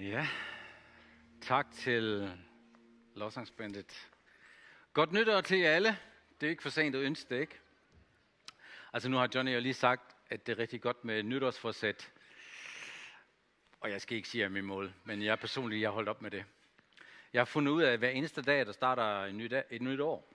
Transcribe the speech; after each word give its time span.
Ja, 0.00 0.28
tak 1.40 1.70
til 1.72 2.32
lovsangsbandet. 3.14 4.08
Godt 4.92 5.12
nytår 5.12 5.40
til 5.40 5.58
jer 5.58 5.70
alle. 5.70 5.98
Det 6.40 6.46
er 6.46 6.50
ikke 6.50 6.62
for 6.62 6.70
sent 6.70 6.96
at 6.96 7.02
ønske 7.02 7.34
det, 7.34 7.40
ikke? 7.40 7.58
Altså 8.92 9.08
nu 9.08 9.16
har 9.16 9.28
Johnny 9.34 9.54
jo 9.54 9.60
lige 9.60 9.74
sagt, 9.74 10.16
at 10.30 10.46
det 10.46 10.52
er 10.52 10.58
rigtig 10.58 10.80
godt 10.80 11.04
med 11.04 11.22
nytårsforsæt. 11.22 12.12
Og 13.80 13.90
jeg 13.90 14.00
skal 14.00 14.16
ikke 14.16 14.28
sige, 14.28 14.44
at 14.44 14.52
min 14.52 14.64
mål, 14.64 14.94
men 15.04 15.22
jeg 15.22 15.38
personligt, 15.38 15.80
jeg 15.80 15.88
har 15.88 15.94
holdt 15.94 16.08
op 16.08 16.22
med 16.22 16.30
det. 16.30 16.44
Jeg 17.32 17.40
har 17.40 17.44
fundet 17.44 17.72
ud 17.72 17.82
af, 17.82 17.92
at 17.92 17.98
hver 17.98 18.10
eneste 18.10 18.42
dag, 18.42 18.66
der 18.66 18.72
starter 18.72 19.04
et 19.04 19.34
nyt, 19.34 19.52
et 19.70 19.82
nyt 19.82 20.00
år. 20.00 20.34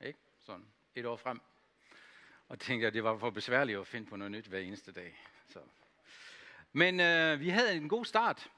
Ikke? 0.00 0.18
Sådan 0.40 0.66
et 0.94 1.06
år 1.06 1.16
frem. 1.16 1.40
Og 2.48 2.58
tænkte, 2.58 2.86
at 2.86 2.94
det 2.94 3.04
var 3.04 3.18
for 3.18 3.30
besværligt 3.30 3.78
at 3.78 3.86
finde 3.86 4.06
på 4.06 4.16
noget 4.16 4.30
nyt 4.30 4.46
hver 4.46 4.58
eneste 4.58 4.92
dag. 4.92 5.22
Så. 5.48 5.58
Men 6.72 7.00
øh, 7.00 7.40
vi 7.40 7.48
havde 7.48 7.76
en 7.76 7.88
god 7.88 8.04
start 8.04 8.50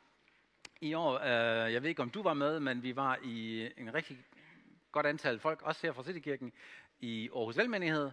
i 0.80 0.95
år. 0.95 1.19
Øh, 1.19 1.73
jeg 1.73 1.83
ved 1.83 1.88
ikke, 1.88 2.02
om 2.02 2.10
du 2.10 2.23
var 2.23 2.34
med, 2.34 2.60
men 2.60 2.83
vi 2.83 2.96
var 2.96 3.19
i 3.23 3.69
en 3.77 3.95
rigtig 3.95 4.19
godt 4.92 5.06
antal 5.06 5.38
folk, 5.38 5.62
også 5.62 5.87
her 5.87 5.92
fra 5.92 6.05
Citykirken, 6.05 6.52
i 7.00 7.30
Aarhus 7.34 7.56
Velmenighed. 7.56 8.10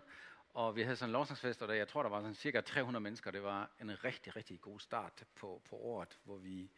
Og 0.53 0.75
vi 0.75 0.81
havde 0.81 0.95
sådan 0.95 1.09
en 1.09 1.13
lovsangsfest, 1.13 1.61
og 1.61 1.67
der, 1.67 1.73
jeg 1.73 1.87
tror, 1.87 2.03
der 2.03 2.09
var 2.09 2.21
sådan 2.21 2.35
cirka 2.35 2.61
300 2.61 3.03
mennesker. 3.03 3.31
Det 3.31 3.43
var 3.43 3.69
en 3.81 4.03
rigtig, 4.03 4.35
rigtig 4.35 4.61
god 4.61 4.79
start 4.79 5.23
på, 5.35 5.61
på 5.69 5.75
året, 5.75 6.17
hvor 6.23 6.37
vi 6.37 6.69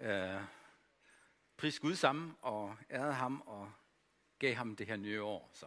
øh, 0.00 0.40
priste 1.56 1.80
Gud 1.80 1.94
sammen 1.94 2.36
og 2.42 2.76
ærede 2.90 3.12
ham 3.12 3.42
og 3.46 3.72
gav 4.38 4.54
ham 4.54 4.76
det 4.76 4.86
her 4.86 4.96
nye 4.96 5.22
år. 5.22 5.50
Så. 5.52 5.66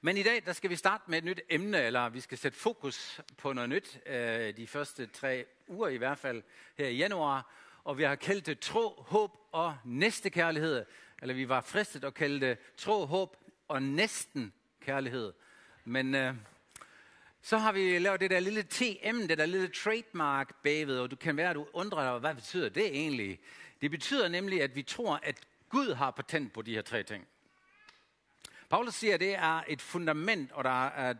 Men 0.00 0.16
i 0.16 0.22
dag, 0.22 0.42
der 0.44 0.52
skal 0.52 0.70
vi 0.70 0.76
starte 0.76 1.04
med 1.06 1.18
et 1.18 1.24
nyt 1.24 1.40
emne, 1.48 1.78
eller 1.82 2.08
vi 2.08 2.20
skal 2.20 2.38
sætte 2.38 2.58
fokus 2.58 3.20
på 3.38 3.52
noget 3.52 3.70
nyt, 3.70 4.00
øh, 4.06 4.56
de 4.56 4.66
første 4.66 5.06
tre 5.06 5.46
uger 5.68 5.88
i 5.88 5.96
hvert 5.96 6.18
fald, 6.18 6.42
her 6.78 6.88
i 6.88 6.96
januar. 6.96 7.52
Og 7.84 7.98
vi 7.98 8.02
har 8.02 8.14
kaldt 8.14 8.46
det 8.46 8.58
tro, 8.58 9.04
håb 9.06 9.30
og 9.52 9.76
næstekærlighed. 9.84 10.84
Eller 11.22 11.34
vi 11.34 11.48
var 11.48 11.60
fristet 11.60 12.04
at 12.04 12.14
kalde 12.14 12.46
det 12.46 12.58
tro, 12.76 13.06
håb 13.06 13.36
og 13.68 13.82
næsten 13.82 14.52
kærlighed. 14.80 15.32
Men 15.84 16.14
øh, 16.14 16.34
så 17.42 17.58
har 17.58 17.72
vi 17.72 17.98
lavet 17.98 18.20
det 18.20 18.30
der 18.30 18.40
lille 18.40 18.62
TM, 18.62 19.28
det 19.28 19.38
der 19.38 19.46
lille 19.46 19.68
trademark 19.68 20.62
bagved, 20.62 20.98
og 20.98 21.10
du 21.10 21.16
kan 21.16 21.36
være, 21.36 21.50
at 21.50 21.56
du 21.56 21.66
undrer 21.72 22.12
dig, 22.12 22.18
hvad 22.18 22.34
betyder 22.34 22.68
det 22.68 22.86
egentlig? 22.86 23.40
Det 23.80 23.90
betyder 23.90 24.28
nemlig, 24.28 24.62
at 24.62 24.76
vi 24.76 24.82
tror, 24.82 25.20
at 25.22 25.36
Gud 25.68 25.94
har 25.94 26.10
patent 26.10 26.52
på 26.52 26.62
de 26.62 26.74
her 26.74 26.82
tre 26.82 27.02
ting. 27.02 27.26
Paulus 28.70 28.94
siger, 28.94 29.14
at 29.14 29.20
det 29.20 29.34
er 29.34 29.62
et 29.68 29.82
fundament, 29.82 30.52
og 30.52 30.64
der 30.64 30.86
er 30.86 31.14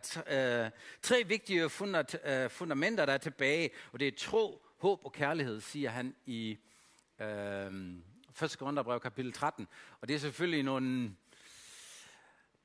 øh, 0.65 0.71
tre 1.01 1.23
vigtige 1.27 1.69
fundat, 1.69 2.19
øh, 2.25 2.49
fundamenter, 2.49 3.05
der 3.05 3.13
er 3.13 3.17
tilbage, 3.17 3.69
og 3.91 3.99
det 3.99 4.07
er 4.07 4.11
tro, 4.17 4.61
håb 4.81 5.05
og 5.05 5.11
kærlighed, 5.11 5.61
siger 5.61 5.89
han 5.89 6.15
i 6.25 6.57
øh, 7.19 7.25
1. 8.43 8.55
Korintherbrev 8.59 8.99
kapitel 8.99 9.33
13. 9.33 9.67
Og 10.01 10.07
det 10.07 10.13
er 10.13 10.19
selvfølgelig 10.19 10.63
nogle... 10.63 11.15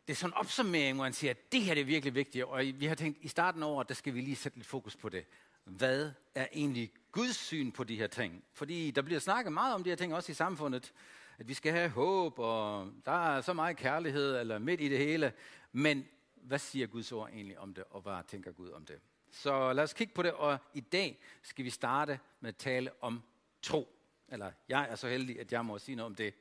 Det 0.07 0.13
er 0.13 0.17
sådan 0.17 0.31
en 0.31 0.37
opsummering, 0.37 0.95
hvor 0.95 1.05
han 1.05 1.13
siger, 1.13 1.31
at 1.31 1.53
det 1.53 1.63
her 1.63 1.75
det 1.75 1.81
er 1.81 1.85
virkelig 1.85 2.15
vigtigt, 2.15 2.45
og 2.45 2.63
vi 2.75 2.87
har 2.87 2.95
tænkt, 2.95 3.19
i 3.23 3.29
starten 3.29 3.63
af 3.63 3.67
året, 3.67 3.89
der 3.89 3.95
skal 3.95 4.15
vi 4.15 4.21
lige 4.21 4.37
sætte 4.37 4.59
lidt 4.59 4.69
fokus 4.69 4.97
på 4.97 5.09
det. 5.09 5.25
Hvad 5.65 6.13
er 6.35 6.47
egentlig 6.53 6.93
Guds 7.13 7.37
syn 7.37 7.73
på 7.73 7.85
de 7.85 7.97
her 7.97 8.07
ting? 8.07 8.45
Fordi 8.53 8.91
der 8.91 9.03
bliver 9.03 9.21
snakket 9.21 9.53
meget 9.53 9.75
om 9.75 9.85
de 9.85 9.91
her 9.91 9.97
ting 9.97 10.15
også 10.15 10.33
i 10.33 10.35
samfundet 10.35 10.93
at 11.39 11.49
vi 11.49 11.55
skal 11.55 11.73
have 11.73 11.89
håb, 11.89 12.39
og 12.39 12.93
der 13.07 13.37
er 13.37 13.41
så 13.41 13.53
meget 13.53 13.77
kærlighed, 13.77 14.41
eller 14.41 14.59
midt 14.59 14.81
i 14.81 14.89
det 14.89 14.99
hele. 14.99 15.33
Men 15.73 16.09
hvad 16.35 16.59
siger 16.59 16.87
Guds 16.87 17.13
ord 17.13 17.29
egentlig 17.29 17.59
om 17.59 17.75
det, 17.75 17.85
og 17.91 18.01
hvad 18.01 18.29
tænker 18.29 18.53
Gud 18.53 18.71
om 18.71 18.85
det? 18.85 19.01
Så 19.37 19.73
lad 19.73 19.85
os 19.85 19.93
kigge 19.93 20.15
på 20.15 20.23
det, 20.23 20.33
og 20.33 20.59
i 20.75 20.81
dag 20.81 21.19
skal 21.43 21.65
vi 21.65 21.71
starte 21.71 22.21
med 22.41 22.49
at 22.49 22.57
tale 22.57 22.91
om 23.01 23.23
tro. 23.63 23.89
Eller 24.29 24.53
jeg 24.69 24.87
er 24.91 24.95
så 24.95 25.09
heldig, 25.09 25.41
at 25.41 25.53
jeg 25.53 25.65
må 25.65 25.79
sige 25.79 25.97
noget 25.97 26.07
om 26.07 26.15
det. 26.15 26.35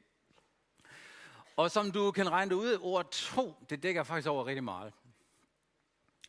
Og 1.56 1.72
som 1.72 1.92
du 1.92 2.12
kan 2.12 2.32
regne 2.32 2.50
det 2.50 2.56
ud, 2.56 2.78
ordet 2.82 3.10
tro, 3.12 3.54
det 3.70 3.84
dækker 3.84 4.04
faktisk 4.04 4.28
over 4.28 4.46
rigtig 4.46 4.64
meget. 4.64 4.94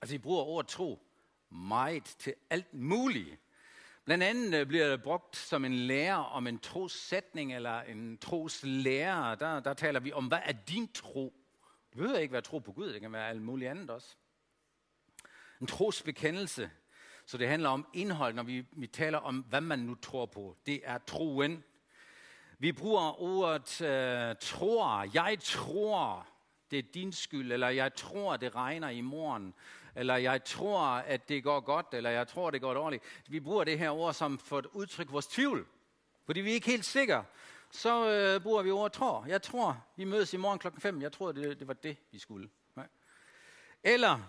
Altså, 0.03 0.15
I 0.15 0.19
bruger 0.19 0.43
ordet 0.43 0.69
tro 0.69 1.03
meget 1.51 2.05
til 2.05 2.35
alt 2.51 2.75
muligt. 2.75 3.39
Blandt 4.05 4.25
andet 4.25 4.61
øh, 4.61 4.67
bliver 4.67 4.89
det 4.89 5.03
brugt 5.03 5.37
som 5.37 5.65
en 5.65 5.75
lærer 5.75 6.17
om 6.17 6.47
en 6.47 6.59
trossætning 6.59 7.55
eller 7.55 7.81
en 7.81 8.19
troslærer. 8.19 9.35
Der, 9.35 9.61
der 9.61 9.75
taler 9.75 10.01
vi 10.01 10.13
om, 10.13 10.27
hvad 10.27 10.41
er 10.45 10.53
din 10.53 10.93
tro? 10.93 11.35
Det 11.91 11.99
behøver 11.99 12.19
ikke 12.19 12.33
være 12.33 12.43
tro 12.43 12.59
på 12.59 12.73
Gud, 12.73 12.93
det 12.93 13.01
kan 13.01 13.13
være 13.13 13.29
alt 13.29 13.43
muligt 13.43 13.71
andet 13.71 13.91
også. 13.91 14.17
En 15.61 15.67
trosbekendelse. 15.67 16.71
Så 17.27 17.39
det 17.39 17.49
handler 17.49 17.69
om 17.69 17.87
indhold, 17.95 18.35
når 18.35 18.43
vi, 18.43 18.65
vi 18.73 18.87
taler 18.87 19.19
om, 19.19 19.45
hvad 19.49 19.61
man 19.61 19.79
nu 19.79 19.95
tror 19.95 20.27
på. 20.27 20.57
Det 20.67 20.81
er 20.85 20.99
troen. 20.99 21.65
Vi 22.59 22.73
bruger 22.73 23.23
ordet 23.23 23.81
øh, 23.81 24.37
tror. 24.41 25.09
Jeg 25.15 25.39
tror, 25.41 26.27
det 26.71 26.79
er 26.79 26.83
din 26.95 27.13
skyld, 27.13 27.53
eller 27.53 27.69
jeg 27.69 27.95
tror, 27.95 28.37
det 28.37 28.55
regner 28.55 28.89
i 28.89 29.01
morgen 29.01 29.55
eller 29.97 30.17
jeg 30.17 30.45
tror, 30.45 30.81
at 30.87 31.29
det 31.29 31.45
går 31.45 31.61
godt, 31.61 31.87
eller 31.93 32.11
jeg 32.11 32.29
tror, 32.29 32.51
det 32.51 32.61
går 32.61 32.75
dårligt. 32.75 33.05
Vi 33.29 33.41
bruger 33.41 33.65
det 33.65 33.79
her 33.79 33.91
ord 33.91 34.15
som 34.15 34.39
for 34.39 34.59
at 34.59 34.67
udtrykke 34.73 35.13
vores 35.13 35.27
tvivl, 35.27 35.67
fordi 36.27 36.41
vi 36.41 36.51
er 36.51 36.55
ikke 36.55 36.67
helt 36.67 36.85
sikre. 36.85 37.25
Så 37.71 38.11
øh, 38.11 38.43
bruger 38.43 38.63
vi 38.63 38.71
ordet 38.71 38.93
tror. 38.93 39.25
Jeg 39.29 39.43
tror, 39.43 39.85
vi 39.97 40.05
mødes 40.05 40.35
i 40.35 40.37
morgen 40.37 40.59
klokken 40.59 40.81
5. 40.81 41.03
Jeg 41.03 41.13
tror, 41.13 41.33
det, 41.33 41.59
det 41.59 41.69
var 41.69 41.75
det, 41.75 41.97
vi 42.13 42.19
skulle. 42.19 42.51
Nej. 42.77 42.87
Eller 43.83 44.21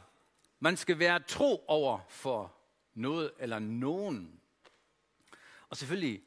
man 0.59 0.77
skal 0.77 0.99
være 0.99 1.19
tro 1.19 1.65
over 1.67 1.99
for 2.09 2.55
noget 2.93 3.31
eller 3.39 3.59
nogen. 3.59 4.39
Og 5.69 5.77
selvfølgelig 5.77 6.21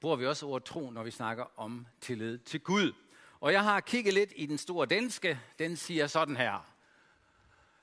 bruger 0.00 0.16
vi 0.16 0.26
også 0.26 0.46
ordet 0.46 0.64
tro, 0.64 0.90
når 0.90 1.02
vi 1.02 1.10
snakker 1.10 1.44
om 1.56 1.86
tillid 2.00 2.38
til 2.38 2.60
Gud. 2.60 2.92
Og 3.40 3.52
jeg 3.52 3.64
har 3.64 3.80
kigget 3.80 4.14
lidt 4.14 4.32
i 4.36 4.46
den 4.46 4.58
store 4.58 4.86
danske. 4.86 5.40
Den 5.58 5.76
siger 5.76 6.06
sådan 6.06 6.36
her. 6.36 6.72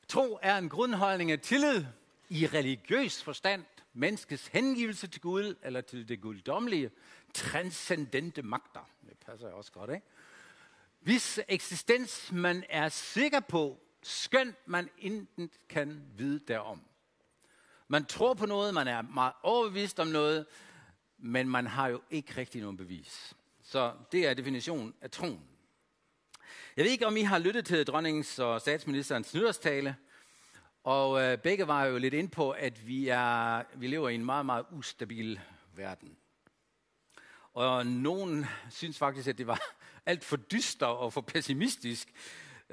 Tro 0.08 0.40
er 0.42 0.58
en 0.58 0.70
grundholdning 0.70 1.32
af 1.32 1.40
tillid 1.40 1.86
i 2.30 2.48
religiøs 2.48 3.24
forstand, 3.24 3.66
menneskets 3.94 4.48
hengivelse 4.48 5.08
til 5.08 5.22
Gud, 5.22 5.56
eller 5.64 5.82
til 5.82 6.10
det 6.10 6.22
guddommelige, 6.22 6.92
transcendente 7.34 8.42
magter. 8.42 8.90
Det 9.10 9.18
passer 9.26 9.48
også 9.48 9.72
godt, 9.72 9.90
ikke? 9.90 10.06
Hvis 11.00 11.40
eksistens 11.48 12.32
man 12.32 12.64
er 12.70 12.90
sikker 12.90 13.40
på, 13.40 13.80
skønt 14.04 14.56
man 14.66 14.90
intet 14.98 15.50
kan 15.70 16.04
vide 16.18 16.40
derom. 16.48 16.82
Man 17.88 18.06
tror 18.06 18.34
på 18.34 18.46
noget, 18.46 18.74
man 18.74 18.88
er 18.88 19.02
meget 19.02 19.34
overbevist 19.44 20.00
om 20.00 20.08
noget, 20.08 20.46
men 21.18 21.50
man 21.50 21.68
har 21.68 21.88
jo 21.88 22.02
ikke 22.10 22.38
rigtig 22.38 22.62
nogen 22.62 22.78
bevis. 22.78 23.34
Så 23.64 23.94
det 24.12 24.28
er 24.28 24.34
definitionen 24.34 24.94
af 25.02 25.12
troen. 25.12 25.48
Jeg 26.78 26.86
ved 26.86 26.92
ikke, 26.92 27.08
om 27.08 27.18
I 27.18 27.22
har 27.22 27.40
lyttet 27.40 27.66
til 27.66 27.88
dronningens 27.88 28.40
og 28.40 28.62
statsministerens 28.62 29.34
nytårstale, 29.34 29.96
og 30.84 31.22
øh, 31.22 31.38
begge 31.38 31.68
var 31.68 31.86
jo 31.86 31.98
lidt 31.98 32.14
ind 32.14 32.30
på, 32.30 32.52
at 32.52 32.88
vi, 32.88 33.08
er, 33.08 33.64
vi 33.76 33.88
lever 33.88 34.10
i 34.10 34.16
en 34.16 34.26
meget, 34.26 34.46
meget 34.46 34.66
ustabil 34.72 35.40
verden. 35.76 36.18
Og 37.54 37.86
nogen 37.86 38.46
synes 38.70 38.98
faktisk, 38.98 39.28
at 39.28 39.38
det 39.38 39.48
var 39.48 39.62
alt 40.06 40.24
for 40.24 40.38
dyster 40.38 40.86
og 40.86 41.14
for 41.14 41.22
pessimistisk. 41.22 42.14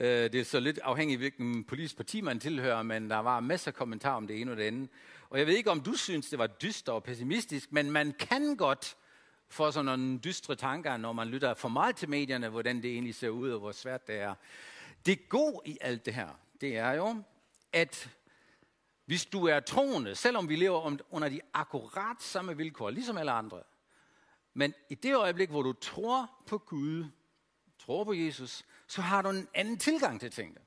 Øh, 0.00 0.32
det 0.32 0.34
er 0.34 0.44
så 0.44 0.60
lidt 0.60 0.78
afhængigt, 0.78 1.20
hvilken 1.20 1.64
politisk 1.64 1.96
parti 1.96 2.20
man 2.20 2.40
tilhører, 2.40 2.82
men 2.82 3.10
der 3.10 3.18
var 3.18 3.40
masser 3.40 3.70
af 3.70 3.74
kommentarer 3.74 4.16
om 4.16 4.26
det 4.26 4.40
ene 4.40 4.50
og 4.50 4.56
det 4.56 4.62
andet. 4.62 4.88
Og 5.30 5.38
jeg 5.38 5.46
ved 5.46 5.56
ikke, 5.56 5.70
om 5.70 5.80
du 5.80 5.92
synes, 5.92 6.28
det 6.28 6.38
var 6.38 6.46
dyster 6.46 6.92
og 6.92 7.02
pessimistisk, 7.02 7.72
men 7.72 7.90
man 7.90 8.12
kan 8.12 8.56
godt 8.56 8.96
få 9.48 9.70
sådan 9.70 9.84
nogle 9.84 10.18
dystre 10.18 10.56
tanker, 10.56 10.96
når 10.96 11.12
man 11.12 11.28
lytter 11.28 11.54
for 11.54 11.68
meget 11.68 11.96
til 11.96 12.08
medierne, 12.08 12.48
hvordan 12.48 12.82
det 12.82 12.92
egentlig 12.92 13.14
ser 13.14 13.28
ud 13.28 13.50
og 13.50 13.58
hvor 13.58 13.72
svært 13.72 14.06
det 14.06 14.16
er. 14.16 14.34
Det 15.06 15.28
gode 15.28 15.60
i 15.64 15.78
alt 15.80 16.06
det 16.06 16.14
her, 16.14 16.28
det 16.60 16.76
er 16.76 16.92
jo, 16.92 17.22
at 17.72 18.10
hvis 19.06 19.26
du 19.26 19.46
er 19.46 19.60
troende, 19.60 20.14
selvom 20.14 20.48
vi 20.48 20.56
lever 20.56 20.96
under 21.10 21.28
de 21.28 21.40
akkurat 21.54 22.22
samme 22.22 22.56
vilkår, 22.56 22.90
ligesom 22.90 23.18
alle 23.18 23.32
andre, 23.32 23.62
men 24.54 24.74
i 24.88 24.94
det 24.94 25.16
øjeblik, 25.16 25.50
hvor 25.50 25.62
du 25.62 25.72
tror 25.72 26.30
på 26.46 26.58
Gud, 26.58 27.04
tror 27.78 28.04
på 28.04 28.12
Jesus, 28.12 28.64
så 28.90 29.02
har 29.02 29.22
du 29.22 29.28
en 29.28 29.48
anden 29.54 29.78
tilgang 29.78 30.20
til 30.20 30.30
tingene. 30.30 30.60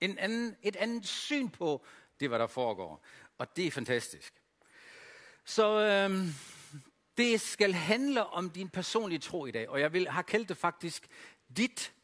En 0.00 0.18
anden, 0.18 0.56
et 0.62 0.76
andet 0.76 1.06
syn 1.06 1.48
på 1.48 1.84
det, 2.20 2.28
hvad 2.28 2.38
der 2.38 2.46
foregår. 2.46 3.04
Og 3.38 3.56
det 3.56 3.66
er 3.66 3.70
fantastisk. 3.70 4.34
Så 5.44 5.80
øhm, 5.80 6.28
det 7.16 7.40
skal 7.40 7.72
handle 7.72 8.26
om 8.26 8.50
din 8.50 8.68
personlige 8.68 9.18
tro 9.18 9.46
i 9.46 9.50
dag, 9.50 9.68
og 9.68 9.80
jeg 9.80 9.92
vil, 9.92 10.08
har 10.08 10.22
kaldt 10.22 10.48
det 10.48 10.56
faktisk 10.56 11.08
dit 11.56 11.94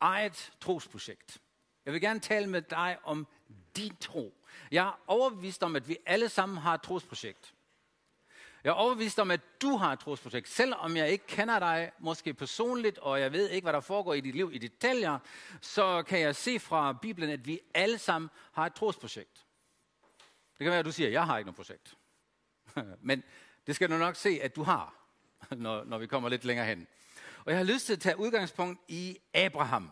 eget 0.00 0.52
trosprojekt. 0.60 1.38
Jeg 1.84 1.92
vil 1.92 2.00
gerne 2.00 2.20
tale 2.20 2.46
med 2.46 2.62
dig 2.62 2.98
om 3.02 3.26
din 3.76 3.96
tro. 3.96 4.34
Jeg 4.70 4.86
er 4.86 5.00
overbevist 5.06 5.62
om, 5.62 5.76
at 5.76 5.88
vi 5.88 5.96
alle 6.06 6.28
sammen 6.28 6.58
har 6.58 6.74
et 6.74 6.82
trosprojekt. 6.82 7.54
Jeg 8.64 8.70
er 8.70 8.74
overbevist 8.74 9.18
om, 9.18 9.30
at 9.30 9.40
du 9.62 9.76
har 9.76 9.92
et 9.92 10.00
trosprojekt. 10.00 10.48
Selvom 10.48 10.96
jeg 10.96 11.10
ikke 11.10 11.26
kender 11.26 11.58
dig, 11.58 11.90
måske 11.98 12.34
personligt, 12.34 12.98
og 12.98 13.20
jeg 13.20 13.32
ved 13.32 13.50
ikke, 13.50 13.64
hvad 13.64 13.72
der 13.72 13.80
foregår 13.80 14.14
i 14.14 14.20
dit 14.20 14.34
liv 14.34 14.50
i 14.52 14.58
detaljer, 14.58 15.18
så 15.60 16.02
kan 16.02 16.20
jeg 16.20 16.36
se 16.36 16.58
fra 16.58 16.92
Bibelen, 16.92 17.30
at 17.30 17.46
vi 17.46 17.60
alle 17.74 17.98
sammen 17.98 18.30
har 18.52 18.66
et 18.66 18.74
trosprojekt. 18.74 19.46
Det 20.58 20.64
kan 20.64 20.70
være, 20.70 20.78
at 20.78 20.84
du 20.84 20.92
siger, 20.92 21.06
at 21.06 21.12
jeg 21.12 21.26
har 21.26 21.38
ikke 21.38 21.46
noget 21.46 21.56
projekt. 21.56 21.96
men, 23.08 23.22
Det 23.66 23.74
skal 23.74 23.90
du 23.90 23.98
nok 23.98 24.16
se, 24.16 24.38
at 24.42 24.56
du 24.56 24.62
har, 24.62 24.94
når, 25.56 25.84
når 25.84 25.98
vi 25.98 26.06
kommer 26.06 26.28
lidt 26.28 26.44
længere 26.44 26.66
hen. 26.66 26.86
Og 27.44 27.50
jeg 27.50 27.58
har 27.58 27.64
lyst 27.64 27.86
til 27.86 27.92
at 27.92 28.00
tage 28.00 28.18
udgangspunkt 28.18 28.80
i 28.88 29.18
Abraham. 29.34 29.90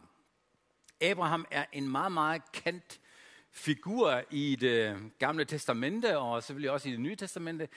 Abraham 1.01 1.47
er 1.51 1.65
en 1.73 1.89
meget, 1.89 2.13
meget 2.13 2.53
kendt 2.53 3.01
figur 3.51 4.23
i 4.31 4.57
det 4.57 5.11
gamle 5.19 5.45
testamente, 5.45 6.19
og 6.19 6.43
selvfølgelig 6.43 6.71
også 6.71 6.89
i 6.89 6.93
det 6.93 7.01
nye 7.01 7.17
testamente. 7.17 7.69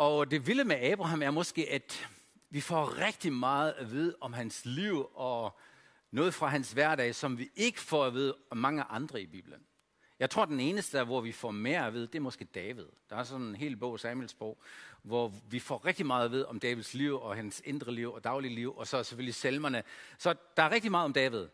Og 0.00 0.30
det 0.30 0.46
vilde 0.46 0.64
med 0.64 0.76
Abraham 0.76 1.22
er 1.22 1.30
måske, 1.30 1.70
at 1.70 2.08
vi 2.50 2.60
får 2.60 2.98
rigtig 2.98 3.32
meget 3.32 3.72
at 3.72 3.90
vide 3.90 4.16
om 4.20 4.32
hans 4.32 4.64
liv 4.64 5.06
og 5.14 5.58
noget 6.10 6.34
fra 6.34 6.46
hans 6.46 6.72
hverdag, 6.72 7.14
som 7.14 7.38
vi 7.38 7.50
ikke 7.56 7.80
får 7.80 8.04
at 8.04 8.14
vide 8.14 8.36
om 8.50 8.56
mange 8.56 8.82
andre 8.82 9.22
i 9.22 9.26
Bibelen. 9.26 9.60
Jeg 10.18 10.30
tror, 10.30 10.44
den 10.44 10.60
eneste, 10.60 11.04
hvor 11.04 11.20
vi 11.20 11.32
får 11.32 11.50
mere 11.50 11.86
at 11.86 11.92
vide, 11.92 12.06
det 12.06 12.14
er 12.14 12.20
måske 12.20 12.44
David. 12.44 12.86
Der 13.10 13.16
er 13.16 13.24
sådan 13.24 13.46
en 13.46 13.54
hel 13.54 13.76
bog, 13.76 14.00
Samuels 14.00 14.34
bog, 14.34 14.58
hvor 15.02 15.32
vi 15.50 15.58
får 15.58 15.84
rigtig 15.84 16.06
meget 16.06 16.24
at 16.24 16.30
vide 16.30 16.48
om 16.48 16.60
Davids 16.60 16.94
liv 16.94 17.20
og 17.20 17.36
hans 17.36 17.62
indre 17.64 17.92
liv 17.92 18.12
og 18.12 18.24
daglige 18.24 18.54
liv, 18.54 18.76
og 18.76 18.86
så 18.86 19.02
selvfølgelig 19.02 19.34
salmerne. 19.34 19.82
Så 20.18 20.34
der 20.56 20.62
er 20.62 20.70
rigtig 20.70 20.90
meget 20.90 21.04
om 21.04 21.12
David. 21.12 21.46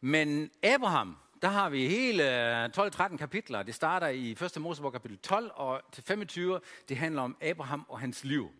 Men 0.00 0.50
Abraham, 0.62 1.16
der 1.42 1.48
har 1.48 1.68
vi 1.68 1.88
hele 1.88 2.62
øh, 2.64 2.70
12-13 2.78 3.16
kapitler. 3.16 3.62
Det 3.62 3.74
starter 3.74 4.08
i 4.08 4.30
1. 4.30 4.60
Mosebog 4.60 4.92
kapitel 4.92 5.18
12 5.18 5.50
og 5.54 5.82
til 5.92 6.04
25. 6.04 6.60
Det 6.88 6.96
handler 6.96 7.22
om 7.22 7.36
Abraham 7.40 7.86
og 7.88 8.00
hans 8.00 8.24
liv. 8.24 8.50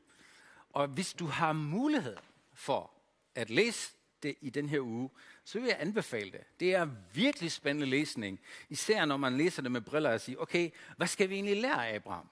Og 0.73 0.87
hvis 0.87 1.13
du 1.13 1.27
har 1.27 1.53
mulighed 1.53 2.17
for 2.55 2.91
at 3.35 3.51
læse 3.51 3.93
det 4.23 4.35
i 4.41 4.51
den 4.51 4.69
her 4.69 4.81
uge, 4.81 5.11
så 5.45 5.59
vil 5.59 5.69
jeg 5.69 5.77
anbefale 5.81 6.33
det. 6.33 6.41
Det 6.61 6.75
er 6.75 6.89
virkelig 7.13 7.53
spændende 7.53 7.87
læsning, 7.87 8.41
især 8.69 9.05
når 9.05 9.17
man 9.17 9.37
læser 9.37 9.63
det 9.63 9.73
med 9.73 9.81
briller 9.81 10.13
og 10.13 10.21
siger, 10.21 10.39
okay, 10.39 10.71
hvad 10.97 11.07
skal 11.07 11.29
vi 11.29 11.35
egentlig 11.35 11.61
lære 11.61 11.89
af 11.89 11.95
Abraham? 11.95 12.29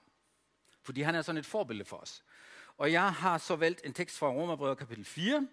Fordi 0.83 1.01
han 1.01 1.15
er 1.15 1.21
sådan 1.21 1.39
et 1.39 1.45
forbillede 1.45 1.89
for 1.89 1.97
os. 1.97 2.23
Og 2.77 2.91
jeg 2.91 3.13
har 3.13 3.37
så 3.37 3.55
valgt 3.55 3.81
en 3.85 3.93
tekst 3.93 4.17
fra 4.17 4.27
Romerbrevet 4.27 4.77
kapitel 4.77 5.05
4, 5.05 5.47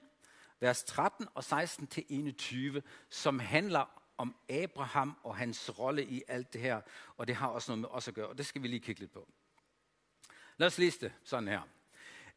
vers 0.60 0.84
13 0.84 1.28
og 1.34 1.44
16 1.44 1.87
til 1.87 2.04
21, 2.08 2.82
som 3.10 3.38
handler 3.38 3.95
om 4.18 4.36
Abraham 4.48 5.16
og 5.22 5.36
hans 5.36 5.78
rolle 5.78 6.04
i 6.04 6.22
alt 6.28 6.52
det 6.52 6.60
her, 6.60 6.80
og 7.16 7.26
det 7.26 7.36
har 7.36 7.48
også 7.48 7.70
noget 7.70 7.80
med 7.80 7.88
os 7.88 8.08
at 8.08 8.14
gøre, 8.14 8.26
og 8.28 8.38
det 8.38 8.46
skal 8.46 8.62
vi 8.62 8.68
lige 8.68 8.80
kigge 8.80 9.00
lidt 9.00 9.12
på. 9.12 9.28
Lad 10.56 10.66
os 10.66 10.78
læse 10.78 11.00
det 11.00 11.12
sådan 11.24 11.48
her. 11.48 11.60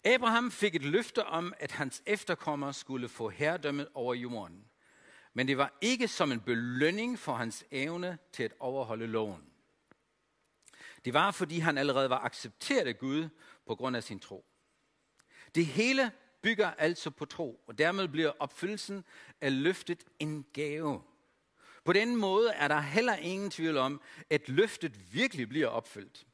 Abraham 0.04 0.52
fik 0.52 0.76
et 0.76 0.84
løfte 0.84 1.26
om, 1.26 1.54
at 1.60 1.72
hans 1.72 2.04
efterkommere 2.06 2.74
skulle 2.74 3.10
få 3.10 3.30
herredømmet 3.30 3.88
over 3.94 4.14
jorden. 4.14 4.66
Men 5.34 5.48
det 5.48 5.58
var 5.58 5.78
ikke 5.82 6.08
som 6.08 6.32
en 6.32 6.40
belønning 6.40 7.20
for 7.20 7.34
hans 7.34 7.66
evne 7.72 8.18
til 8.32 8.44
at 8.44 8.54
overholde 8.60 9.08
loven. 9.08 9.46
Det 11.06 11.14
var, 11.14 11.32
fordi 11.32 11.60
han 11.60 11.78
allerede 11.78 12.10
var 12.10 12.20
accepteret 12.20 12.88
af 12.88 12.98
Gud 12.98 13.30
på 13.66 13.76
grund 13.76 13.96
af 13.96 14.04
sin 14.04 14.20
tro. 14.20 14.46
Det 15.56 15.66
hele 15.66 16.12
bygger 16.42 16.72
altså 16.72 17.10
på 17.10 17.26
tro, 17.26 17.64
og 17.68 17.78
dermed 17.78 18.08
bliver 18.08 18.32
opfyldelsen 18.40 19.04
af 19.42 19.64
løftet 19.64 20.04
en 20.20 20.46
gave. 20.54 21.02
På 21.90 21.94
den 21.94 22.16
måde 22.16 22.52
er 22.52 22.68
der 22.68 22.80
heller 22.80 23.16
ingen 23.16 23.50
tvivl 23.50 23.78
om, 23.78 24.02
at 24.30 24.50
løftet 24.50 25.14
virkelig 25.14 25.50
bliver 25.50 25.68
opfyldt. 25.68 26.28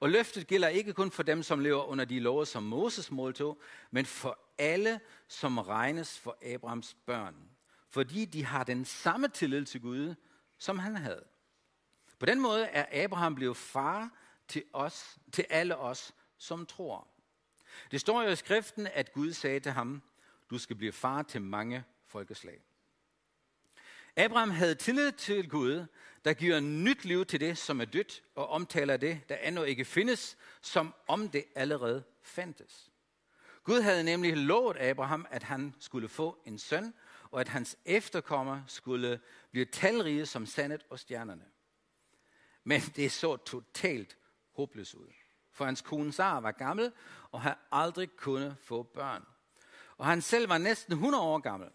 Og 0.00 0.10
løftet 0.10 0.46
gælder 0.46 0.68
ikke 0.68 0.92
kun 0.92 1.10
for 1.10 1.22
dem, 1.22 1.42
som 1.42 1.60
lever 1.60 1.84
under 1.84 2.04
de 2.04 2.20
love, 2.20 2.46
som 2.46 2.62
Moses 2.62 3.10
måltog, 3.10 3.60
men 3.90 4.06
for 4.06 4.38
alle, 4.58 5.00
som 5.28 5.58
regnes 5.58 6.18
for 6.18 6.36
Abrahams 6.54 6.96
børn. 7.06 7.34
Fordi 7.88 8.24
de 8.24 8.44
har 8.44 8.64
den 8.64 8.84
samme 8.84 9.28
tillid 9.28 9.64
til 9.64 9.80
Gud, 9.80 10.14
som 10.58 10.78
han 10.78 10.96
havde. 10.96 11.24
På 12.18 12.26
den 12.26 12.40
måde 12.40 12.64
er 12.64 13.04
Abraham 13.04 13.34
blevet 13.34 13.56
far 13.56 14.10
til 14.48 14.64
os, 14.72 15.18
til 15.32 15.46
alle 15.50 15.76
os, 15.76 16.14
som 16.38 16.66
tror. 16.66 17.08
Det 17.90 18.00
står 18.00 18.22
jo 18.22 18.28
i 18.28 18.36
skriften, 18.36 18.86
at 18.86 19.12
Gud 19.12 19.32
sagde 19.32 19.60
til 19.60 19.72
ham, 19.72 20.02
du 20.50 20.58
skal 20.58 20.76
blive 20.76 20.92
far 20.92 21.22
til 21.22 21.42
mange 21.42 21.84
folkeslag. 22.06 22.60
Abraham 24.16 24.50
havde 24.50 24.74
tillid 24.74 25.12
til 25.12 25.48
Gud, 25.48 25.86
der 26.24 26.32
giver 26.32 26.60
nyt 26.60 27.04
liv 27.04 27.26
til 27.26 27.40
det, 27.40 27.58
som 27.58 27.80
er 27.80 27.84
dødt, 27.84 28.22
og 28.34 28.48
omtaler 28.48 28.96
det, 28.96 29.28
der 29.28 29.36
endnu 29.36 29.62
ikke 29.62 29.84
findes, 29.84 30.36
som 30.62 30.94
om 31.08 31.28
det 31.28 31.44
allerede 31.54 32.04
fandtes. 32.22 32.90
Gud 33.64 33.80
havde 33.80 34.04
nemlig 34.04 34.36
lovet 34.36 34.76
Abraham, 34.76 35.26
at 35.30 35.42
han 35.42 35.74
skulle 35.78 36.08
få 36.08 36.42
en 36.46 36.58
søn, 36.58 36.94
og 37.30 37.40
at 37.40 37.48
hans 37.48 37.76
efterkommer 37.84 38.62
skulle 38.66 39.20
blive 39.50 39.64
talrige 39.64 40.26
som 40.26 40.46
sandet 40.46 40.86
og 40.90 40.98
stjernerne. 40.98 41.44
Men 42.64 42.80
det 42.80 43.12
så 43.12 43.36
totalt 43.36 44.16
håbløst 44.52 44.94
ud. 44.94 45.12
For 45.52 45.64
hans 45.64 45.80
kone 45.80 46.12
Sara 46.12 46.40
var 46.40 46.52
gammel 46.52 46.92
og 47.30 47.40
havde 47.42 47.56
aldrig 47.72 48.16
kunnet 48.16 48.56
få 48.62 48.82
børn. 48.82 49.24
Og 49.96 50.06
han 50.06 50.22
selv 50.22 50.48
var 50.48 50.58
næsten 50.58 50.92
100 50.92 51.22
år 51.22 51.38
gammel. 51.38 51.68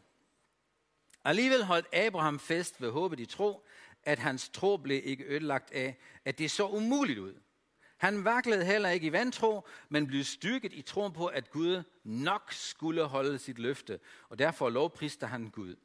Alligevel 1.25 1.63
holdt 1.63 1.87
Abraham 1.93 2.39
fest 2.39 2.81
ved 2.81 2.91
håbet 2.91 3.19
i 3.19 3.25
tro, 3.25 3.65
at 4.03 4.19
hans 4.19 4.49
tro 4.49 4.77
blev 4.77 5.01
ikke 5.03 5.23
ødelagt 5.23 5.71
af, 5.71 5.97
at 6.25 6.37
det 6.37 6.51
så 6.51 6.67
umuligt 6.67 7.19
ud. 7.19 7.33
Han 7.97 8.25
vaklede 8.25 8.65
heller 8.65 8.89
ikke 8.89 9.07
i 9.07 9.11
vantro, 9.11 9.67
men 9.89 10.07
blev 10.07 10.23
styrket 10.23 10.73
i 10.73 10.81
troen 10.81 11.13
på, 11.13 11.25
at 11.25 11.51
Gud 11.51 11.83
nok 12.03 12.53
skulle 12.53 13.03
holde 13.03 13.39
sit 13.39 13.59
løfte, 13.59 13.99
og 14.29 14.39
derfor 14.39 14.69
lovpriste 14.69 15.27
han 15.27 15.49
Gud. 15.49 15.75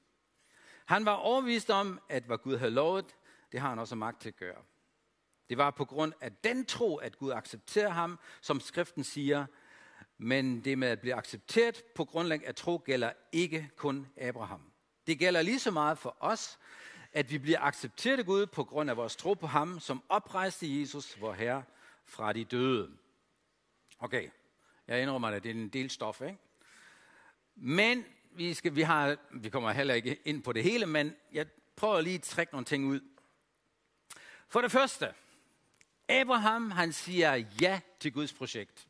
Han 0.85 1.05
var 1.05 1.15
overvist 1.15 1.71
om, 1.71 2.01
at 2.09 2.23
hvad 2.23 2.39
Gud 2.39 2.57
havde 2.57 2.71
lovet, 2.71 3.17
det 3.53 3.61
har 3.61 3.69
han 3.69 3.79
også 3.79 3.95
magt 3.95 4.21
til 4.21 4.29
at 4.29 4.37
gøre. 4.37 4.63
Det 5.51 5.59
var 5.59 5.71
på 5.71 5.85
grund 5.85 6.13
af 6.21 6.33
den 6.33 6.67
tro, 6.67 6.97
at 6.97 7.19
Gud 7.19 7.33
accepterer 7.33 7.91
ham, 7.91 8.19
som 8.41 8.61
skriften 8.61 9.05
siger, 9.05 9.47
men 10.19 10.65
det 10.65 10.79
med 10.79 10.89
at 10.89 11.01
blive 11.01 11.15
accepteret 11.15 11.83
på 11.95 12.05
grundlag 12.05 12.47
af 12.47 12.55
tro 12.55 12.83
gælder 12.85 13.13
ikke 13.33 13.71
kun 13.77 14.07
Abraham. 14.17 14.70
Det 15.11 15.19
gælder 15.19 15.43
lige 15.43 15.59
så 15.59 15.71
meget 15.71 15.99
for 15.99 16.17
os, 16.21 16.59
at 17.13 17.31
vi 17.31 17.39
bliver 17.39 17.61
accepteret 17.61 18.19
af 18.19 18.27
Gud 18.27 18.47
på 18.47 18.65
grund 18.65 18.91
af 18.91 18.97
vores 18.97 19.17
tro 19.17 19.35
på 19.35 19.47
ham, 19.47 19.81
som 19.81 20.03
oprejste 20.09 20.81
Jesus, 20.81 21.21
vor 21.21 21.33
Herre, 21.33 21.63
fra 22.05 22.33
de 22.33 22.45
døde. 22.45 22.91
Okay, 23.99 24.29
jeg 24.89 25.03
indrømmer, 25.03 25.29
at 25.29 25.43
det 25.43 25.51
er 25.51 25.55
en 25.55 25.69
del 25.69 25.91
stof, 25.91 26.21
ikke? 26.21 26.39
Men 27.55 28.05
vi, 28.33 28.55
skal, 28.55 28.77
vi, 28.77 28.83
har, 28.83 29.17
vi 29.31 29.49
kommer 29.49 29.73
heller 29.73 29.95
ikke 29.95 30.21
ind 30.25 30.43
på 30.43 30.53
det 30.53 30.63
hele, 30.63 30.87
men 30.87 31.17
jeg 31.33 31.47
prøver 31.77 32.01
lige 32.01 32.15
at 32.15 32.23
trække 32.23 32.53
nogle 32.53 32.65
ting 32.65 32.87
ud. 32.87 33.01
For 34.49 34.61
det 34.61 34.73
første, 34.73 35.15
Abraham 36.09 36.71
han 36.71 36.93
siger 36.93 37.45
ja 37.61 37.81
til 38.01 38.13
Guds 38.13 38.33
projekt. 38.33 38.89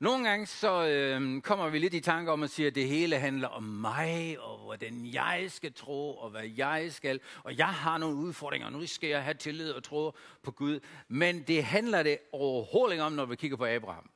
Nogle 0.00 0.28
gange 0.28 0.46
så 0.46 0.86
øh, 0.86 1.42
kommer 1.42 1.68
vi 1.68 1.78
lidt 1.78 1.94
i 1.94 2.00
tanke 2.00 2.32
om 2.32 2.42
at 2.42 2.50
sige, 2.50 2.66
at 2.66 2.74
det 2.74 2.88
hele 2.88 3.18
handler 3.18 3.48
om 3.48 3.62
mig, 3.62 4.36
og 4.40 4.58
hvordan 4.58 5.06
jeg 5.12 5.44
skal 5.48 5.72
tro, 5.74 6.16
og 6.16 6.30
hvad 6.30 6.44
jeg 6.56 6.92
skal. 6.92 7.20
Og 7.44 7.58
jeg 7.58 7.68
har 7.68 7.98
nogle 7.98 8.16
udfordringer, 8.16 8.66
og 8.66 8.72
nu 8.72 8.86
skal 8.86 9.08
jeg 9.08 9.24
have 9.24 9.34
tillid 9.34 9.70
og 9.72 9.82
tro 9.82 10.12
på 10.42 10.50
Gud. 10.50 10.80
Men 11.08 11.42
det 11.42 11.64
handler 11.64 12.02
det 12.02 12.18
overhovedet 12.32 12.92
ikke 12.92 13.04
om, 13.04 13.12
når 13.12 13.26
vi 13.26 13.36
kigger 13.36 13.56
på 13.56 13.66
Abraham. 13.66 14.10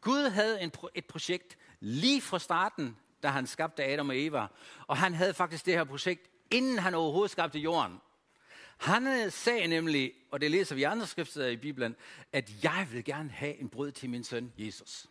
Gud 0.00 0.30
havde 0.30 0.60
en, 0.60 0.72
et 0.94 1.04
projekt 1.04 1.56
lige 1.80 2.20
fra 2.20 2.38
starten, 2.38 2.96
da 3.22 3.28
han 3.28 3.46
skabte 3.46 3.84
Adam 3.84 4.08
og 4.08 4.18
Eva. 4.18 4.46
Og 4.86 4.96
han 4.96 5.14
havde 5.14 5.34
faktisk 5.34 5.66
det 5.66 5.74
her 5.74 5.84
projekt, 5.84 6.30
inden 6.50 6.78
han 6.78 6.94
overhovedet 6.94 7.30
skabte 7.30 7.58
jorden. 7.58 8.00
Han 8.76 9.06
øh, 9.06 9.32
sagde 9.32 9.66
nemlig, 9.66 10.12
og 10.30 10.40
det 10.40 10.50
læser 10.50 10.74
vi 10.74 10.80
i 10.80 10.84
andre 10.84 11.06
skriftsteder 11.06 11.48
i 11.48 11.56
Bibelen, 11.56 11.96
at 12.32 12.64
jeg 12.64 12.88
vil 12.92 13.04
gerne 13.04 13.30
have 13.30 13.60
en 13.60 13.68
brød 13.68 13.92
til 13.92 14.10
min 14.10 14.24
søn 14.24 14.52
Jesus. 14.58 15.06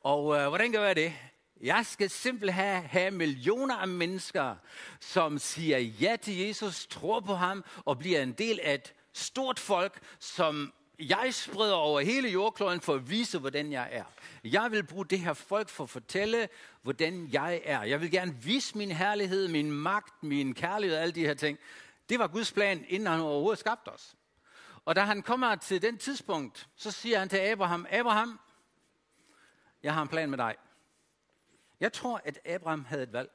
Og 0.00 0.36
øh, 0.36 0.48
hvordan 0.48 0.72
gør 0.72 0.86
jeg 0.86 0.96
det? 0.96 1.12
Jeg 1.60 1.86
skal 1.86 2.10
simpelthen 2.10 2.64
have, 2.64 2.82
have 2.82 3.10
millioner 3.10 3.76
af 3.76 3.88
mennesker, 3.88 4.54
som 5.00 5.38
siger 5.38 5.78
ja 5.78 6.16
til 6.22 6.36
Jesus, 6.36 6.86
tror 6.86 7.20
på 7.20 7.34
ham 7.34 7.64
og 7.84 7.98
bliver 7.98 8.22
en 8.22 8.32
del 8.32 8.60
af 8.62 8.74
et 8.74 8.94
stort 9.12 9.58
folk, 9.58 9.98
som 10.18 10.72
jeg 10.98 11.34
spreder 11.34 11.74
over 11.74 12.00
hele 12.00 12.28
jordkloden 12.28 12.80
for 12.80 12.94
at 12.94 13.10
vise, 13.10 13.38
hvordan 13.38 13.72
jeg 13.72 13.88
er. 13.92 14.04
Jeg 14.44 14.70
vil 14.70 14.82
bruge 14.82 15.06
det 15.06 15.20
her 15.20 15.32
folk 15.32 15.68
for 15.68 15.84
at 15.84 15.90
fortælle, 15.90 16.48
hvordan 16.82 17.28
jeg 17.32 17.60
er. 17.64 17.82
Jeg 17.82 18.00
vil 18.00 18.10
gerne 18.10 18.34
vise 18.42 18.78
min 18.78 18.90
herlighed, 18.90 19.48
min 19.48 19.72
magt, 19.72 20.22
min 20.22 20.54
kærlighed 20.54 20.96
og 20.96 21.02
alle 21.02 21.14
de 21.14 21.26
her 21.26 21.34
ting. 21.34 21.58
Det 22.08 22.18
var 22.18 22.26
Guds 22.26 22.52
plan, 22.52 22.84
inden 22.88 23.06
han 23.06 23.20
overhovedet 23.20 23.58
skabte 23.58 23.88
os. 23.88 24.16
Og 24.84 24.96
da 24.96 25.00
han 25.00 25.22
kommer 25.22 25.56
til 25.56 25.82
den 25.82 25.98
tidspunkt, 25.98 26.68
så 26.76 26.90
siger 26.90 27.18
han 27.18 27.28
til 27.28 27.36
Abraham, 27.36 27.86
Abraham, 27.90 28.40
jeg 29.82 29.94
har 29.94 30.02
en 30.02 30.08
plan 30.08 30.30
med 30.30 30.38
dig. 30.38 30.56
Jeg 31.80 31.92
tror, 31.92 32.20
at 32.24 32.46
Abraham 32.46 32.84
havde 32.84 33.02
et 33.02 33.12
valg. 33.12 33.30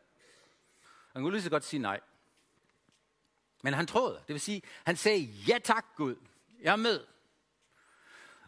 Han 1.14 1.22
kunne 1.22 1.32
lige 1.32 1.44
så 1.44 1.50
godt 1.50 1.64
sige 1.64 1.80
nej. 1.80 2.00
Men 3.64 3.74
han 3.74 3.88
troede. 3.88 4.16
Det 4.28 4.34
vil 4.34 4.42
sige, 4.42 4.62
han 4.86 4.98
sagde, 4.98 5.20
ja 5.22 5.58
tak 5.64 5.86
Gud, 5.96 6.16
jeg 6.62 6.72
er 6.72 6.76
med. 6.76 7.06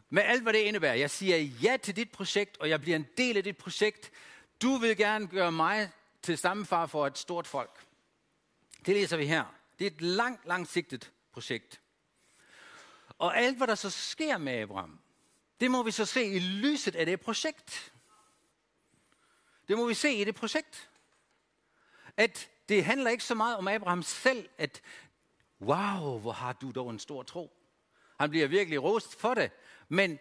Med 0.10 0.24
alt, 0.24 0.44
hvad 0.44 0.54
det 0.54 0.60
indebærer. 0.60 0.94
Jeg 0.94 1.10
siger 1.10 1.38
ja 1.38 1.78
til 1.78 1.96
dit 1.96 2.12
projekt, 2.12 2.58
og 2.58 2.70
jeg 2.70 2.82
bliver 2.82 2.96
en 2.96 3.08
del 3.18 3.38
af 3.38 3.44
dit 3.44 3.58
projekt. 3.58 4.12
Du 4.62 4.78
vil 4.78 4.98
gerne 4.98 5.28
gøre 5.28 5.52
mig 5.52 5.92
til 6.22 6.38
stammefar 6.38 6.86
for 6.86 7.08
et 7.08 7.18
stort 7.18 7.48
folk. 7.48 7.86
Det 8.86 8.94
læser 8.94 9.18
vi 9.18 9.26
her. 9.26 9.56
Det 9.80 9.88
er 9.88 9.92
et 9.92 10.02
langt, 10.02 10.46
langsigtet 10.46 11.12
projekt. 11.32 11.82
Og 13.18 13.38
alt, 13.38 13.58
hvad 13.58 13.68
der 13.68 13.76
så 13.76 13.90
sker 13.90 14.38
med 14.38 14.54
Abraham, 14.54 15.00
det 15.60 15.72
må 15.72 15.84
vi 15.84 15.92
så 15.92 16.06
se 16.06 16.26
i 16.26 16.40
lyset 16.40 16.96
af 16.96 17.06
det 17.06 17.22
projekt. 17.22 17.94
Det 19.68 19.78
må 19.78 19.88
vi 19.88 19.94
se 19.94 20.14
i 20.14 20.24
det 20.24 20.36
projekt. 20.36 20.90
At 22.18 22.50
det 22.70 22.86
handler 22.86 23.12
ikke 23.12 23.24
så 23.24 23.36
meget 23.36 23.58
om 23.58 23.68
Abraham 23.68 24.04
selv, 24.04 24.50
at 24.58 24.82
wow, 25.62 26.20
hvor 26.20 26.32
har 26.32 26.54
du 26.54 26.72
dog 26.72 26.90
en 26.90 27.00
stor 27.00 27.24
tro. 27.24 27.54
Han 28.20 28.30
bliver 28.30 28.48
virkelig 28.48 28.84
rost 28.84 29.20
for 29.20 29.34
det. 29.34 29.52
Men 29.90 30.20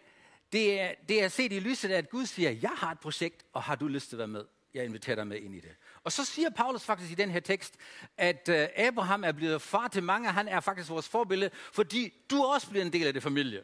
det 0.52 0.80
er, 0.80 0.94
det 1.08 1.22
er 1.22 1.28
set 1.28 1.52
i 1.52 1.60
lyset 1.60 1.90
af, 1.90 1.98
at 1.98 2.10
Gud 2.10 2.26
siger, 2.26 2.50
jeg 2.50 2.70
har 2.76 2.90
et 2.90 3.00
projekt, 3.00 3.44
og 3.52 3.62
har 3.62 3.74
du 3.74 3.88
lyst 3.88 4.08
til 4.08 4.16
at 4.16 4.18
være 4.18 4.28
med? 4.28 4.44
Jeg 4.74 4.84
inviterer 4.84 5.16
dig 5.16 5.26
med 5.26 5.36
ind 5.36 5.54
i 5.54 5.60
det. 5.60 5.76
Og 6.04 6.12
så 6.12 6.24
siger 6.24 6.50
Paulus 6.50 6.84
faktisk 6.84 7.12
i 7.12 7.14
den 7.14 7.30
her 7.30 7.40
tekst, 7.40 7.74
at 8.16 8.48
øh, 8.48 8.68
Abraham 8.76 9.24
er 9.24 9.32
blevet 9.32 9.62
far 9.62 9.88
til 9.88 10.02
mange, 10.02 10.28
han 10.28 10.48
er 10.48 10.60
faktisk 10.60 10.90
vores 10.90 11.08
forbillede, 11.08 11.50
fordi 11.72 12.12
du 12.30 12.44
også 12.44 12.70
bliver 12.70 12.84
en 12.84 12.92
del 12.92 13.06
af 13.06 13.12
det 13.12 13.22
familie. 13.22 13.62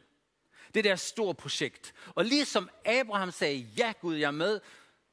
Det 0.74 0.84
der 0.84 0.96
store 0.96 1.34
projekt. 1.34 1.94
Og 2.14 2.24
ligesom 2.24 2.70
Abraham 2.84 3.30
sagde, 3.30 3.56
ja 3.56 3.92
Gud, 4.00 4.14
jeg 4.14 4.26
er 4.26 4.30
med, 4.30 4.60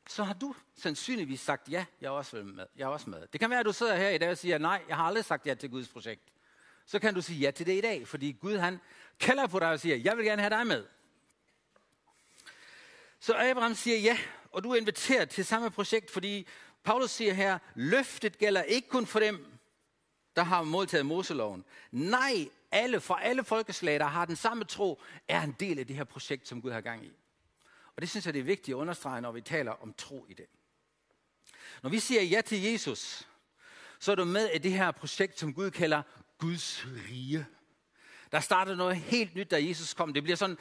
så 0.07 0.23
har 0.23 0.33
du 0.33 0.55
sandsynligvis 0.75 1.41
sagt, 1.41 1.69
ja, 1.69 1.85
jeg 2.01 2.07
er 2.07 2.11
også 2.11 2.35
med. 2.35 2.65
Jeg 2.77 2.83
er 2.83 2.89
også 2.89 3.09
med. 3.09 3.27
Det 3.33 3.39
kan 3.39 3.49
være, 3.49 3.59
at 3.59 3.65
du 3.65 3.73
sidder 3.73 3.95
her 3.95 4.09
i 4.09 4.17
dag 4.17 4.29
og 4.29 4.37
siger, 4.37 4.57
nej, 4.57 4.81
jeg 4.87 4.95
har 4.95 5.03
aldrig 5.03 5.25
sagt 5.25 5.47
ja 5.47 5.53
til 5.53 5.69
Guds 5.69 5.87
projekt. 5.87 6.21
Så 6.85 6.99
kan 6.99 7.13
du 7.13 7.21
sige 7.21 7.39
ja 7.39 7.51
til 7.51 7.65
det 7.65 7.77
i 7.77 7.81
dag, 7.81 8.07
fordi 8.07 8.31
Gud 8.31 8.57
han 8.57 8.79
kalder 9.19 9.47
på 9.47 9.59
dig 9.59 9.69
og 9.69 9.79
siger, 9.79 9.95
jeg 9.95 10.17
vil 10.17 10.25
gerne 10.25 10.41
have 10.41 10.49
dig 10.49 10.67
med. 10.67 10.85
Så 13.19 13.33
Abraham 13.33 13.75
siger 13.75 13.97
ja, 13.97 14.17
og 14.55 14.63
du 14.63 14.71
er 14.71 14.75
inviteret 14.75 15.29
til 15.29 15.45
samme 15.45 15.71
projekt, 15.71 16.11
fordi 16.11 16.47
Paulus 16.83 17.11
siger 17.11 17.33
her, 17.33 17.59
løftet 17.75 18.37
gælder 18.37 18.63
ikke 18.63 18.89
kun 18.89 19.05
for 19.05 19.19
dem, 19.19 19.45
der 20.35 20.43
har 20.43 20.63
modtaget 20.63 21.05
Moseloven. 21.05 21.65
Nej, 21.91 22.49
alle 22.71 23.01
fra 23.01 23.23
alle 23.23 23.43
folkeslag, 23.43 23.99
der 23.99 24.05
har 24.05 24.25
den 24.25 24.35
samme 24.35 24.63
tro, 24.63 25.01
er 25.27 25.41
en 25.41 25.55
del 25.59 25.79
af 25.79 25.87
det 25.87 25.95
her 25.95 26.03
projekt, 26.03 26.47
som 26.47 26.61
Gud 26.61 26.71
har 26.71 26.81
gang 26.81 27.05
i. 27.05 27.11
Og 27.95 28.01
det 28.01 28.09
synes 28.09 28.25
jeg, 28.25 28.33
det 28.33 28.39
er 28.39 28.43
vigtigt 28.43 28.75
at 28.75 28.79
understrege, 28.79 29.21
når 29.21 29.31
vi 29.31 29.41
taler 29.41 29.71
om 29.71 29.93
tro 29.93 30.25
i 30.29 30.33
det. 30.33 30.45
Når 31.83 31.89
vi 31.89 31.99
siger 31.99 32.21
ja 32.21 32.41
til 32.41 32.63
Jesus, 32.63 33.27
så 33.99 34.11
er 34.11 34.15
du 34.15 34.25
med 34.25 34.49
i 34.53 34.57
det 34.57 34.71
her 34.71 34.91
projekt, 34.91 35.39
som 35.39 35.53
Gud 35.53 35.71
kalder 35.71 36.01
Guds 36.37 36.85
rige. 37.09 37.45
Der 38.31 38.39
startede 38.39 38.77
noget 38.77 38.95
helt 38.95 39.35
nyt, 39.35 39.51
da 39.51 39.65
Jesus 39.65 39.93
kom. 39.93 40.13
Det 40.13 40.23
bliver 40.23 40.35
sådan, 40.35 40.57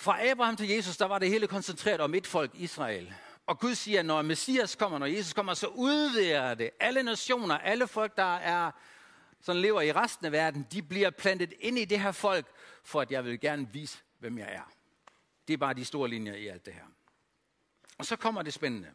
fra 0.00 0.30
Abraham 0.30 0.56
til 0.56 0.68
Jesus, 0.68 0.96
der 0.96 1.06
var 1.06 1.18
det 1.18 1.28
hele 1.28 1.46
koncentreret 1.46 2.00
om 2.00 2.14
et 2.14 2.26
folk, 2.26 2.50
Israel. 2.54 3.14
Og 3.46 3.58
Gud 3.58 3.74
siger, 3.74 4.02
når 4.02 4.22
Messias 4.22 4.76
kommer, 4.76 4.98
når 4.98 5.06
Jesus 5.06 5.32
kommer, 5.32 5.54
så 5.54 5.66
udvider 5.66 6.54
det. 6.54 6.70
Alle 6.80 7.02
nationer, 7.02 7.58
alle 7.58 7.88
folk, 7.88 8.16
der 8.16 8.36
er, 8.36 8.70
som 9.40 9.56
lever 9.56 9.80
i 9.80 9.92
resten 9.92 10.26
af 10.26 10.32
verden, 10.32 10.66
de 10.72 10.82
bliver 10.82 11.10
plantet 11.10 11.52
ind 11.60 11.78
i 11.78 11.84
det 11.84 12.00
her 12.00 12.12
folk, 12.12 12.46
for 12.84 13.00
at 13.00 13.10
jeg 13.10 13.24
vil 13.24 13.40
gerne 13.40 13.68
vise, 13.72 13.98
hvem 14.18 14.38
jeg 14.38 14.52
er. 14.52 14.72
Det 15.48 15.54
er 15.54 15.58
bare 15.58 15.74
de 15.74 15.84
store 15.84 16.08
linjer 16.08 16.34
i 16.34 16.46
alt 16.46 16.66
det 16.66 16.74
her. 16.74 16.84
Og 17.98 18.06
så 18.06 18.16
kommer 18.16 18.42
det 18.42 18.52
spændende. 18.52 18.88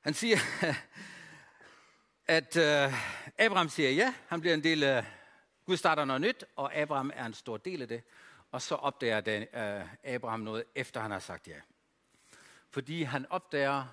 Han 0.00 0.14
siger, 0.14 0.38
at 2.38 2.56
øh, 2.56 2.94
Abraham 3.38 3.68
siger 3.68 3.90
ja, 3.90 4.14
han 4.28 4.40
bliver 4.40 4.54
en 4.54 4.64
del 4.64 4.82
af, 4.82 5.04
Gud 5.68 5.76
starter 5.76 6.04
noget 6.04 6.20
nyt, 6.20 6.44
og 6.56 6.74
Abraham 6.74 7.10
er 7.14 7.26
en 7.26 7.34
stor 7.34 7.56
del 7.56 7.82
af 7.82 7.88
det. 7.88 8.02
Og 8.52 8.62
så 8.62 8.74
opdager 8.74 9.20
den, 9.20 9.42
øh, 9.42 9.86
Abraham 10.04 10.40
noget, 10.40 10.64
efter 10.74 11.00
han 11.00 11.10
har 11.10 11.18
sagt 11.18 11.48
ja. 11.48 11.60
Fordi 12.70 13.02
han 13.02 13.26
opdager 13.30 13.84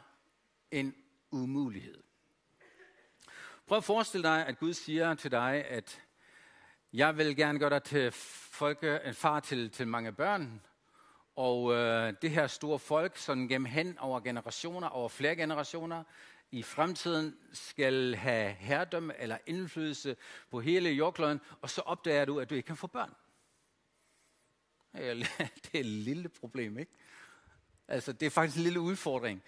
en 0.72 0.96
umulighed. 1.32 2.04
Prøv 3.68 3.78
at 3.78 3.84
forestille 3.84 4.28
dig, 4.28 4.46
at 4.48 4.60
Gud 4.60 4.74
siger 4.74 5.14
til 5.14 5.32
dig, 5.32 5.66
at 5.66 6.02
jeg 6.94 7.18
vil 7.18 7.36
gerne 7.36 7.60
gøre 7.60 7.70
dig 7.70 7.84
til 7.84 8.12
folke, 8.12 9.00
en 9.06 9.14
far 9.14 9.40
til, 9.40 9.72
til 9.72 9.88
mange 9.88 10.12
børn, 10.12 10.62
og 11.36 11.74
øh, 11.74 12.14
det 12.22 12.32
her 12.32 12.48
store 12.48 12.80
folk, 12.80 13.18
sådan 13.18 13.48
gennem 13.48 13.66
hen 13.66 13.98
over 14.00 14.20
generationer, 14.20 14.88
over 14.88 15.10
flere 15.10 15.36
generationer, 15.36 16.04
i 16.56 16.64
fremtiden 16.64 17.38
skal 17.54 18.16
have 18.16 18.54
herredømme 18.54 19.18
eller 19.20 19.38
indflydelse 19.46 20.16
på 20.52 20.60
hele 20.60 20.90
jordkloden, 20.90 21.42
og 21.62 21.70
så 21.70 21.82
opdager 21.82 22.26
du, 22.26 22.40
at 22.40 22.50
du 22.50 22.56
ikke 22.56 22.68
kan 22.68 22.78
få 22.78 22.88
børn. 22.88 23.14
Det 24.94 25.76
er 25.76 25.80
et 25.80 25.86
lille 25.86 26.30
problem, 26.30 26.78
ikke? 26.78 26.92
Altså, 27.88 28.14
det 28.14 28.26
er 28.26 28.30
faktisk 28.30 28.58
en 28.58 28.64
lille 28.64 28.80
udfordring. 28.80 29.44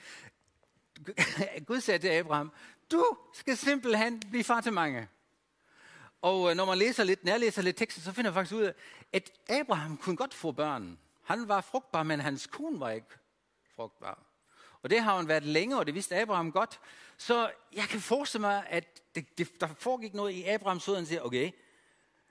Gud 1.67 1.81
sagde 1.81 1.99
til 1.99 2.07
Abraham, 2.07 2.51
du 2.91 3.17
skal 3.33 3.57
simpelthen 3.57 4.19
blive 4.19 4.43
far 4.43 4.61
til 4.61 4.73
mange. 4.73 5.07
Og 6.21 6.49
øh, 6.49 6.55
når 6.55 6.65
man 6.65 6.77
læser 6.77 7.03
lidt, 7.03 7.23
nærlæser 7.23 7.61
lidt 7.61 7.77
teksten, 7.77 8.03
så 8.03 8.11
finder 8.11 8.31
man 8.31 8.35
faktisk 8.35 8.55
ud 8.55 8.63
af, 8.63 8.73
at 9.13 9.31
Abraham 9.49 9.97
kunne 9.97 10.17
godt 10.17 10.33
få 10.33 10.51
børn. 10.51 10.99
Han 11.23 11.47
var 11.47 11.61
frugtbar, 11.61 12.03
men 12.03 12.19
hans 12.19 12.47
kone 12.47 12.79
var 12.79 12.89
ikke 12.89 13.07
frugtbar. 13.75 14.23
Og 14.81 14.89
det 14.89 15.01
har 15.01 15.17
han 15.17 15.27
været 15.27 15.43
længe, 15.43 15.77
og 15.77 15.86
det 15.86 15.96
vidste 15.96 16.15
Abraham 16.15 16.51
godt. 16.51 16.79
Så 17.17 17.51
jeg 17.74 17.84
kan 17.84 18.00
forestille 18.00 18.41
mig, 18.41 18.67
at 18.67 19.15
det, 19.15 19.38
det, 19.38 19.62
der 19.62 19.67
foregik 19.74 20.13
noget 20.13 20.31
i 20.31 20.43
Abrahams 20.43 20.86
hoved, 20.86 20.96
og 20.96 21.01
han 21.01 21.07
siger, 21.07 21.22
okay, 21.22 21.51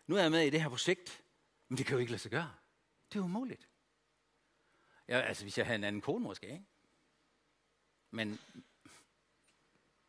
nu 0.07 0.17
er 0.17 0.23
jeg 0.23 0.31
med 0.31 0.47
i 0.47 0.50
det 0.50 0.62
her 0.62 0.69
projekt, 0.69 1.23
men 1.69 1.79
det 1.79 1.87
kan 1.87 1.95
jo 1.95 2.00
ikke 2.00 2.12
lade 2.12 2.23
sig 2.23 2.31
gøre. 2.31 2.53
Det 3.12 3.19
er 3.19 3.23
umuligt. 3.25 3.69
Ja, 5.09 5.21
altså 5.21 5.45
hvis 5.45 5.59
jeg 5.59 5.67
havde 5.67 5.79
en 5.79 5.85
anden 5.85 6.03
kone 6.03 6.25
måske, 6.25 6.47
ikke? 6.47 6.65
Men 8.11 8.41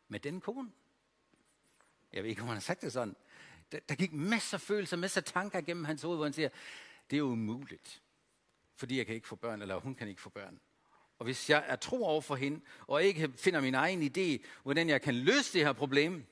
med 0.08 0.20
den 0.20 0.40
kone, 0.40 0.70
jeg 2.12 2.22
ved 2.22 2.30
ikke, 2.30 2.42
om 2.42 2.48
han 2.48 2.56
har 2.56 2.60
sagt 2.60 2.82
det 2.82 2.92
sådan, 2.92 3.16
der, 3.72 3.78
der 3.80 3.94
gik 3.94 4.12
masser 4.12 4.56
af 4.56 4.60
følelser, 4.60 4.96
masser 4.96 5.20
af 5.20 5.24
tanker 5.24 5.60
gennem 5.60 5.84
hans 5.84 6.02
hoved, 6.02 6.16
hvor 6.16 6.24
han 6.24 6.32
siger, 6.32 6.48
det 7.10 7.18
er 7.18 7.22
umuligt, 7.22 8.02
fordi 8.74 8.98
jeg 8.98 9.06
kan 9.06 9.14
ikke 9.14 9.28
få 9.28 9.36
børn, 9.36 9.62
eller 9.62 9.80
hun 9.80 9.94
kan 9.94 10.08
ikke 10.08 10.20
få 10.20 10.30
børn. 10.30 10.60
Og 11.18 11.24
hvis 11.24 11.50
jeg 11.50 11.64
er 11.66 11.76
tro 11.76 12.04
over 12.04 12.20
for 12.20 12.36
hende, 12.36 12.60
og 12.86 13.04
ikke 13.04 13.30
finder 13.36 13.60
min 13.60 13.74
egen 13.74 14.02
idé, 14.02 14.46
hvordan 14.62 14.88
jeg 14.88 15.02
kan 15.02 15.14
løse 15.14 15.52
det 15.52 15.64
her 15.64 15.72
problem, 15.72 16.26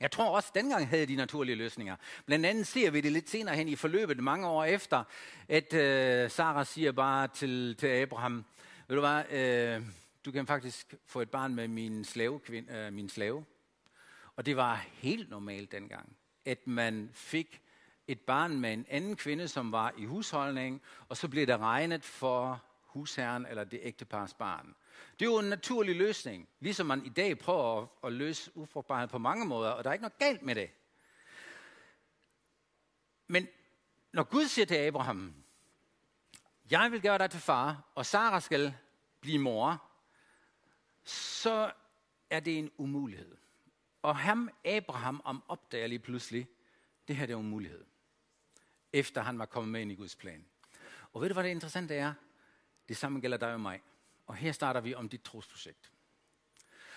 jeg 0.00 0.10
tror 0.10 0.36
også, 0.36 0.48
at 0.48 0.62
dengang 0.62 0.88
havde 0.88 1.06
de 1.06 1.16
naturlige 1.16 1.56
løsninger. 1.56 1.96
Blandt 2.26 2.46
andet 2.46 2.66
ser 2.66 2.90
vi 2.90 3.00
det 3.00 3.12
lidt 3.12 3.30
senere 3.30 3.56
hen 3.56 3.68
i 3.68 3.76
forløbet, 3.76 4.18
mange 4.18 4.48
år 4.48 4.64
efter, 4.64 5.04
at 5.48 5.74
øh, 5.74 6.30
Sarah 6.30 6.66
siger 6.66 6.92
bare 6.92 7.28
til, 7.28 7.76
til 7.76 7.86
Abraham, 7.86 8.44
ved 8.88 8.96
du 8.96 9.00
hvad, 9.00 9.24
øh, 9.30 9.82
du 10.24 10.32
kan 10.32 10.46
faktisk 10.46 10.94
få 11.06 11.20
et 11.20 11.30
barn 11.30 11.54
med 11.54 11.68
min 11.68 12.04
slave, 12.04 12.40
kvind, 12.40 12.70
øh, 12.70 12.92
min 12.92 13.08
slave. 13.08 13.44
Og 14.36 14.46
det 14.46 14.56
var 14.56 14.86
helt 14.92 15.30
normalt 15.30 15.72
dengang 15.72 16.16
at 16.44 16.66
man 16.66 17.10
fik 17.12 17.60
et 18.06 18.20
barn 18.20 18.60
med 18.60 18.72
en 18.72 18.86
anden 18.88 19.16
kvinde, 19.16 19.48
som 19.48 19.72
var 19.72 19.92
i 19.98 20.04
husholdning, 20.04 20.82
og 21.08 21.16
så 21.16 21.28
blev 21.28 21.46
det 21.46 21.58
regnet 21.60 22.04
for 22.04 22.62
husherren 22.92 23.46
eller 23.46 23.64
det 23.64 23.80
ægtepars 23.82 24.34
barn. 24.34 24.74
Det 25.18 25.26
er 25.26 25.30
jo 25.30 25.38
en 25.38 25.48
naturlig 25.48 25.96
løsning, 25.96 26.48
ligesom 26.60 26.86
man 26.86 27.06
i 27.06 27.08
dag 27.08 27.38
prøver 27.38 27.82
at, 27.82 27.88
at 28.04 28.12
løse 28.12 28.50
ufrugtbarhed 28.54 29.08
på 29.08 29.18
mange 29.18 29.46
måder, 29.46 29.70
og 29.70 29.84
der 29.84 29.90
er 29.90 29.94
ikke 29.94 30.02
noget 30.02 30.18
galt 30.18 30.42
med 30.42 30.54
det. 30.54 30.70
Men 33.26 33.48
når 34.12 34.22
Gud 34.22 34.46
siger 34.46 34.66
til 34.66 34.74
Abraham, 34.74 35.34
jeg 36.70 36.92
vil 36.92 37.02
gøre 37.02 37.18
dig 37.18 37.30
til 37.30 37.40
far, 37.40 37.84
og 37.94 38.06
Sara 38.06 38.40
skal 38.40 38.74
blive 39.20 39.38
mor, 39.38 39.82
så 41.04 41.72
er 42.30 42.40
det 42.40 42.58
en 42.58 42.70
umulighed. 42.76 43.36
Og 44.02 44.16
ham, 44.16 44.50
Abraham, 44.64 45.20
om 45.24 45.42
opdager 45.48 45.86
lige 45.86 45.98
pludselig, 45.98 46.48
det 47.08 47.16
her 47.16 47.26
det 47.26 47.32
er 47.32 47.38
en 47.38 47.50
mulighed. 47.50 47.84
Efter 48.92 49.22
han 49.22 49.38
var 49.38 49.46
kommet 49.46 49.72
med 49.72 49.80
ind 49.80 49.92
i 49.92 49.94
Guds 49.94 50.16
plan. 50.16 50.44
Og 51.12 51.20
ved 51.20 51.28
du, 51.28 51.32
hvad 51.32 51.44
det 51.44 51.50
interessante 51.50 51.94
er? 51.94 52.12
Det 52.90 52.98
samme 52.98 53.20
gælder 53.20 53.36
dig 53.36 53.52
og 53.52 53.60
mig. 53.60 53.82
Og 54.26 54.36
her 54.36 54.52
starter 54.52 54.80
vi 54.80 54.94
om 54.94 55.08
dit 55.08 55.22
trosprojekt. 55.22 55.90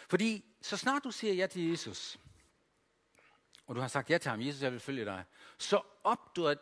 Fordi 0.07 0.45
så 0.61 0.77
snart 0.77 1.03
du 1.03 1.11
siger 1.11 1.33
ja 1.33 1.47
til 1.47 1.69
Jesus, 1.69 2.19
og 3.67 3.75
du 3.75 3.81
har 3.81 3.87
sagt 3.87 4.09
ja 4.09 4.17
til 4.17 4.29
ham, 4.29 4.41
Jesus, 4.41 4.61
jeg 4.61 4.71
vil 4.71 4.79
følge 4.79 5.05
dig, 5.05 5.23
så 5.57 5.81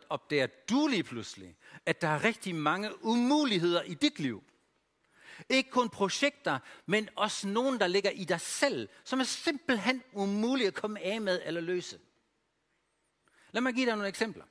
opdager 0.08 0.46
du 0.70 0.86
lige 0.86 1.02
pludselig, 1.02 1.56
at 1.86 2.00
der 2.02 2.08
er 2.08 2.24
rigtig 2.24 2.54
mange 2.54 3.04
umuligheder 3.04 3.82
i 3.82 3.94
dit 3.94 4.18
liv. 4.18 4.44
Ikke 5.48 5.70
kun 5.70 5.88
projekter, 5.88 6.58
men 6.86 7.08
også 7.16 7.48
nogen, 7.48 7.80
der 7.80 7.86
ligger 7.86 8.10
i 8.10 8.24
dig 8.24 8.40
selv, 8.40 8.88
som 9.04 9.20
er 9.20 9.24
simpelthen 9.24 10.02
umulige 10.12 10.66
at 10.66 10.74
komme 10.74 11.00
af 11.00 11.20
med 11.20 11.40
eller 11.44 11.60
løse. 11.60 12.00
Lad 13.52 13.62
mig 13.62 13.74
give 13.74 13.86
dig 13.86 13.94
nogle 13.94 14.08
eksempler. 14.08 14.44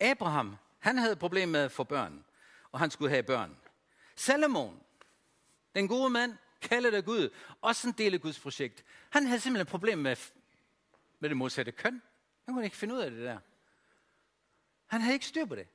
Abraham, 0.00 0.56
han 0.78 0.98
havde 0.98 1.16
problemer 1.16 1.52
med 1.52 1.60
at 1.60 1.72
få 1.72 1.84
børn, 1.84 2.24
og 2.72 2.80
han 2.80 2.90
skulle 2.90 3.10
have 3.10 3.22
børn. 3.22 3.56
Salomon, 4.16 4.82
den 5.74 5.88
gode 5.88 6.10
mand, 6.10 6.36
kaldet 6.60 6.94
af 6.94 7.04
Gud, 7.04 7.34
også 7.60 7.88
en 7.88 7.94
del 7.98 8.14
af 8.14 8.20
Guds 8.20 8.40
projekt. 8.40 8.84
Han 9.10 9.26
havde 9.26 9.40
simpelthen 9.40 9.66
et 9.66 9.70
problem 9.70 9.98
med, 9.98 10.16
med 11.20 11.28
det 11.28 11.36
modsatte 11.36 11.72
køn. 11.72 12.02
Han 12.44 12.54
kunne 12.54 12.64
ikke 12.64 12.76
finde 12.76 12.94
ud 12.94 13.00
af 13.00 13.10
det 13.10 13.20
der. 13.20 13.38
Han 14.86 15.00
havde 15.00 15.14
ikke 15.14 15.26
styr 15.26 15.44
på 15.44 15.54
det. 15.54 15.68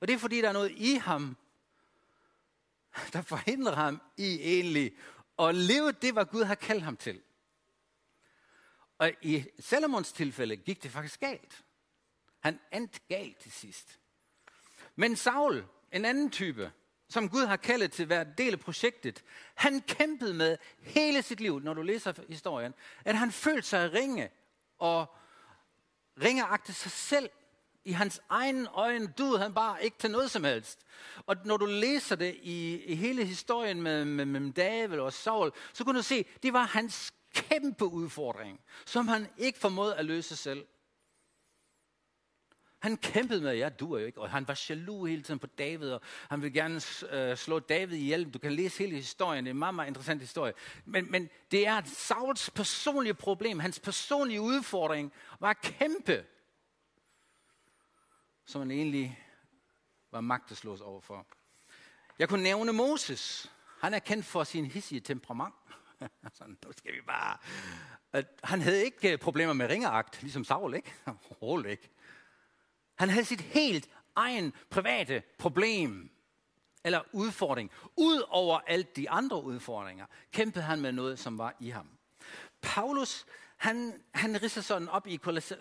Og 0.00 0.08
det 0.08 0.14
er 0.14 0.18
fordi, 0.18 0.40
der 0.40 0.48
er 0.48 0.52
noget 0.52 0.70
i 0.70 0.94
ham, 0.94 1.36
der 3.12 3.22
forhindrer 3.22 3.74
ham 3.74 4.02
i 4.16 4.40
egentlig 4.40 4.96
at 5.38 5.54
leve 5.54 5.92
det, 5.92 6.12
hvad 6.12 6.24
Gud 6.24 6.44
har 6.44 6.54
kaldt 6.54 6.82
ham 6.82 6.96
til. 6.96 7.22
Og 8.98 9.12
i 9.22 9.44
Salomons 9.60 10.12
tilfælde 10.12 10.56
gik 10.56 10.82
det 10.82 10.90
faktisk 10.90 11.20
galt. 11.20 11.64
Han 12.40 12.60
endte 12.72 13.00
galt 13.08 13.38
til 13.38 13.52
sidst. 13.52 14.00
Men 14.96 15.16
Saul, 15.16 15.64
en 15.92 16.04
anden 16.04 16.30
type, 16.30 16.72
som 17.08 17.28
Gud 17.28 17.46
har 17.46 17.56
kaldet 17.56 17.92
til 17.92 18.02
at 18.02 18.08
være 18.08 18.26
del 18.38 18.52
af 18.52 18.60
projektet, 18.60 19.24
han 19.54 19.80
kæmpede 19.80 20.34
med 20.34 20.56
hele 20.80 21.22
sit 21.22 21.40
liv, 21.40 21.60
når 21.60 21.74
du 21.74 21.82
læser 21.82 22.12
historien, 22.28 22.74
at 23.04 23.16
han 23.16 23.32
følte 23.32 23.68
sig 23.68 23.92
ringe 23.92 24.30
og 24.78 25.06
ringeagte 26.22 26.72
sig 26.72 26.90
selv 26.90 27.30
i 27.84 27.92
hans 27.92 28.20
egen 28.28 28.66
øjne 28.72 29.06
duede 29.18 29.38
han 29.38 29.54
bare 29.54 29.84
ikke 29.84 29.96
til 29.98 30.10
noget 30.10 30.30
som 30.30 30.44
helst. 30.44 30.78
Og 31.26 31.36
når 31.44 31.56
du 31.56 31.66
læser 31.66 32.16
det 32.16 32.36
i, 32.42 32.82
i 32.84 32.94
hele 32.94 33.24
historien 33.24 33.82
med, 33.82 34.04
med, 34.04 34.24
med 34.24 34.52
David 34.52 34.98
og 34.98 35.12
Saul, 35.12 35.52
så 35.72 35.84
kunne 35.84 35.98
du 35.98 36.02
se, 36.02 36.24
det 36.42 36.52
var 36.52 36.62
hans 36.62 37.12
kæmpe 37.34 37.84
udfordring, 37.84 38.60
som 38.86 39.08
han 39.08 39.28
ikke 39.38 39.58
formåede 39.58 39.96
at 39.96 40.04
løse 40.04 40.36
selv. 40.36 40.66
Han 42.78 42.96
kæmpede 42.96 43.40
med, 43.40 43.56
ja, 43.56 43.68
du 43.68 43.92
er 43.92 44.00
jo 44.00 44.06
ikke, 44.06 44.20
og 44.20 44.30
han 44.30 44.48
var 44.48 44.64
jaloux 44.68 45.08
hele 45.08 45.22
tiden 45.22 45.40
på 45.40 45.46
David, 45.46 45.90
og 45.90 46.00
han 46.30 46.42
ville 46.42 46.60
gerne 46.60 46.80
øh, 47.10 47.36
slå 47.36 47.58
David 47.58 47.96
ihjel. 47.96 48.30
Du 48.34 48.38
kan 48.38 48.52
læse 48.52 48.78
hele 48.78 48.96
historien, 48.96 49.44
det 49.44 49.50
er 49.50 49.54
en 49.54 49.58
meget, 49.58 49.74
meget 49.74 49.88
interessant 49.88 50.20
historie. 50.20 50.52
Men, 50.84 51.10
men 51.10 51.30
det 51.50 51.66
er 51.66 51.82
Sauls 51.84 52.50
personlige 52.50 53.14
problem, 53.14 53.58
hans 53.58 53.80
personlige 53.80 54.40
udfordring 54.40 55.12
var 55.40 55.52
kæmpe 55.52 56.24
som 58.48 58.60
han 58.60 58.70
egentlig 58.70 59.18
var 60.10 60.20
magteslås 60.20 60.80
overfor. 60.80 61.26
Jeg 62.18 62.28
kunne 62.28 62.42
nævne 62.42 62.72
Moses. 62.72 63.52
Han 63.80 63.94
er 63.94 63.98
kendt 63.98 64.26
for 64.26 64.44
sin 64.44 64.66
hissige 64.66 65.00
temperament. 65.00 65.54
Sådan, 66.34 66.58
nu 66.64 66.72
skal 66.72 66.94
vi 66.94 67.00
bare... 67.00 67.38
At 68.12 68.26
han 68.44 68.60
havde 68.60 68.84
ikke 68.84 69.18
problemer 69.18 69.52
med 69.52 69.68
ringeagt, 69.68 70.22
ligesom 70.22 70.44
Saul, 70.44 70.74
ikke? 70.74 70.94
Overhovedet 71.06 71.70
ikke. 71.70 71.90
Han 72.98 73.08
havde 73.08 73.24
sit 73.24 73.40
helt 73.40 73.88
egen 74.16 74.52
private 74.70 75.22
problem 75.38 76.10
eller 76.84 77.00
udfordring. 77.12 77.70
Ud 77.96 78.22
over 78.28 78.60
alt 78.66 78.96
de 78.96 79.10
andre 79.10 79.42
udfordringer, 79.42 80.06
kæmpede 80.32 80.64
han 80.64 80.80
med 80.80 80.92
noget, 80.92 81.18
som 81.18 81.38
var 81.38 81.56
i 81.60 81.70
ham. 81.70 81.88
Paulus, 82.62 83.26
han, 83.56 84.02
han 84.14 84.42
ridser 84.42 84.60
sådan 84.60 84.88
op 84.88 85.06
i 85.06 85.16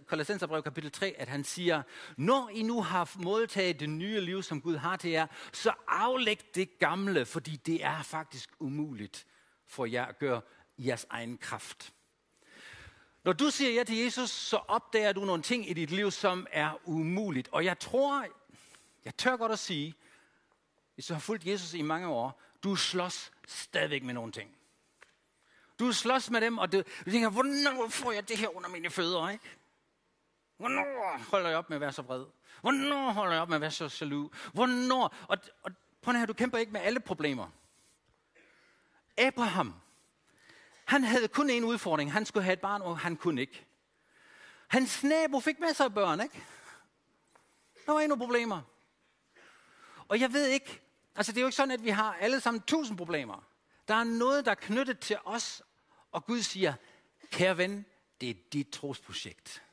Kolossenserbrev 0.07 0.63
kapitel 0.63 0.91
3, 0.91 1.15
at 1.17 1.27
han 1.27 1.43
siger, 1.43 1.81
når 2.17 2.49
I 2.53 2.63
nu 2.63 2.81
har 2.81 3.11
modtaget 3.15 3.79
det 3.79 3.89
nye 3.89 4.21
liv, 4.21 4.43
som 4.43 4.61
Gud 4.61 4.75
har 4.75 4.95
til 4.95 5.11
jer, 5.11 5.27
så 5.53 5.73
aflæg 5.87 6.39
det 6.55 6.79
gamle, 6.79 7.25
fordi 7.25 7.55
det 7.55 7.83
er 7.83 8.01
faktisk 8.01 8.49
umuligt 8.59 9.25
for 9.65 9.85
jer 9.85 10.05
at 10.05 10.19
gøre 10.19 10.41
i 10.77 10.87
jeres 10.87 11.05
egen 11.09 11.37
kraft. 11.37 11.93
Når 13.27 13.33
du 13.33 13.49
siger 13.49 13.71
ja 13.71 13.83
til 13.83 13.97
Jesus, 13.97 14.29
så 14.29 14.57
opdager 14.57 15.13
du 15.13 15.25
nogle 15.25 15.43
ting 15.43 15.69
i 15.69 15.73
dit 15.73 15.91
liv, 15.91 16.11
som 16.11 16.47
er 16.51 16.79
umuligt. 16.85 17.49
Og 17.51 17.65
jeg 17.65 17.79
tror, 17.79 18.25
jeg 19.05 19.17
tør 19.17 19.37
godt 19.37 19.51
at 19.51 19.59
sige, 19.59 19.95
hvis 20.93 21.05
du 21.05 21.13
har 21.13 21.19
fulgt 21.19 21.45
Jesus 21.45 21.73
i 21.73 21.81
mange 21.81 22.07
år, 22.07 22.41
du 22.63 22.75
slås 22.75 23.31
stadigvæk 23.47 24.03
med 24.03 24.13
nogle 24.13 24.31
ting. 24.31 24.57
Du 25.79 25.91
slås 25.91 26.29
med 26.29 26.41
dem, 26.41 26.57
og 26.57 26.71
du, 26.71 26.83
du 27.05 27.11
tænker, 27.11 27.29
hvornår 27.29 27.89
får 27.89 28.11
jeg 28.11 28.29
det 28.29 28.37
her 28.37 28.55
under 28.55 28.69
mine 28.69 28.89
fødder, 28.89 29.29
ikke? 29.29 29.45
Hvornår 30.57 31.19
holder 31.29 31.49
jeg 31.49 31.57
op 31.57 31.69
med 31.69 31.77
at 31.77 31.81
være 31.81 31.93
så 31.93 32.01
vred? 32.01 32.25
Hvornår 32.61 33.11
holder 33.11 33.33
jeg 33.33 33.41
op 33.41 33.49
med 33.49 33.55
at 33.55 33.61
være 33.61 33.71
så 33.71 33.97
jaloux? 34.01 34.31
Hvornår? 34.53 35.15
Og, 35.27 35.37
og 35.61 35.71
prøv 36.01 36.13
at 36.13 36.19
høre, 36.19 36.27
du 36.27 36.33
kæmper 36.33 36.57
ikke 36.57 36.71
med 36.71 36.81
alle 36.81 36.99
problemer. 36.99 37.47
Abraham, 39.17 39.73
han 40.87 41.03
havde 41.03 41.27
kun 41.27 41.49
en 41.49 41.63
udfordring. 41.63 42.13
Han 42.13 42.25
skulle 42.25 42.43
have 42.43 42.53
et 42.53 42.61
barn, 42.61 42.81
og 42.81 42.99
han 42.99 43.15
kunne 43.15 43.41
ikke. 43.41 43.65
Hans 44.67 45.03
nabo 45.03 45.39
fik 45.39 45.59
masser 45.59 45.83
af 45.83 45.93
børn, 45.93 46.21
ikke? 46.21 46.43
Der 47.85 47.91
var 47.91 47.99
endnu 47.99 48.15
problemer. 48.15 48.61
Og 50.07 50.19
jeg 50.19 50.33
ved 50.33 50.47
ikke, 50.47 50.81
altså 51.15 51.31
det 51.31 51.37
er 51.37 51.41
jo 51.41 51.47
ikke 51.47 51.55
sådan, 51.55 51.71
at 51.71 51.83
vi 51.83 51.89
har 51.89 52.13
alle 52.13 52.39
sammen 52.39 52.61
tusind 52.61 52.97
problemer. 52.97 53.43
Der 53.87 53.93
er 53.93 54.03
noget, 54.03 54.45
der 54.45 54.51
er 54.51 54.55
knyttet 54.55 54.99
til 54.99 55.17
os, 55.25 55.63
og 56.11 56.25
Gud 56.25 56.41
siger, 56.41 56.73
kære 57.31 57.57
ven, 57.57 57.85
det 58.21 58.29
er 58.29 58.33
dit 58.53 58.69
trosprojekt. 58.69 59.63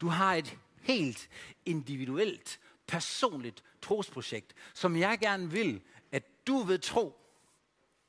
Du 0.00 0.08
har 0.08 0.34
et 0.34 0.58
helt 0.80 1.28
individuelt, 1.64 2.60
personligt 2.86 3.64
trosprojekt, 3.82 4.54
som 4.74 4.96
jeg 4.96 5.18
gerne 5.18 5.50
vil, 5.50 5.82
at 6.12 6.46
du 6.46 6.58
ved 6.58 6.78
tro 6.78 7.20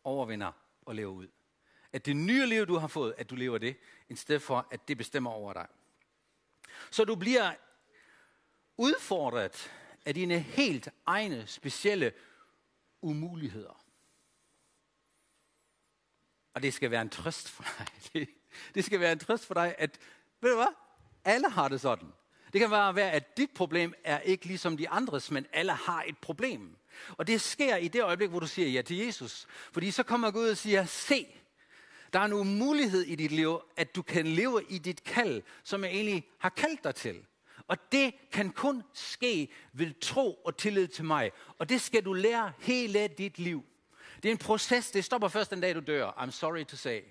overvinder 0.04 0.52
og 0.86 0.96
lever 0.96 1.12
ud. 1.12 1.28
At 1.96 2.06
det 2.06 2.16
nye 2.16 2.46
liv, 2.46 2.66
du 2.66 2.78
har 2.78 2.88
fået, 2.88 3.16
at 3.18 3.30
du 3.30 3.36
lever 3.36 3.58
det, 3.58 3.78
i 4.10 4.16
stedet 4.16 4.42
for, 4.42 4.68
at 4.72 4.88
det 4.88 4.98
bestemmer 4.98 5.32
over 5.32 5.54
dig. 5.54 5.68
Så 6.92 7.06
du 7.06 7.16
bliver 7.16 7.54
udfordret 8.78 9.72
af 10.06 10.14
dine 10.14 10.40
helt 10.40 10.90
egne, 11.06 11.48
specielle 11.48 12.14
umuligheder. 13.02 13.86
Og 16.54 16.64
det 16.64 16.74
skal 16.74 16.92
være 16.92 17.02
en 17.02 17.10
trøst 17.10 17.50
for 17.50 17.64
dig. 17.64 17.88
Det, 18.14 18.30
det 18.76 18.86
skal 18.86 19.00
være 19.00 19.12
en 19.12 19.20
trøst 19.20 19.46
for 19.46 19.54
dig, 19.54 19.76
at, 19.78 20.00
ved 20.42 20.50
du 20.50 20.56
hvad? 20.56 20.74
Alle 21.24 21.50
har 21.50 21.68
det 21.68 21.82
sådan. 21.82 22.14
Det 22.54 22.62
kan 22.62 22.70
bare 22.70 22.96
være, 22.96 23.12
at 23.12 23.38
dit 23.38 23.52
problem 23.52 23.94
er 24.04 24.20
ikke 24.20 24.46
ligesom 24.46 24.78
de 24.78 24.90
andres, 24.90 25.32
men 25.32 25.48
alle 25.54 25.72
har 25.72 26.04
et 26.04 26.18
problem. 26.18 26.78
Og 27.18 27.28
det 27.28 27.42
sker 27.42 27.76
i 27.76 27.88
det 27.88 28.04
øjeblik, 28.04 28.30
hvor 28.30 28.40
du 28.40 28.48
siger 28.48 28.68
ja 28.68 28.82
til 28.82 28.98
Jesus. 28.98 29.48
Fordi 29.72 29.92
så 29.92 30.04
kommer 30.04 30.32
Gud 30.32 30.50
og 30.50 30.58
siger, 30.58 30.86
se, 30.86 31.28
der 32.16 32.22
er 32.22 32.26
en 32.26 32.60
mulighed 32.60 33.02
i 33.02 33.16
dit 33.16 33.32
liv, 33.32 33.62
at 33.78 33.96
du 33.96 34.02
kan 34.02 34.28
leve 34.28 34.64
i 34.70 34.78
dit 34.78 35.04
kald, 35.04 35.44
som 35.64 35.84
jeg 35.84 35.92
egentlig 35.92 36.28
har 36.40 36.50
kaldt 36.50 36.84
dig 36.84 36.96
til. 36.96 37.26
Og 37.68 37.92
det 37.92 38.14
kan 38.32 38.52
kun 38.52 38.84
ske 38.94 39.52
ved 39.74 40.00
tro 40.02 40.34
og 40.34 40.58
tillid 40.58 40.88
til 40.88 41.06
mig. 41.06 41.32
Og 41.60 41.70
det 41.70 41.82
skal 41.82 42.06
du 42.06 42.14
lære 42.14 42.54
hele 42.60 43.08
dit 43.08 43.40
liv. 43.40 43.66
Det 44.24 44.30
er 44.30 44.32
en 44.32 44.38
proces, 44.38 44.92
det 44.92 45.06
stopper 45.06 45.28
først 45.28 45.52
den 45.52 45.62
dag, 45.62 45.76
du 45.76 45.80
dør. 45.80 46.12
I'm 46.12 46.32
sorry 46.32 46.66
to 46.66 46.76
say. 46.76 47.02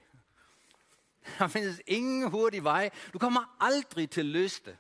Der 1.39 1.49
findes 1.49 1.81
ingen 1.87 2.31
hurtig 2.31 2.65
vej. 2.65 2.91
Du 3.13 3.19
kommer 3.19 3.57
aldrig 3.61 4.11
til 4.11 4.21
at 4.21 4.27
løse 4.27 4.63
det. 4.65 4.77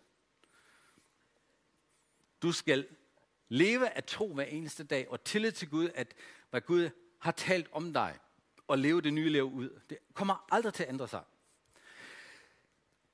Du 2.42 2.52
skal 2.52 2.86
leve 3.48 3.88
af 3.88 4.04
tro 4.04 4.34
hver 4.34 4.44
eneste 4.44 4.84
dag, 4.84 5.10
og 5.10 5.24
tillid 5.24 5.52
til 5.52 5.70
Gud, 5.70 5.88
at 5.94 6.14
hvad 6.50 6.60
Gud 6.60 6.90
har 7.18 7.32
talt 7.32 7.68
om 7.72 7.92
dig, 7.92 8.18
og 8.68 8.78
leve 8.78 9.02
det 9.02 9.12
nye 9.12 9.28
liv 9.28 9.52
ud. 9.52 9.80
Det 9.90 9.98
kommer 10.14 10.46
aldrig 10.52 10.74
til 10.74 10.82
at 10.82 10.88
ændre 10.88 11.08
sig. 11.08 11.20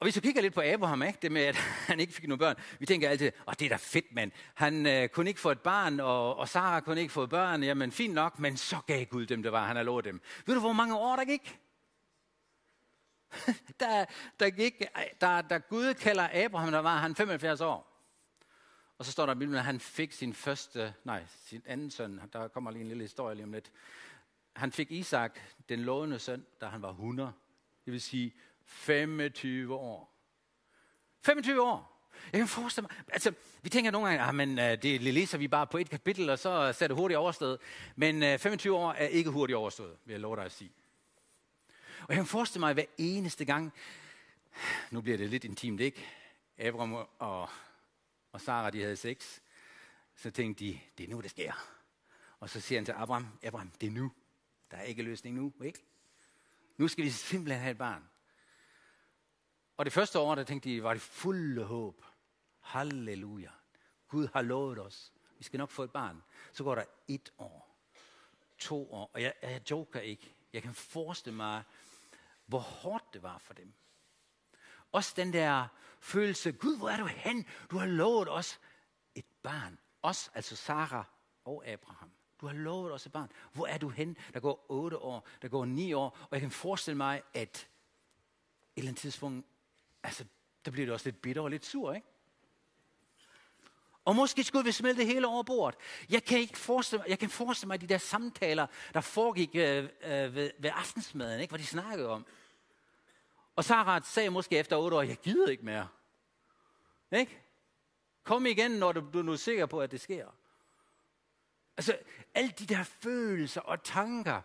Og 0.00 0.04
hvis 0.04 0.14
du 0.14 0.20
kigger 0.20 0.42
lidt 0.42 0.54
på 0.54 0.62
Abraham, 0.64 1.02
ikke? 1.02 1.18
det 1.22 1.32
med, 1.32 1.42
at 1.42 1.56
han 1.90 2.00
ikke 2.00 2.12
fik 2.12 2.28
nogen 2.28 2.38
børn, 2.38 2.56
vi 2.78 2.86
tænker 2.86 3.08
altid, 3.08 3.26
at 3.26 3.34
oh, 3.46 3.54
det 3.58 3.64
er 3.64 3.68
da 3.68 3.76
fedt, 3.76 4.14
mand. 4.14 4.32
Han 4.54 4.86
øh, 4.86 5.08
kunne 5.08 5.30
ikke 5.30 5.40
få 5.40 5.50
et 5.50 5.60
barn, 5.60 6.00
og, 6.00 6.36
og 6.36 6.48
Sara 6.48 6.80
kunne 6.80 7.00
ikke 7.00 7.12
få 7.12 7.22
et 7.22 7.30
børn. 7.30 7.62
Jamen, 7.62 7.92
fint 7.92 8.14
nok, 8.14 8.38
men 8.38 8.56
så 8.56 8.76
gav 8.86 9.04
Gud 9.04 9.26
dem, 9.26 9.42
det 9.42 9.52
var, 9.52 9.66
han 9.66 9.76
har 9.76 9.82
lovet 9.82 10.04
dem. 10.04 10.20
Ved 10.46 10.54
du, 10.54 10.60
hvor 10.60 10.72
mange 10.72 10.96
år 10.96 11.16
der 11.16 11.24
gik? 11.24 11.58
der, 13.80 14.04
der 14.40 14.50
gik, 14.50 14.82
der, 15.20 15.42
der 15.42 15.58
Gud 15.58 15.94
kalder 15.94 16.28
Abraham, 16.44 16.72
der 16.72 16.78
var 16.78 16.96
han 16.96 17.14
75 17.14 17.60
år. 17.60 17.90
Og 18.98 19.04
så 19.04 19.12
står 19.12 19.26
der 19.26 19.32
i 19.32 19.38
Bibelen, 19.38 19.58
at 19.58 19.64
han 19.64 19.80
fik 19.80 20.12
sin 20.12 20.34
første, 20.34 20.94
nej, 21.04 21.24
sin 21.44 21.62
anden 21.66 21.90
søn. 21.90 22.20
Der 22.32 22.48
kommer 22.48 22.70
lige 22.70 22.82
en 22.82 22.88
lille 22.88 23.02
historie 23.02 23.34
lige 23.34 23.44
om 23.44 23.52
lidt. 23.52 23.72
Han 24.56 24.72
fik 24.72 24.90
Isak, 24.90 25.40
den 25.68 25.80
lovende 25.80 26.18
søn, 26.18 26.46
da 26.60 26.66
han 26.66 26.82
var 26.82 26.90
100. 26.90 27.32
Det 27.84 27.92
vil 27.92 28.00
sige 28.00 28.34
25 28.64 29.74
år. 29.74 30.16
25 31.24 31.62
år. 31.62 31.90
Jeg 32.32 32.38
kan 32.40 32.48
forestille 32.48 32.88
mig, 32.90 33.04
altså, 33.12 33.32
vi 33.62 33.68
tænker 33.68 33.90
nogle 33.90 34.08
gange, 34.08 34.24
ah, 34.24 34.34
men, 34.34 34.58
øh, 34.58 34.82
det 34.82 34.82
læser 34.82 35.12
ligesom, 35.12 35.40
vi 35.40 35.48
bare 35.48 35.66
på 35.66 35.78
et 35.78 35.90
kapitel, 35.90 36.30
og 36.30 36.38
så 36.38 36.68
øh, 36.68 36.74
ser 36.74 36.86
det 36.86 36.96
hurtigt 36.96 37.18
overstået. 37.18 37.58
Men 37.96 38.22
øh, 38.22 38.38
25 38.38 38.76
år 38.76 38.92
er 38.92 39.06
ikke 39.06 39.30
hurtigt 39.30 39.56
overstået, 39.56 39.96
vil 40.04 40.12
jeg 40.12 40.20
love 40.20 40.36
dig 40.36 40.44
at 40.44 40.52
sige. 40.52 40.72
Og 42.00 42.08
jeg 42.08 42.16
kan 42.16 42.26
forestille 42.26 42.60
mig, 42.60 42.70
at 42.70 42.76
hver 42.76 42.84
eneste 42.98 43.44
gang, 43.44 43.72
nu 44.90 45.00
bliver 45.00 45.18
det 45.18 45.30
lidt 45.30 45.44
intimt, 45.44 45.80
ikke? 45.80 46.06
Abraham 46.58 46.92
og, 47.18 47.48
og 48.32 48.40
Sara, 48.40 48.70
de 48.70 48.80
havde 48.82 48.96
sex, 48.96 49.38
så 50.16 50.30
tænkte 50.30 50.64
de, 50.64 50.80
det 50.98 51.04
er 51.04 51.10
nu, 51.10 51.20
det 51.20 51.30
sker. 51.30 51.52
Og 52.40 52.50
så 52.50 52.60
siger 52.60 52.78
han 52.78 52.84
til 52.84 52.92
Abraham, 52.92 53.26
Abraham, 53.42 53.70
det 53.80 53.86
er 53.86 53.90
nu. 53.90 54.12
Der 54.70 54.76
er 54.76 54.82
ikke 54.82 55.02
løsning 55.02 55.36
nu, 55.36 55.52
ikke? 55.64 55.84
Nu 56.76 56.88
skal 56.88 57.04
de 57.04 57.12
simpelthen 57.12 57.60
have 57.60 57.70
et 57.70 57.78
barn. 57.78 58.08
Og 59.76 59.84
det 59.84 59.92
første 59.92 60.18
år, 60.18 60.34
der 60.34 60.44
tænkte 60.44 60.68
de, 60.68 60.82
var 60.82 60.92
det 60.92 61.02
fulde 61.02 61.64
håb. 61.64 62.04
Halleluja. 62.60 63.50
Gud 64.08 64.28
har 64.32 64.42
lovet 64.42 64.78
os. 64.78 65.12
Vi 65.38 65.44
skal 65.44 65.58
nok 65.58 65.70
få 65.70 65.82
et 65.82 65.90
barn. 65.90 66.22
Så 66.52 66.64
går 66.64 66.74
der 66.74 66.84
et 67.08 67.32
år. 67.38 67.76
To 68.58 68.92
år. 68.92 69.10
Og 69.14 69.22
jeg, 69.22 69.34
jeg 69.42 69.70
joker 69.70 70.00
ikke. 70.00 70.34
Jeg 70.52 70.62
kan 70.62 70.74
forestille 70.74 71.36
mig, 71.36 71.62
hvor 72.46 72.58
hårdt 72.58 73.04
det 73.12 73.22
var 73.22 73.38
for 73.38 73.54
dem. 73.54 73.72
Også 74.92 75.12
den 75.16 75.32
der 75.32 75.68
følelse, 76.00 76.52
Gud, 76.52 76.78
hvor 76.78 76.88
er 76.88 76.96
du 76.96 77.06
hen? 77.06 77.46
Du 77.70 77.78
har 77.78 77.86
lovet 77.86 78.28
os 78.28 78.60
et 79.14 79.26
barn. 79.42 79.78
Os, 80.02 80.30
altså 80.34 80.56
Sara 80.56 81.04
og 81.44 81.66
Abraham. 81.66 82.10
Du 82.40 82.46
har 82.46 82.54
lovet 82.54 82.92
os 82.92 83.06
et 83.06 83.12
barn. 83.12 83.30
Hvor 83.52 83.66
er 83.66 83.78
du 83.78 83.88
hen? 83.88 84.16
Der 84.34 84.40
går 84.40 84.66
otte 84.68 84.98
år, 84.98 85.28
der 85.42 85.48
går 85.48 85.64
ni 85.64 85.92
år, 85.92 86.18
og 86.20 86.28
jeg 86.30 86.40
kan 86.40 86.50
forestille 86.50 86.96
mig, 86.96 87.22
at 87.34 87.56
et 87.56 87.68
eller 88.76 88.88
andet 88.88 89.00
tidspunkt 89.00 89.46
altså, 90.02 90.24
der 90.64 90.70
bliver 90.70 90.86
det 90.86 90.92
også 90.92 91.06
lidt 91.06 91.22
bitter 91.22 91.42
og 91.42 91.50
lidt 91.50 91.66
sur, 91.66 91.92
ikke? 91.92 92.06
Og 94.04 94.16
måske 94.16 94.44
skulle 94.44 94.64
vi 94.64 94.72
smelte 94.72 95.00
det 95.00 95.06
hele 95.06 95.26
over 95.26 95.42
bordet. 95.42 95.80
Jeg 96.10 96.24
kan 96.24 96.38
ikke 96.38 96.58
forestille, 96.58 97.04
jeg 97.08 97.18
kan 97.18 97.30
forestille 97.30 97.68
mig 97.68 97.80
de 97.80 97.86
der 97.86 97.98
samtaler, 97.98 98.66
der 98.94 99.00
foregik 99.00 99.50
øh, 99.54 99.84
øh, 99.84 100.34
ved, 100.34 100.50
ved 100.58 100.70
aftensmaden, 100.74 101.40
ikke? 101.40 101.50
hvad 101.50 101.58
de 101.58 101.66
snakkede 101.66 102.08
om. 102.08 102.26
Og 103.56 103.64
Sarah 103.64 104.02
sagde 104.04 104.30
måske 104.30 104.58
efter 104.58 104.76
otte 104.76 104.96
år, 104.96 105.02
jeg 105.02 105.16
gider 105.16 105.48
ikke 105.48 105.64
mere. 105.64 105.88
Ikke? 107.12 107.42
Kom 108.24 108.46
igen, 108.46 108.70
når 108.70 108.92
du, 108.92 109.04
du 109.12 109.22
nu 109.22 109.32
er 109.32 109.36
sikker 109.36 109.66
på, 109.66 109.80
at 109.80 109.90
det 109.90 110.00
sker. 110.00 110.28
Altså, 111.80 111.98
alle 112.34 112.50
de 112.50 112.66
der 112.66 112.82
følelser 112.82 113.60
og 113.60 113.82
tanker. 113.84 114.40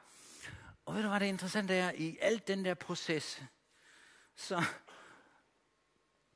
Og 0.86 0.96
ved 0.96 1.04
du, 1.04 1.10
hvad 1.10 1.20
det 1.20 1.26
interessante 1.26 1.74
er? 1.74 1.92
I 1.92 2.18
alt 2.22 2.48
den 2.48 2.66
der 2.66 2.74
proces, 2.74 3.44
så 4.36 4.64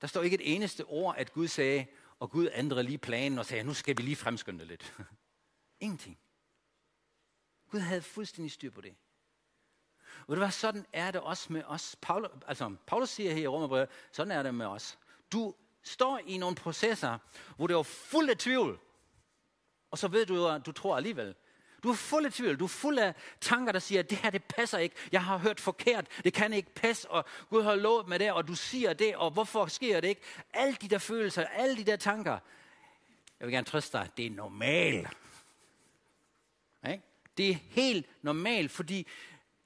der 0.02 0.08
står 0.08 0.22
ikke 0.22 0.36
et 0.36 0.56
eneste 0.56 0.86
ord, 0.86 1.16
at 1.18 1.34
Gud 1.34 1.48
sagde, 1.48 1.86
og 2.20 2.30
Gud 2.32 2.50
ændrede 2.54 2.84
lige 2.84 2.98
planen 2.98 3.40
og 3.40 3.46
sagde, 3.46 3.64
nu 3.64 3.74
skal 3.74 3.98
vi 3.98 4.02
lige 4.02 4.16
fremskynde 4.16 4.66
lidt. 4.66 4.94
Ingenting. 5.80 6.20
Gud 7.72 7.80
havde 7.80 8.02
fuldstændig 8.02 8.52
styr 8.52 8.72
på 8.72 8.82
det. 8.82 8.96
Og 10.28 10.36
det 10.36 10.40
var 10.42 10.50
sådan 10.50 10.86
er 10.94 11.12
det 11.12 11.22
også 11.22 11.54
med 11.54 11.64
os. 11.66 11.96
Paulus, 12.02 12.32
altså, 12.48 12.76
Paulus 12.88 13.10
siger 13.10 13.34
her 13.34 13.44
i 13.44 13.48
Romerbrevet, 13.48 13.90
sådan 14.12 14.32
er 14.32 14.44
det 14.44 14.56
med 14.56 14.66
os. 14.66 14.98
Du 15.32 15.56
står 15.84 16.18
i 16.18 16.38
nogle 16.38 16.56
processer, 16.56 17.18
hvor 17.56 17.68
det 17.68 17.76
er 17.76 17.84
fuld 17.84 18.30
af 18.30 18.38
tvivl. 18.38 18.80
Og 19.92 19.98
så 19.98 20.08
ved 20.08 20.26
du, 20.26 20.48
at 20.48 20.66
du 20.66 20.72
tror 20.72 20.98
alligevel. 20.98 21.36
Du 21.84 21.90
er 21.90 21.96
fuld 21.96 22.26
af 22.26 22.34
tvivl. 22.34 22.60
Du 22.60 22.64
er 22.64 22.70
fuld 22.70 23.00
af 23.00 23.14
tanker, 23.42 23.72
der 23.72 23.80
siger, 23.80 24.00
at 24.00 24.10
det 24.10 24.18
her 24.18 24.30
det 24.30 24.44
passer 24.44 24.78
ikke. 24.78 24.96
Jeg 25.12 25.24
har 25.24 25.38
hørt 25.38 25.60
forkert. 25.60 26.08
Det 26.24 26.34
kan 26.34 26.54
ikke 26.54 26.76
passe. 26.76 27.10
Og 27.10 27.26
Gud 27.50 27.64
har 27.64 27.76
lovet 27.76 28.08
med 28.08 28.20
det, 28.20 28.32
og 28.32 28.48
du 28.48 28.56
siger 28.56 28.94
det. 28.94 29.16
Og 29.16 29.32
hvorfor 29.32 29.66
sker 29.66 30.02
det 30.02 30.08
ikke? 30.08 30.22
Alle 30.54 30.78
de 30.82 30.88
der 30.88 30.98
følelser, 30.98 31.46
alle 31.46 31.78
de 31.78 31.84
der 31.84 31.96
tanker. 31.96 32.38
Jeg 33.40 33.48
vil 33.48 33.54
gerne 33.54 33.66
trøste 33.66 33.98
dig. 33.98 34.10
Det 34.18 34.26
er 34.26 34.30
normalt. 34.30 35.08
Det 37.40 37.50
er 37.50 37.56
helt 37.70 38.06
normalt, 38.22 38.72
fordi 38.72 39.08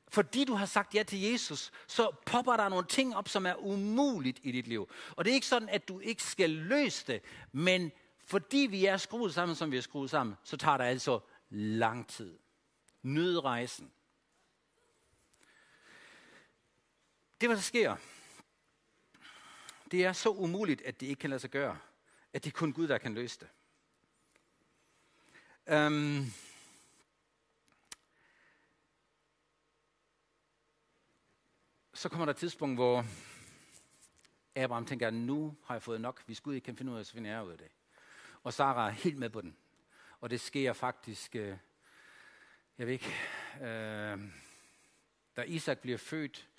fordi 0.10 0.46
du 0.46 0.54
har 0.54 0.66
sagt 0.66 0.96
ja 0.96 1.04
til 1.04 1.22
Jesus, 1.22 1.72
så 1.88 2.12
popper 2.26 2.58
der 2.58 2.70
nogle 2.70 2.86
ting 2.88 3.16
op, 3.16 3.30
som 3.30 3.46
er 3.46 3.56
umuligt 3.56 4.40
i 4.44 4.52
dit 4.52 4.68
liv. 4.68 4.90
Og 5.16 5.26
det 5.26 5.32
er 5.32 5.36
ikke 5.36 5.48
sådan, 5.48 5.70
at 5.70 5.88
du 5.88 6.00
ikke 6.00 6.24
skal 6.24 6.50
løse 6.50 7.08
det, 7.08 7.22
men 7.52 7.92
fordi 8.26 8.68
vi 8.70 8.86
er 8.86 8.98
skruet 8.98 9.34
sammen, 9.34 9.56
som 9.56 9.72
vi 9.72 9.78
er 9.78 9.82
skruet 9.82 10.10
sammen, 10.10 10.36
så 10.44 10.58
tager 10.58 10.78
det 10.78 10.84
altså 10.84 11.20
lang 11.50 12.08
tid. 12.08 12.40
Nyd 13.02 13.44
rejsen. 13.44 13.92
Det, 17.42 17.50
hvad 17.50 17.56
der 17.56 17.62
sker, 17.62 17.96
det 19.92 20.06
er 20.06 20.14
så 20.14 20.30
umuligt, 20.30 20.82
at 20.82 21.00
det 21.00 21.08
ikke 21.08 21.20
kan 21.20 21.30
lade 21.30 21.40
sig 21.40 21.50
gøre. 21.50 21.78
At 22.34 22.44
det 22.44 22.50
er 22.50 22.58
kun 22.58 22.74
Gud, 22.74 22.88
der 22.88 22.98
kan 22.98 23.14
løse 23.14 23.40
det. 23.40 23.50
Um, 25.76 26.34
så 31.94 32.10
kommer 32.10 32.26
der 32.26 32.34
et 32.34 32.38
tidspunkt, 32.38 32.78
hvor 32.78 33.06
Abraham 34.56 34.86
tænker, 34.86 35.10
nu 35.10 35.56
har 35.64 35.76
jeg 35.76 35.84
fået 35.84 36.02
nok. 36.02 36.26
Hvis 36.26 36.42
Gud 36.42 36.54
ikke 36.54 36.66
kan 36.66 36.78
finde 36.78 36.92
ud 36.92 36.98
af, 36.98 37.06
så 37.06 37.14
finder 37.14 37.32
jeg 37.32 37.44
ud 37.44 37.52
af 37.52 37.58
det. 37.58 37.72
Og 38.44 38.54
Sara 38.54 38.88
er 38.88 38.92
helt 38.92 39.18
med 39.18 39.30
på 39.30 39.42
den. 39.42 39.58
Og 40.20 40.30
det 40.30 40.42
sker 40.42 40.74
faktisk, 40.74 41.36
øh, 41.36 41.58
jeg 42.78 42.88
ved 42.88 42.94
ikke, 42.94 43.14
øh, 43.62 44.20
da 45.38 45.42
Isak 45.42 45.80
bliver 45.80 45.98
født, 45.98 46.50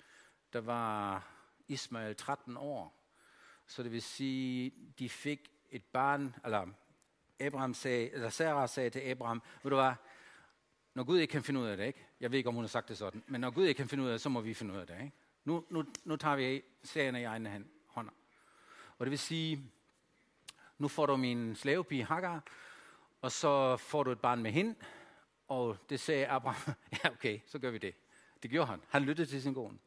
der 0.53 0.61
var 0.61 1.27
Ismael 1.67 2.15
13 2.15 2.57
år. 2.57 3.05
Så 3.67 3.83
det 3.83 3.91
vil 3.91 4.01
sige, 4.01 4.71
de 4.99 5.09
fik 5.09 5.51
et 5.71 5.83
barn, 5.83 6.35
eller 6.45 6.67
Abraham 7.39 7.73
sagde, 7.73 8.09
eller 8.09 8.29
Sarah 8.29 8.69
sagde 8.69 8.89
til 8.89 8.99
Abraham, 8.99 9.41
ved 9.63 9.69
du 9.69 9.75
hvad, 9.75 9.93
når 10.93 11.03
Gud 11.03 11.19
ikke 11.19 11.31
kan 11.31 11.43
finde 11.43 11.59
ud 11.59 11.65
af 11.65 11.77
det, 11.77 11.85
ikke? 11.85 12.07
Jeg 12.19 12.31
ved 12.31 12.37
ikke, 12.37 12.49
om 12.49 12.55
hun 12.55 12.63
har 12.63 12.69
sagt 12.69 12.89
det 12.89 12.97
sådan, 12.97 13.23
men 13.27 13.41
når 13.41 13.51
Gud 13.51 13.65
ikke 13.65 13.77
kan 13.77 13.89
finde 13.89 14.03
ud 14.03 14.09
af 14.09 14.13
det, 14.13 14.21
så 14.21 14.29
må 14.29 14.41
vi 14.41 14.53
finde 14.53 14.73
ud 14.73 14.79
af 14.79 14.87
det, 14.87 14.95
ikke? 15.01 15.11
Nu, 15.43 15.65
nu, 15.69 15.85
nu 16.03 16.15
tager 16.15 16.35
vi 16.35 16.63
sagerne 16.83 17.21
i 17.21 17.23
egne 17.23 17.65
hånder. 17.87 18.11
Og 18.97 19.05
det 19.05 19.11
vil 19.11 19.19
sige, 19.19 19.71
nu 20.77 20.87
får 20.87 21.05
du 21.05 21.17
min 21.17 21.55
slavepige 21.55 22.03
Hagar, 22.03 22.43
og 23.21 23.31
så 23.31 23.77
får 23.77 24.03
du 24.03 24.11
et 24.11 24.19
barn 24.19 24.41
med 24.41 24.51
hende. 24.51 24.75
Og 25.47 25.77
det 25.89 25.99
sagde 25.99 26.27
Abraham, 26.27 26.73
ja 27.03 27.09
okay, 27.09 27.39
så 27.47 27.59
gør 27.59 27.71
vi 27.71 27.77
det. 27.77 27.95
Det 28.43 28.51
gjorde 28.51 28.67
han. 28.67 28.81
Han 28.89 29.03
lyttede 29.03 29.29
til 29.29 29.41
sin 29.41 29.53
kone. 29.53 29.77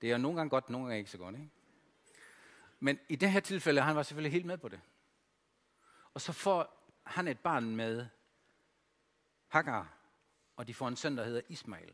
Det 0.00 0.10
er 0.10 0.18
nogle 0.18 0.36
gange 0.36 0.50
godt, 0.50 0.70
nogle 0.70 0.86
gange 0.86 0.98
ikke 0.98 1.10
så 1.10 1.18
godt. 1.18 1.34
Ikke? 1.34 1.50
Men 2.80 2.98
i 3.08 3.16
det 3.16 3.30
her 3.30 3.40
tilfælde, 3.40 3.80
han 3.80 3.96
var 3.96 4.02
selvfølgelig 4.02 4.32
helt 4.32 4.46
med 4.46 4.58
på 4.58 4.68
det. 4.68 4.80
Og 6.14 6.20
så 6.20 6.32
får 6.32 6.86
han 7.02 7.28
et 7.28 7.38
barn 7.38 7.76
med 7.76 8.06
Hagar, 9.48 9.94
og 10.56 10.66
de 10.68 10.74
får 10.74 10.88
en 10.88 10.96
søn, 10.96 11.16
der 11.16 11.24
hedder 11.24 11.40
Ismail. 11.48 11.92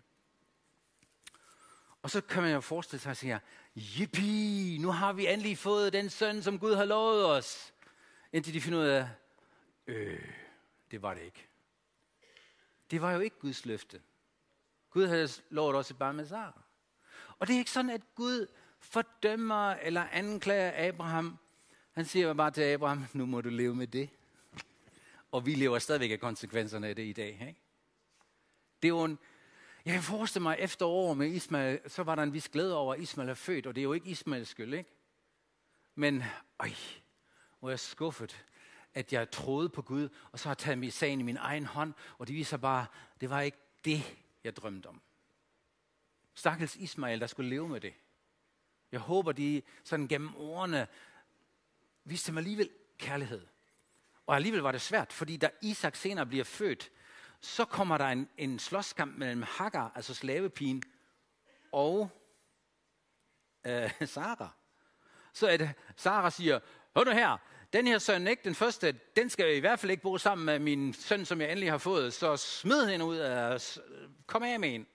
Og 2.03 2.11
så 2.11 2.21
kan 2.21 2.43
man 2.43 2.53
jo 2.53 2.61
forestille 2.61 3.01
sig 3.01 3.11
og 3.11 3.17
sige, 3.17 3.41
Yippie, 3.77 4.79
nu 4.79 4.91
har 4.91 5.13
vi 5.13 5.33
endelig 5.33 5.59
fået 5.59 5.93
den 5.93 6.11
søn, 6.11 6.43
som 6.43 6.59
Gud 6.59 6.75
har 6.75 6.85
lovet 6.85 7.27
os. 7.27 7.75
Indtil 8.37 8.55
de 8.55 8.61
finder 8.61 8.79
ud 8.79 8.85
af, 8.85 9.09
øh, 9.87 10.21
det 10.91 11.03
var 11.03 11.15
det 11.15 11.23
ikke. 11.23 11.47
Det 12.91 13.03
var 13.03 13.13
jo 13.13 13.21
ikke 13.21 13.39
Guds 13.39 13.67
løfte. 13.67 14.01
Gud 14.91 15.07
havde 15.07 15.29
lovet 15.51 15.77
også 15.77 15.95
et 15.95 15.99
barn 15.99 16.17
med 16.17 16.27
Sara. 16.27 16.61
Og 17.39 17.47
det 17.47 17.55
er 17.55 17.59
ikke 17.59 17.71
sådan, 17.71 17.91
at 17.91 18.01
Gud 18.15 18.47
fordømmer 18.81 19.71
eller 19.71 20.09
anklager 20.13 20.89
Abraham. 20.89 21.39
Han 21.93 22.05
siger 22.05 22.35
bare 22.35 22.51
til 22.51 22.63
Abraham, 22.63 23.07
nu 23.13 23.27
må 23.27 23.41
du 23.41 23.49
leve 23.49 23.75
med 23.75 23.87
det. 23.87 24.11
Og 25.33 25.47
vi 25.47 25.55
lever 25.55 25.79
stadigvæk 25.79 26.11
af 26.11 26.21
konsekvenserne 26.21 26.89
af 26.89 26.97
det 26.97 27.05
i 27.05 27.13
dag. 27.13 27.47
Ikke? 27.49 27.61
Det 28.83 28.89
er 28.89 28.93
jo 28.93 29.05
en, 29.05 29.19
jeg 29.85 29.95
kan 29.95 30.03
forestille 30.03 30.43
mig, 30.43 30.57
efter 30.59 30.87
år 30.87 31.15
med 31.15 31.29
Ismael, 31.29 31.81
så 31.87 32.03
var 32.03 32.15
der 32.15 32.23
en 32.23 32.33
vis 32.33 32.49
glæde 32.49 32.77
over, 32.77 32.95
at 32.95 33.01
Ismael 33.01 33.29
er 33.29 33.35
født, 33.35 33.67
og 33.67 33.75
det 33.75 33.81
er 33.81 33.85
jo 33.85 33.93
ikke 33.93 34.09
Ismaels 34.09 34.49
skyld, 34.49 34.75
ikke? 34.75 34.91
Men, 35.95 36.23
øj, 36.59 36.71
hvor 37.61 37.71
er 37.71 37.77
skuffet, 37.77 38.45
at 38.95 39.13
jeg 39.13 39.31
troede 39.31 39.69
på 39.69 39.83
Gud, 39.83 40.09
og 40.33 40.39
så 40.39 40.49
har 40.49 40.55
taget 40.55 40.79
min 40.79 40.91
sagen 40.91 41.21
i 41.21 41.23
min 41.23 41.37
egen 41.37 41.67
hånd, 41.67 41.95
og 42.19 42.27
det 42.27 42.35
viser 42.35 42.57
bare, 42.57 42.87
det 43.21 43.31
var 43.31 43.41
ikke 43.41 43.59
det, 43.85 44.17
jeg 44.45 44.57
drømte 44.57 44.87
om. 44.87 45.01
Stakkels 46.35 46.77
Ismael, 46.77 47.21
der 47.21 47.27
skulle 47.27 47.51
leve 47.51 47.69
med 47.69 47.81
det. 47.81 47.95
Jeg 48.93 49.01
håber, 49.01 49.33
de 49.33 49.63
sådan 49.85 50.09
gennem 50.09 50.37
årene 50.37 50.87
viste 52.05 52.33
mig 52.33 52.41
alligevel 52.41 52.71
kærlighed. 52.99 53.47
Og 54.27 54.37
alligevel 54.37 54.61
var 54.61 54.73
det 54.73 54.81
svært, 54.81 55.13
fordi 55.13 55.37
da 55.37 55.51
Isak 55.63 55.97
senere 55.97 56.27
bliver 56.27 56.45
født, 56.45 56.91
så 57.41 57.65
kommer 57.65 57.99
der 57.99 58.07
en, 58.07 58.29
en 58.37 58.59
slåskamp 58.59 59.17
mellem 59.17 59.43
Hagar, 59.43 59.93
altså 59.95 60.15
slavepigen, 60.15 60.83
og 61.73 62.11
øh, 63.67 63.91
Sara. 64.07 64.51
Så 65.33 65.49
at 65.49 65.69
Sara 65.97 66.31
siger, 66.31 66.61
hør 66.97 67.05
nu 67.05 67.11
her, 67.11 67.37
den 67.73 67.87
her 67.87 67.99
søn, 67.99 68.27
ikke 68.27 68.43
den 68.45 68.55
første, 68.55 68.95
den 69.17 69.31
skal 69.31 69.57
i 69.57 69.61
hvert 69.61 69.79
fald 69.79 69.91
ikke 69.91 70.03
bo 70.03 70.19
sammen 70.19 70.45
med 70.45 70.59
min 70.59 70.95
søn, 70.95 71.25
som 71.25 71.41
jeg 71.41 71.51
endelig 71.51 71.71
har 71.71 71.79
fået, 71.79 72.15
så 72.15 72.37
smid 72.37 72.89
hende 72.89 73.05
ud 73.05 73.17
af, 73.17 73.79
kom 74.27 74.43
af 74.43 74.61
med 74.61 74.75
en. 74.75 74.87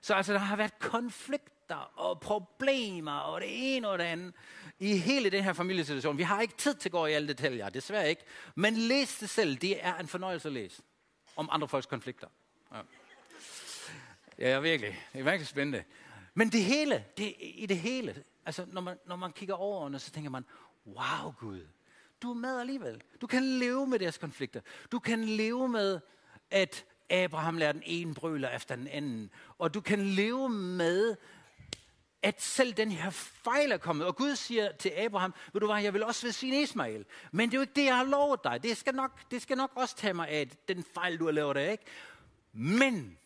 Så 0.00 0.14
altså, 0.14 0.32
der 0.32 0.38
har 0.38 0.56
været 0.56 0.78
konflikter 0.78 1.92
og 1.96 2.20
problemer 2.20 3.12
og 3.12 3.40
det 3.40 3.76
ene 3.76 3.88
og 3.88 3.98
det 3.98 4.04
andet 4.04 4.34
i 4.78 4.96
hele 4.96 5.30
den 5.30 5.44
her 5.44 5.52
familiesituation. 5.52 6.18
Vi 6.18 6.22
har 6.22 6.40
ikke 6.40 6.56
tid 6.56 6.74
til 6.74 6.88
at 6.88 6.92
gå 6.92 7.06
i 7.06 7.12
alle 7.12 7.28
detaljer, 7.28 7.68
desværre 7.68 8.08
ikke. 8.08 8.22
Men 8.54 8.76
læs 8.76 9.18
det 9.18 9.30
selv, 9.30 9.56
det 9.56 9.84
er 9.86 9.94
en 9.94 10.08
fornøjelse 10.08 10.48
at 10.48 10.52
læse 10.52 10.82
om 11.36 11.48
andre 11.52 11.68
folks 11.68 11.86
konflikter. 11.86 12.26
Ja, 12.72 12.80
ja 14.38 14.60
virkelig. 14.60 14.98
Det 15.12 15.18
er 15.18 15.24
virkelig 15.24 15.46
spændende. 15.46 15.84
Men 16.34 16.48
det 16.48 16.64
hele, 16.64 17.04
det, 17.16 17.34
i 17.40 17.66
det 17.66 17.78
hele, 17.78 18.24
altså 18.46 18.64
når 18.68 18.80
man, 18.80 18.98
når 19.06 19.16
man 19.16 19.32
kigger 19.32 19.54
over 19.54 19.98
så 19.98 20.10
tænker 20.10 20.30
man, 20.30 20.44
wow 20.86 21.32
Gud, 21.38 21.66
du 22.22 22.30
er 22.30 22.34
med 22.34 22.60
alligevel. 22.60 23.02
Du 23.20 23.26
kan 23.26 23.42
leve 23.42 23.86
med 23.86 23.98
deres 23.98 24.18
konflikter. 24.18 24.60
Du 24.92 24.98
kan 24.98 25.24
leve 25.24 25.68
med, 25.68 26.00
at 26.50 26.86
Abraham 27.10 27.56
lærer 27.56 27.72
den 27.72 27.82
ene 27.86 28.14
brøler 28.14 28.48
efter 28.48 28.76
den 28.76 28.88
anden. 28.88 29.30
Og 29.58 29.74
du 29.74 29.80
kan 29.80 30.06
leve 30.06 30.48
med, 30.48 31.16
at 32.22 32.42
selv 32.42 32.72
den 32.72 32.92
her 32.92 33.10
fejl 33.10 33.72
er 33.72 33.76
kommet. 33.76 34.06
Og 34.06 34.16
Gud 34.16 34.36
siger 34.36 34.72
til 34.72 34.88
Abraham, 34.88 35.34
ved 35.52 35.60
du 35.60 35.66
hvad, 35.66 35.82
jeg 35.82 35.94
vil 35.94 36.02
også 36.02 36.26
velsigne 36.26 36.62
Ismail. 36.62 37.04
Men 37.32 37.48
det 37.48 37.54
er 37.54 37.58
jo 37.58 37.62
ikke 37.62 37.74
det, 37.76 37.84
jeg 37.84 37.96
har 37.96 38.04
lovet 38.04 38.44
dig. 38.44 38.62
Det 38.62 38.76
skal 38.76 38.94
nok, 38.94 39.30
det 39.30 39.42
skal 39.42 39.56
nok 39.56 39.72
også 39.74 39.96
tage 39.96 40.14
mig 40.14 40.28
af, 40.28 40.48
den 40.68 40.84
fejl, 40.84 41.18
du 41.18 41.24
har 41.24 41.32
lavet 41.32 41.56
dig, 41.56 41.70
ikke? 41.70 41.84
Men 42.52 43.18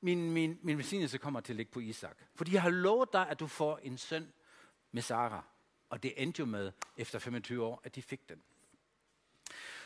min, 0.00 0.30
min, 0.30 0.58
min 0.62 0.78
velsignelse 0.78 1.18
kommer 1.18 1.40
til 1.40 1.52
at 1.52 1.56
ligge 1.56 1.72
på 1.72 1.80
Isak. 1.80 2.18
Fordi 2.34 2.52
jeg 2.52 2.62
har 2.62 2.70
lovet 2.70 3.12
dig, 3.12 3.28
at 3.28 3.40
du 3.40 3.46
får 3.46 3.80
en 3.82 3.98
søn 3.98 4.32
med 4.92 5.02
Sara. 5.02 5.44
Og 5.88 6.02
det 6.02 6.22
endte 6.22 6.40
jo 6.40 6.46
med, 6.46 6.72
efter 6.96 7.18
25 7.18 7.64
år, 7.64 7.80
at 7.84 7.94
de 7.94 8.02
fik 8.02 8.28
den. 8.28 8.42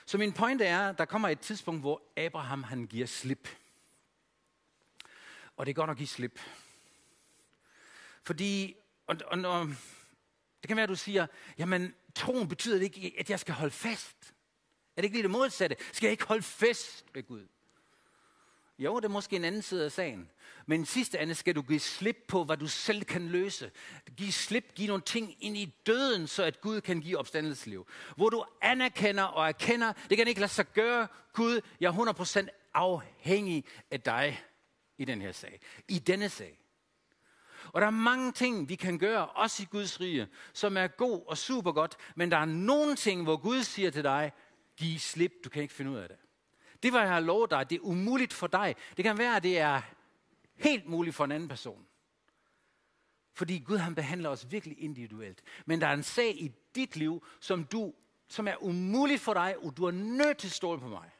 Så 0.07 0.19
min 0.19 0.33
pointe 0.33 0.65
er, 0.65 0.93
der 0.93 1.05
kommer 1.05 1.29
et 1.29 1.41
tidspunkt, 1.41 1.81
hvor 1.81 2.03
Abraham 2.17 2.63
han 2.63 2.87
giver 2.87 3.07
slip. 3.07 3.49
Og 5.57 5.67
det 5.67 5.73
er 5.73 5.75
godt 5.75 5.91
at 5.91 5.97
give 5.97 6.07
slip. 6.07 6.41
Fordi, 8.23 8.77
og, 9.07 9.17
og 9.27 9.39
og, 9.45 9.67
Det 10.63 10.69
kan 10.69 10.77
være, 10.77 10.83
at 10.83 10.89
du 10.89 10.97
siger, 10.97 11.27
jamen 11.59 11.95
troen 12.15 12.49
betyder 12.49 12.79
det 12.79 12.85
ikke, 12.85 13.15
at 13.19 13.31
jeg 13.31 13.41
skal 13.41 13.55
holde 13.55 13.73
fast. 13.73 14.35
Er 14.97 15.03
det 15.03 15.05
ikke 15.05 15.17
lige 15.17 15.23
det 15.23 15.31
modsatte? 15.31 15.77
Skal 15.93 16.07
jeg 16.07 16.13
ikke 16.13 16.25
holde 16.25 16.43
fast 16.43 17.05
ved 17.15 17.23
Gud? 17.23 17.47
Jo, 18.81 18.97
det 18.97 19.05
er 19.05 19.09
måske 19.09 19.37
en 19.37 19.45
anden 19.45 19.63
side 19.63 19.85
af 19.85 19.93
sagen. 19.93 20.31
Men 20.67 20.87
sidste 20.87 21.19
andet 21.19 21.37
skal 21.37 21.55
du 21.55 21.63
give 21.63 21.81
slip 21.81 22.25
på, 22.29 22.45
hvad 22.45 22.57
du 22.57 22.67
selv 22.67 23.05
kan 23.05 23.29
løse. 23.29 23.71
Giv 24.17 24.33
slip, 24.33 24.75
giv 24.75 24.87
nogle 24.87 25.03
ting 25.03 25.37
ind 25.41 25.57
i 25.57 25.75
døden, 25.87 26.27
så 26.27 26.43
at 26.43 26.61
Gud 26.61 26.81
kan 26.81 27.01
give 27.01 27.19
opstandelsesliv. 27.19 27.87
Hvor 28.17 28.29
du 28.29 28.45
anerkender 28.61 29.23
og 29.23 29.49
erkender, 29.49 29.93
det 30.09 30.19
kan 30.19 30.29
ikke 30.29 30.41
lade 30.41 30.53
sig 30.53 30.73
gøre. 30.73 31.09
Gud, 31.33 31.61
jeg 31.81 31.89
er 31.89 32.43
100% 32.43 32.71
afhængig 32.75 33.65
af 33.91 34.01
dig 34.01 34.43
i 34.99 35.05
den 35.05 35.23
her 35.23 35.33
sag. 35.33 35.61
I 35.89 35.99
denne 35.99 36.29
sag. 36.29 36.59
Og 37.73 37.81
der 37.81 37.87
er 37.87 37.91
mange 37.91 38.33
ting, 38.33 38.69
vi 38.69 38.75
kan 38.75 38.99
gøre, 38.99 39.29
også 39.29 39.63
i 39.63 39.67
Guds 39.71 40.01
rige, 40.01 40.29
som 40.53 40.77
er 40.77 40.87
god 40.87 41.23
og 41.27 41.39
super 41.39 41.73
godt. 41.73 41.97
Men 42.17 42.31
der 42.31 42.37
er 42.37 42.45
nogle 42.45 42.97
ting, 42.97 43.23
hvor 43.23 43.37
Gud 43.37 43.63
siger 43.63 43.91
til 43.91 44.05
dig, 44.05 44.33
giv 44.77 44.99
slip, 44.99 45.33
du 45.45 45.49
kan 45.49 45.63
ikke 45.63 45.75
finde 45.75 45.91
ud 45.91 45.97
af 45.97 46.09
det. 46.09 46.17
Det 46.83 46.93
var 46.93 47.01
jeg 47.01 47.13
har 47.13 47.21
lovet 47.21 47.51
dig, 47.51 47.71
det 47.71 47.77
er 47.77 47.81
umuligt 47.81 48.33
for 48.33 48.47
dig. 48.47 48.77
Det 48.97 49.03
kan 49.03 49.19
være, 49.19 49.37
at 49.37 49.43
det 49.43 49.59
er 49.59 49.81
helt 50.57 50.87
muligt 50.87 51.17
for 51.17 51.25
en 51.25 51.33
anden 51.33 51.49
person. 51.49 51.87
Fordi 53.35 53.59
Gud 53.59 53.77
han 53.77 53.95
behandler 53.95 54.31
os 54.31 54.51
virkelig 54.51 54.83
individuelt. 54.83 55.43
Men 55.67 55.81
der 55.81 55.87
er 55.87 55.93
en 55.93 56.03
sag 56.03 56.43
i 56.43 56.53
dit 56.75 56.97
liv, 56.97 57.27
som, 57.41 57.65
du, 57.65 57.95
som 58.29 58.49
er 58.49 58.63
umuligt 58.63 59.21
for 59.21 59.35
dig, 59.35 59.57
og 59.59 59.77
du 59.77 59.85
er 59.85 59.91
nødt 59.91 60.39
til 60.39 60.49
at 60.49 60.53
stole 60.53 60.81
på 60.81 60.89
mig. 60.89 61.11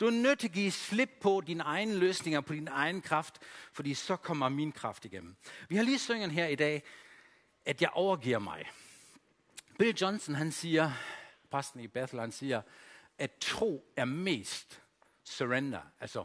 Du 0.00 0.06
er 0.06 0.10
nødt 0.10 0.38
til 0.38 0.48
at 0.48 0.54
give 0.54 0.70
slip 0.70 1.10
på 1.20 1.42
dine 1.46 1.62
egne 1.62 1.94
løsninger, 1.94 2.40
på 2.40 2.52
din 2.52 2.68
egen 2.68 3.02
kraft, 3.02 3.38
fordi 3.72 3.94
så 3.94 4.16
kommer 4.16 4.48
min 4.48 4.72
kraft 4.72 5.04
igennem. 5.04 5.36
Vi 5.68 5.76
har 5.76 5.82
lige 5.82 5.98
synget 5.98 6.30
her 6.30 6.46
i 6.46 6.54
dag, 6.54 6.82
at 7.64 7.82
jeg 7.82 7.90
overgiver 7.92 8.38
mig. 8.38 8.70
Bill 9.78 9.96
Johnson, 10.00 10.34
han 10.34 10.52
siger, 10.52 10.92
præsten 11.50 11.80
i 11.80 11.86
Bethel, 11.86 12.20
han 12.20 12.32
siger, 12.32 12.62
at 13.18 13.38
tro 13.40 13.92
er 13.96 14.04
mest 14.04 14.82
surrender, 15.24 15.82
altså 16.00 16.24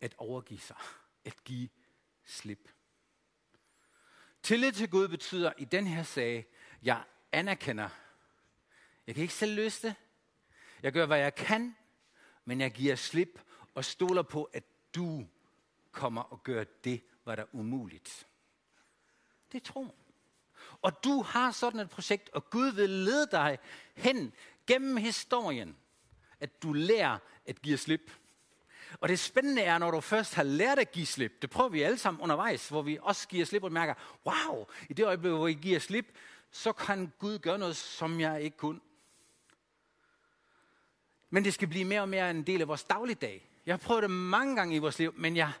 at 0.00 0.14
overgive 0.18 0.60
sig, 0.60 0.76
at 1.24 1.44
give 1.44 1.68
slip. 2.24 2.68
Tillid 4.42 4.72
til 4.72 4.90
Gud 4.90 5.08
betyder 5.08 5.52
i 5.58 5.64
den 5.64 5.86
her 5.86 6.02
sag, 6.02 6.46
jeg 6.82 7.04
anerkender. 7.32 7.88
Jeg 9.06 9.14
kan 9.14 9.22
ikke 9.22 9.34
selv 9.34 9.54
løse 9.54 9.88
det. 9.88 9.94
Jeg 10.82 10.92
gør, 10.92 11.06
hvad 11.06 11.18
jeg 11.18 11.34
kan, 11.34 11.76
men 12.44 12.60
jeg 12.60 12.70
giver 12.70 12.96
slip 12.96 13.40
og 13.74 13.84
stoler 13.84 14.22
på, 14.22 14.44
at 14.44 14.64
du 14.94 15.26
kommer 15.92 16.22
og 16.22 16.42
gør 16.42 16.64
det, 16.64 17.02
hvad 17.24 17.36
der 17.36 17.42
er 17.42 17.54
umuligt. 17.54 18.26
Det 19.52 19.62
tror 19.62 19.84
tro. 19.84 19.94
Og 20.82 21.04
du 21.04 21.22
har 21.22 21.50
sådan 21.50 21.80
et 21.80 21.90
projekt, 21.90 22.30
og 22.30 22.50
Gud 22.50 22.72
vil 22.72 22.90
lede 22.90 23.28
dig 23.30 23.58
hen 23.94 24.32
gennem 24.66 24.96
historien, 24.96 25.76
at 26.40 26.62
du 26.62 26.72
lærer 26.72 27.18
at 27.46 27.62
give 27.62 27.78
slip. 27.78 28.12
Og 29.00 29.08
det 29.08 29.18
spændende 29.18 29.62
er, 29.62 29.78
når 29.78 29.90
du 29.90 30.00
først 30.00 30.34
har 30.34 30.42
lært 30.42 30.78
at 30.78 30.92
give 30.92 31.06
slip, 31.06 31.42
det 31.42 31.50
prøver 31.50 31.68
vi 31.68 31.82
alle 31.82 31.98
sammen 31.98 32.22
undervejs, 32.22 32.68
hvor 32.68 32.82
vi 32.82 32.98
også 33.02 33.28
giver 33.28 33.44
slip 33.44 33.64
og 33.64 33.72
mærker, 33.72 33.94
wow, 34.26 34.66
i 34.88 34.92
det 34.92 35.06
øjeblik, 35.06 35.32
hvor 35.32 35.46
vi 35.46 35.54
giver 35.54 35.78
slip, 35.78 36.06
så 36.50 36.72
kan 36.72 37.12
Gud 37.18 37.38
gøre 37.38 37.58
noget, 37.58 37.76
som 37.76 38.20
jeg 38.20 38.42
ikke 38.42 38.56
kunne. 38.56 38.80
Men 41.30 41.44
det 41.44 41.54
skal 41.54 41.68
blive 41.68 41.84
mere 41.84 42.00
og 42.00 42.08
mere 42.08 42.30
en 42.30 42.42
del 42.42 42.60
af 42.60 42.68
vores 42.68 42.84
dagligdag. 42.84 43.48
Jeg 43.66 43.72
har 43.72 43.78
prøvet 43.78 44.02
det 44.02 44.10
mange 44.10 44.56
gange 44.56 44.76
i 44.76 44.78
vores 44.78 44.98
liv, 44.98 45.14
men 45.16 45.36
jeg, 45.36 45.52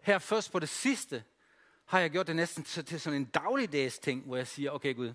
her 0.00 0.18
først 0.18 0.52
på 0.52 0.58
det 0.58 0.68
sidste, 0.68 1.24
har 1.84 2.00
jeg 2.00 2.10
gjort 2.10 2.26
det 2.26 2.36
næsten 2.36 2.64
til, 2.64 2.84
til 2.84 3.00
sådan 3.00 3.20
en 3.20 3.24
dagligdags 3.24 3.98
ting, 3.98 4.22
hvor 4.24 4.36
jeg 4.36 4.46
siger, 4.46 4.70
okay 4.70 4.94
Gud, 4.94 5.12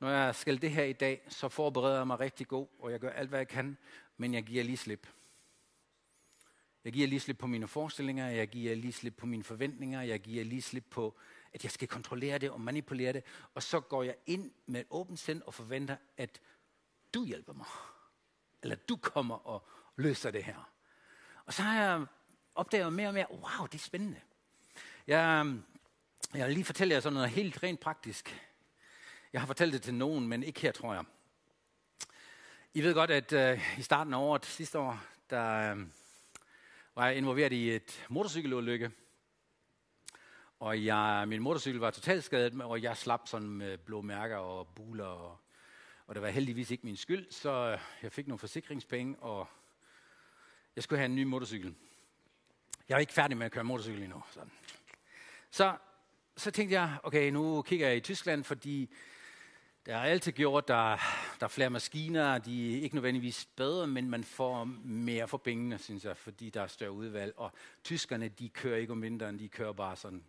når 0.00 0.10
jeg 0.10 0.34
skal 0.34 0.62
det 0.62 0.70
her 0.70 0.84
i 0.84 0.92
dag, 0.92 1.22
så 1.28 1.48
forbereder 1.48 1.96
jeg 1.96 2.06
mig 2.06 2.20
rigtig 2.20 2.48
god, 2.48 2.66
og 2.78 2.92
jeg 2.92 3.00
gør 3.00 3.10
alt, 3.10 3.28
hvad 3.28 3.38
jeg 3.38 3.48
kan, 3.48 3.76
men 4.22 4.34
jeg 4.34 4.42
giver 4.42 4.64
lige 4.64 4.76
slip. 4.76 5.06
Jeg 6.84 6.92
giver 6.92 7.08
lige 7.08 7.20
slip 7.20 7.38
på 7.38 7.46
mine 7.46 7.68
forestillinger, 7.68 8.28
jeg 8.28 8.48
giver 8.48 8.74
lige 8.74 8.92
slip 8.92 9.16
på 9.16 9.26
mine 9.26 9.44
forventninger, 9.44 10.02
jeg 10.02 10.20
giver 10.20 10.44
lige 10.44 10.62
slip 10.62 10.84
på, 10.90 11.16
at 11.52 11.64
jeg 11.64 11.72
skal 11.72 11.88
kontrollere 11.88 12.38
det 12.38 12.50
og 12.50 12.60
manipulere 12.60 13.12
det, 13.12 13.24
og 13.54 13.62
så 13.62 13.80
går 13.80 14.02
jeg 14.02 14.14
ind 14.26 14.50
med 14.66 14.80
et 14.80 14.86
åbent 14.90 15.18
sind 15.18 15.42
og 15.42 15.54
forventer, 15.54 15.96
at 16.16 16.40
du 17.14 17.24
hjælper 17.24 17.52
mig. 17.52 17.66
Eller 18.62 18.76
du 18.76 18.96
kommer 18.96 19.34
og 19.46 19.68
løser 19.96 20.30
det 20.30 20.44
her. 20.44 20.70
Og 21.44 21.54
så 21.54 21.62
har 21.62 21.82
jeg 21.82 22.06
opdaget 22.54 22.92
mere 22.92 23.08
og 23.08 23.14
mere, 23.14 23.26
wow, 23.30 23.66
det 23.66 23.74
er 23.74 23.78
spændende. 23.78 24.20
Jeg, 25.06 25.54
jeg 26.34 26.46
vil 26.46 26.54
lige 26.54 26.64
fortælle 26.64 26.94
jer 26.94 27.00
sådan 27.00 27.14
noget 27.14 27.30
helt 27.30 27.62
rent 27.62 27.80
praktisk. 27.80 28.50
Jeg 29.32 29.40
har 29.40 29.46
fortalt 29.46 29.72
det 29.72 29.82
til 29.82 29.94
nogen, 29.94 30.28
men 30.28 30.42
ikke 30.42 30.60
her, 30.60 30.72
tror 30.72 30.94
jeg. 30.94 31.04
I 32.74 32.82
ved 32.82 32.94
godt, 32.94 33.10
at 33.10 33.32
øh, 33.32 33.78
i 33.78 33.82
starten 33.82 34.14
af 34.14 34.18
året, 34.18 34.46
sidste 34.46 34.78
år, 34.78 35.00
der 35.30 35.72
øh, 35.72 35.86
var 36.94 37.06
jeg 37.06 37.16
involveret 37.16 37.52
i 37.52 37.70
et 37.70 38.06
motorcykelulykke. 38.08 38.90
Og 40.60 40.84
jeg, 40.84 41.24
min 41.28 41.42
motorcykel 41.42 41.80
var 41.80 41.90
totalt 41.90 42.24
skadet, 42.24 42.62
og 42.62 42.82
jeg 42.82 42.96
slap 42.96 43.28
sådan 43.28 43.48
med 43.48 43.78
blå 43.78 44.00
mærker 44.00 44.36
og 44.36 44.66
buler. 44.66 45.04
Og, 45.04 45.38
og 46.06 46.14
det 46.14 46.22
var 46.22 46.28
heldigvis 46.28 46.70
ikke 46.70 46.86
min 46.86 46.96
skyld, 46.96 47.30
så 47.30 47.50
øh, 47.50 47.78
jeg 48.02 48.12
fik 48.12 48.26
nogle 48.26 48.38
forsikringspenge, 48.38 49.16
og 49.18 49.48
jeg 50.76 50.84
skulle 50.84 50.98
have 50.98 51.06
en 51.06 51.16
ny 51.16 51.22
motorcykel. 51.22 51.74
Jeg 52.88 52.94
er 52.94 52.98
ikke 52.98 53.12
færdig 53.12 53.36
med 53.36 53.46
at 53.46 53.52
køre 53.52 53.64
motorcykel 53.64 54.02
endnu. 54.02 54.22
Sådan. 54.30 54.52
Så, 55.50 55.76
så 56.36 56.50
tænkte 56.50 56.74
jeg, 56.74 56.98
okay, 57.02 57.30
nu 57.30 57.62
kigger 57.62 57.88
jeg 57.88 57.96
i 57.96 58.00
Tyskland, 58.00 58.44
fordi 58.44 58.94
der 59.86 59.96
er 59.96 60.02
altid 60.02 60.32
gjort, 60.32 60.68
der, 60.68 60.96
der 61.40 61.44
er 61.44 61.48
flere 61.48 61.70
maskiner, 61.70 62.38
de 62.38 62.78
er 62.78 62.82
ikke 62.82 62.94
nødvendigvis 62.94 63.48
bedre, 63.56 63.86
men 63.86 64.10
man 64.10 64.24
får 64.24 64.64
mere 64.84 65.28
for 65.28 65.38
pengene, 65.38 65.78
synes 65.78 66.04
jeg, 66.04 66.16
fordi 66.16 66.50
der 66.50 66.62
er 66.62 66.66
større 66.66 66.92
udvalg. 66.92 67.34
Og 67.36 67.52
tyskerne, 67.84 68.28
de 68.28 68.48
kører 68.48 68.76
ikke 68.76 68.92
om 68.92 69.02
vinteren, 69.02 69.38
de 69.38 69.48
kører 69.48 69.72
bare 69.72 69.96
sådan, 69.96 70.24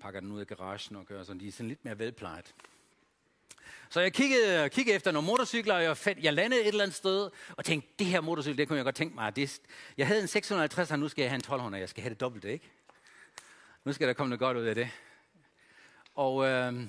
pakker 0.00 0.20
den 0.20 0.32
ud 0.32 0.40
af 0.40 0.46
garagen 0.46 0.96
og 0.96 1.06
kører 1.06 1.24
sådan, 1.24 1.40
de 1.40 1.48
er 1.48 1.52
sådan 1.52 1.68
lidt 1.68 1.84
mere 1.84 1.98
velplejet. 1.98 2.54
Så 3.88 4.00
jeg 4.00 4.12
kiggede, 4.12 4.68
kiggede 4.68 4.96
efter 4.96 5.10
nogle 5.10 5.26
motorcykler, 5.26 5.74
og 5.74 5.82
jeg, 5.82 5.96
fandt, 5.96 6.24
jeg 6.24 6.32
landede 6.32 6.60
et 6.60 6.68
eller 6.68 6.82
andet 6.82 6.96
sted, 6.96 7.30
og 7.56 7.64
tænkte, 7.64 7.90
det 7.98 8.06
her 8.06 8.20
motorcykel, 8.20 8.58
det 8.58 8.68
kunne 8.68 8.76
jeg 8.76 8.84
godt 8.84 8.94
tænke 8.94 9.14
mig. 9.14 9.36
Det, 9.36 9.60
jeg 9.96 10.06
havde 10.06 10.20
en 10.20 10.28
650, 10.28 10.90
og 10.90 10.98
nu 10.98 11.08
skal 11.08 11.22
jeg 11.22 11.30
have 11.30 11.34
en 11.34 11.40
1200, 11.40 11.80
jeg 11.80 11.88
skal 11.88 12.02
have 12.02 12.10
det 12.10 12.20
dobbelt, 12.20 12.44
ikke? 12.44 12.70
Nu 13.84 13.92
skal 13.92 14.08
der 14.08 14.14
komme 14.14 14.28
noget 14.28 14.40
godt 14.40 14.56
ud 14.56 14.64
af 14.64 14.74
det. 14.74 14.90
Og 16.14 16.46
øh, 16.46 16.82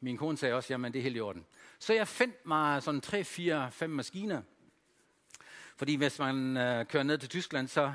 min 0.00 0.16
kone 0.16 0.36
sagde 0.36 0.54
også, 0.54 0.72
jamen 0.72 0.92
det 0.92 0.98
er 0.98 1.02
helt 1.02 1.16
i 1.16 1.20
orden. 1.20 1.46
Så 1.78 1.92
jeg 1.94 2.08
fandt 2.08 2.46
mig 2.46 2.82
sådan 2.82 3.00
3, 3.00 3.24
4, 3.24 3.72
5 3.72 3.90
maskiner. 3.90 4.42
Fordi 5.76 5.94
hvis 5.94 6.18
man 6.18 6.56
øh, 6.56 6.86
kører 6.86 7.02
ned 7.02 7.18
til 7.18 7.28
Tyskland, 7.28 7.68
så, 7.68 7.94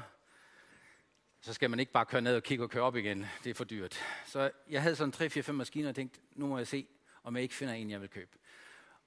så 1.41 1.53
skal 1.53 1.69
man 1.69 1.79
ikke 1.79 1.91
bare 1.91 2.05
køre 2.05 2.21
ned 2.21 2.35
og 2.35 2.43
kigge 2.43 2.63
og 2.63 2.69
køre 2.69 2.83
op 2.83 2.95
igen. 2.95 3.25
Det 3.43 3.49
er 3.49 3.53
for 3.53 3.63
dyrt. 3.63 3.99
Så 4.25 4.51
jeg 4.69 4.81
havde 4.81 4.95
sådan 4.95 5.11
3, 5.11 5.29
4, 5.29 5.43
5 5.43 5.55
maskiner 5.55 5.89
og 5.89 5.95
tænkte, 5.95 6.19
nu 6.35 6.47
må 6.47 6.57
jeg 6.57 6.67
se, 6.67 6.87
om 7.23 7.35
jeg 7.35 7.43
ikke 7.43 7.55
finder 7.55 7.73
en, 7.73 7.89
jeg 7.89 8.01
vil 8.01 8.09
købe. 8.09 8.31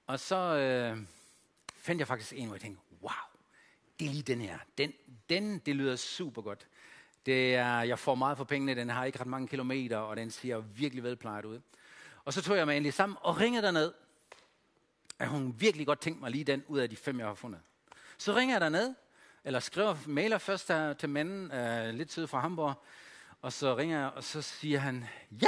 Og 0.07 0.19
så 0.19 0.35
øh, 0.35 0.97
fandt 1.75 1.99
jeg 1.99 2.07
faktisk 2.07 2.33
en, 2.35 2.45
hvor 2.45 2.55
jeg 2.55 2.61
tænkte, 2.61 2.83
wow, 3.01 3.11
det 3.99 4.07
er 4.07 4.11
lige 4.11 4.23
den 4.23 4.41
her. 4.41 4.59
Den, 4.77 4.93
den 5.29 5.59
det 5.59 5.75
lyder 5.75 5.95
super 5.95 6.41
godt. 6.41 6.67
Det 7.25 7.55
er, 7.55 7.81
jeg 7.81 7.99
får 7.99 8.15
meget 8.15 8.37
for 8.37 8.43
pengene, 8.43 8.75
den 8.75 8.89
har 8.89 9.05
ikke 9.05 9.19
ret 9.19 9.27
mange 9.27 9.47
kilometer, 9.47 9.97
og 9.97 10.17
den 10.17 10.31
ser 10.31 10.57
virkelig 10.57 11.03
velplejet 11.03 11.45
ud. 11.45 11.61
Og 12.29 12.33
så 12.33 12.41
tog 12.41 12.57
jeg 12.57 12.65
mig 12.65 12.77
endelig 12.77 12.93
sammen 12.93 13.17
og 13.21 13.39
ringede 13.39 13.63
derned. 13.63 13.93
At 15.19 15.27
hun 15.27 15.55
virkelig 15.59 15.87
godt 15.87 16.01
tænkte 16.01 16.21
mig 16.21 16.31
lige 16.31 16.43
den 16.43 16.63
ud 16.67 16.79
af 16.79 16.89
de 16.89 16.95
fem, 16.95 17.19
jeg 17.19 17.27
har 17.27 17.33
fundet. 17.33 17.61
Så 18.17 18.35
ringer 18.35 18.55
jeg 18.55 18.61
derned, 18.61 18.95
eller 19.43 19.59
skriver, 19.59 19.95
mailer 20.07 20.37
først 20.37 20.67
der, 20.67 20.93
til 20.93 21.09
manden, 21.09 21.51
øh, 21.51 21.93
lidt 21.93 22.11
syd 22.11 22.27
fra 22.27 22.39
Hamburg, 22.39 22.83
og 23.41 23.53
så 23.53 23.77
ringer 23.77 23.99
jeg, 23.99 24.09
og 24.09 24.23
så 24.23 24.41
siger 24.41 24.79
han, 24.79 25.05
ja, 25.31 25.47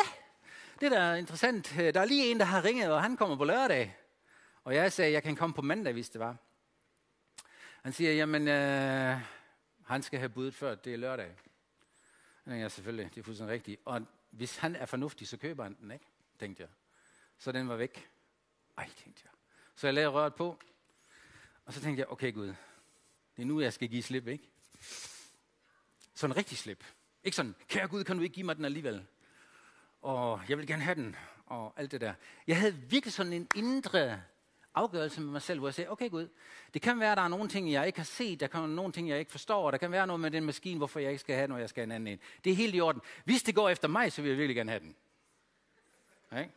det 0.79 0.93
er 0.93 0.99
da 0.99 1.15
interessant. 1.15 1.73
Der 1.77 2.01
er 2.01 2.05
lige 2.05 2.31
en, 2.31 2.39
der 2.39 2.45
har 2.45 2.63
ringet, 2.63 2.91
og 2.91 3.01
han 3.01 3.17
kommer 3.17 3.35
på 3.35 3.43
lørdag. 3.43 3.97
Og 4.63 4.75
jeg 4.75 4.91
sagde, 4.91 5.11
jeg 5.11 5.23
kan 5.23 5.35
komme 5.35 5.53
på 5.53 5.61
mandag, 5.61 5.93
hvis 5.93 6.09
det 6.09 6.19
var. 6.19 6.35
Han 7.83 7.93
siger, 7.93 8.13
jamen, 8.13 8.47
øh, 8.47 9.17
han 9.85 10.03
skal 10.03 10.19
have 10.19 10.29
budet 10.29 10.53
før, 10.53 10.75
det 10.75 10.93
er 10.93 10.97
lørdag. 10.97 11.31
Jeg 12.45 12.51
tænker, 12.53 12.67
selvfølgelig, 12.67 13.09
det 13.15 13.19
er 13.19 13.23
fuldstændig 13.23 13.53
rigtigt. 13.53 13.81
Og 13.85 14.01
hvis 14.31 14.57
han 14.57 14.75
er 14.75 14.85
fornuftig, 14.85 15.27
så 15.27 15.37
køber 15.37 15.63
han 15.63 15.77
den, 15.81 15.91
ikke? 15.91 16.05
Tænkte 16.41 16.61
jeg. 16.63 16.69
Så 17.37 17.51
den 17.51 17.69
var 17.69 17.75
væk. 17.75 18.09
Ej, 18.77 18.89
tænkte 19.03 19.21
jeg. 19.23 19.31
Så 19.75 19.87
jeg 19.87 19.93
lagde 19.93 20.07
røret 20.07 20.35
på. 20.35 20.59
Og 21.65 21.73
så 21.73 21.81
tænkte 21.81 21.99
jeg, 21.99 22.11
okay 22.11 22.33
Gud, 22.33 22.47
det 23.35 23.41
er 23.41 23.45
nu, 23.45 23.61
jeg 23.61 23.73
skal 23.73 23.87
give 23.89 24.03
slip, 24.03 24.27
ikke? 24.27 24.49
Sådan 26.13 26.37
rigtig 26.37 26.57
slip. 26.57 26.83
Ikke 27.23 27.35
sådan, 27.35 27.55
kære 27.67 27.87
Gud, 27.87 28.03
kan 28.03 28.17
du 28.17 28.23
ikke 28.23 28.33
give 28.33 28.45
mig 28.45 28.55
den 28.55 28.65
alligevel? 28.65 29.05
Og 30.01 30.41
jeg 30.49 30.57
vil 30.57 30.67
gerne 30.67 30.83
have 30.83 30.95
den, 30.95 31.15
og 31.45 31.73
alt 31.77 31.91
det 31.91 32.01
der. 32.01 32.13
Jeg 32.47 32.59
havde 32.59 32.75
virkelig 32.75 33.13
sådan 33.13 33.33
en 33.33 33.47
indre 33.55 34.21
afgørelse 34.73 35.21
med 35.21 35.31
mig 35.31 35.41
selv, 35.41 35.59
hvor 35.59 35.67
jeg 35.67 35.73
sagde, 35.73 35.89
okay 35.89 36.09
Gud, 36.09 36.27
det 36.73 36.81
kan 36.81 36.99
være, 36.99 37.11
at 37.11 37.17
der 37.17 37.23
er 37.23 37.27
nogle 37.27 37.49
ting, 37.49 37.71
jeg 37.71 37.87
ikke 37.87 37.99
har 37.99 38.05
set, 38.05 38.39
der 38.39 38.47
kan 38.47 38.59
være 38.59 38.69
nogle 38.69 38.93
ting, 38.93 39.09
jeg 39.09 39.19
ikke 39.19 39.31
forstår, 39.31 39.65
og 39.65 39.71
der 39.71 39.77
kan 39.77 39.91
være 39.91 40.07
noget 40.07 40.19
med 40.19 40.31
den 40.31 40.45
maskine, 40.45 40.77
hvorfor 40.77 40.99
jeg 40.99 41.09
ikke 41.11 41.21
skal 41.21 41.35
have 41.35 41.43
den, 41.43 41.49
når 41.49 41.57
jeg 41.57 41.69
skal 41.69 41.81
have 41.81 41.85
en 41.85 41.91
anden 41.91 42.07
en. 42.07 42.19
Det 42.43 42.51
er 42.51 42.55
helt 42.55 42.75
i 42.75 42.81
orden. 42.81 43.01
Hvis 43.25 43.43
det 43.43 43.55
går 43.55 43.69
efter 43.69 43.87
mig, 43.87 44.11
så 44.11 44.21
vil 44.21 44.29
jeg 44.29 44.37
virkelig 44.37 44.55
gerne 44.55 44.71
have 44.71 44.79
den. 44.79 44.95
Okay? 46.31 46.47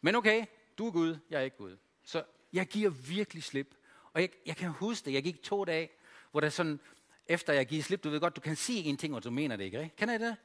Men 0.00 0.14
okay, 0.14 0.46
Du 0.78 0.86
er 0.86 0.90
Gud, 0.90 1.16
jeg 1.30 1.40
er 1.40 1.44
ikke 1.44 1.56
Gud. 1.56 1.76
Så 2.04 2.22
jeg 2.52 2.66
giver 2.66 2.90
virkelig 2.90 3.42
slip. 3.42 3.74
Og 4.12 4.20
jeg, 4.20 4.30
jeg 4.46 4.56
kan 4.56 4.70
huske 4.70 5.04
det, 5.04 5.12
jeg 5.12 5.22
gik 5.22 5.42
to 5.42 5.64
dage, 5.64 5.90
hvor 6.30 6.40
der 6.40 6.48
sådan, 6.48 6.80
efter 7.26 7.52
jeg 7.52 7.66
giver 7.66 7.82
slip, 7.82 8.04
du 8.04 8.10
ved 8.10 8.20
godt, 8.20 8.36
du 8.36 8.40
kan 8.40 8.56
sige 8.56 8.84
en 8.84 8.96
ting, 8.96 9.14
og 9.14 9.24
du 9.24 9.30
mener 9.30 9.56
det 9.56 9.64
ikke, 9.64 9.82
ikke? 9.82 9.96
Kan 9.96 10.10
jeg 10.10 10.20
det? 10.20 10.36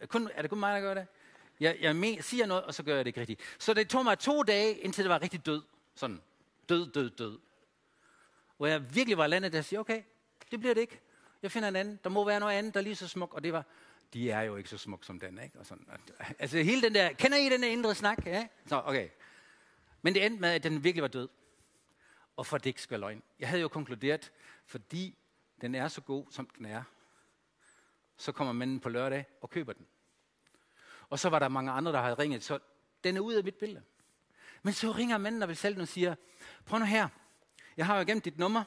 Er, 0.00 0.06
kun, 0.06 0.30
er 0.34 0.42
det 0.42 0.50
kun 0.50 0.60
mig, 0.60 0.74
der 0.74 0.80
gør 0.80 0.94
det? 0.94 1.06
Jeg, 1.60 1.76
jeg 1.80 1.96
men, 1.96 2.22
siger 2.22 2.46
noget, 2.46 2.64
og 2.64 2.74
så 2.74 2.82
gør 2.82 2.94
jeg 2.94 3.04
det 3.04 3.08
ikke 3.08 3.20
rigtigt. 3.20 3.40
Så 3.58 3.74
det 3.74 3.88
tog 3.88 4.04
mig 4.04 4.18
to 4.18 4.42
dage, 4.42 4.74
indtil 4.78 5.04
det 5.04 5.10
var 5.10 5.22
rigtig 5.22 5.46
død. 5.46 5.62
Sådan, 5.94 6.20
død, 6.68 6.92
død, 6.92 7.10
død. 7.10 7.38
Hvor 8.56 8.66
jeg 8.66 8.94
virkelig 8.94 9.18
var 9.18 9.26
landet 9.26 9.52
der 9.52 9.58
og 9.58 9.64
siger, 9.64 9.80
okay, 9.80 10.02
det 10.50 10.60
bliver 10.60 10.74
det 10.74 10.80
ikke. 10.80 11.00
Jeg 11.42 11.52
finder 11.52 11.68
en 11.68 11.76
anden. 11.76 12.00
Der 12.04 12.10
må 12.10 12.24
være 12.24 12.40
noget 12.40 12.54
andet, 12.54 12.74
der 12.74 12.80
er 12.80 12.84
lige 12.84 12.96
så 12.96 13.08
smuk. 13.08 13.34
Og 13.34 13.44
det 13.44 13.52
var, 13.52 13.64
de 14.14 14.30
er 14.30 14.40
jo 14.40 14.56
ikke 14.56 14.68
så 14.68 14.78
smuk 14.78 15.04
som 15.04 15.20
den, 15.20 15.38
ikke? 15.38 15.58
Og 15.58 15.66
sådan, 15.66 15.86
altså 16.38 16.58
hele 16.58 16.82
den 16.82 16.94
der, 16.94 17.12
kender 17.12 17.38
I 17.38 17.48
den 17.48 17.62
der 17.62 17.68
indre 17.68 17.94
snak? 17.94 18.26
Ja? 18.26 18.48
Så, 18.66 18.82
okay. 18.84 19.08
Men 20.02 20.14
det 20.14 20.26
endte 20.26 20.40
med, 20.40 20.48
at 20.48 20.62
den 20.62 20.84
virkelig 20.84 21.02
var 21.02 21.08
død. 21.08 21.28
Og 22.36 22.46
for 22.46 22.58
det 22.58 22.66
ikke 22.66 22.82
skal 22.82 23.00
løgn. 23.00 23.22
Jeg 23.38 23.48
havde 23.48 23.62
jo 23.62 23.68
konkluderet, 23.68 24.32
fordi 24.66 25.18
den 25.60 25.74
er 25.74 25.88
så 25.88 26.00
god, 26.00 26.26
som 26.30 26.46
den 26.58 26.66
er, 26.66 26.82
så 28.16 28.32
kommer 28.32 28.52
manden 28.52 28.80
på 28.80 28.88
lørdag 28.88 29.26
og 29.40 29.50
køber 29.50 29.72
den. 29.72 29.86
Og 31.08 31.18
så 31.18 31.28
var 31.28 31.38
der 31.38 31.48
mange 31.48 31.70
andre, 31.70 31.92
der 31.92 32.00
havde 32.00 32.14
ringet, 32.14 32.42
så 32.42 32.58
den 33.04 33.16
er 33.16 33.20
ude 33.20 33.38
af 33.38 33.44
mit 33.44 33.54
billede. 33.54 33.82
Men 34.62 34.72
så 34.72 34.92
ringer 34.92 35.18
manden 35.18 35.42
og 35.42 35.48
vil 35.48 35.56
sælge 35.56 35.74
den 35.74 35.82
og 35.82 35.88
siger, 35.88 36.14
prøv 36.64 36.78
nu 36.78 36.84
her, 36.84 37.08
jeg 37.76 37.86
har 37.86 37.98
jo 37.98 38.04
gemt 38.06 38.24
dit 38.24 38.38
nummer, 38.38 38.64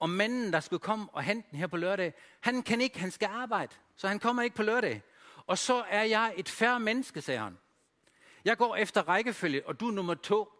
og 0.00 0.10
manden, 0.10 0.52
der 0.52 0.60
skulle 0.60 0.80
komme 0.80 1.08
og 1.12 1.22
hente 1.22 1.48
den 1.50 1.58
her 1.58 1.66
på 1.66 1.76
lørdag, 1.76 2.14
han 2.40 2.62
kan 2.62 2.80
ikke, 2.80 2.98
han 2.98 3.10
skal 3.10 3.26
arbejde, 3.26 3.74
så 3.96 4.08
han 4.08 4.18
kommer 4.18 4.42
ikke 4.42 4.56
på 4.56 4.62
lørdag. 4.62 5.02
Og 5.46 5.58
så 5.58 5.84
er 5.88 6.02
jeg 6.02 6.34
et 6.36 6.48
færre 6.48 6.80
menneske, 6.80 7.20
sagde 7.20 7.40
han. 7.40 7.58
Jeg 8.44 8.58
går 8.58 8.76
efter 8.76 9.08
rækkefølge, 9.08 9.66
og 9.66 9.80
du 9.80 9.88
er 9.88 9.92
nummer 9.92 10.14
to. 10.14 10.52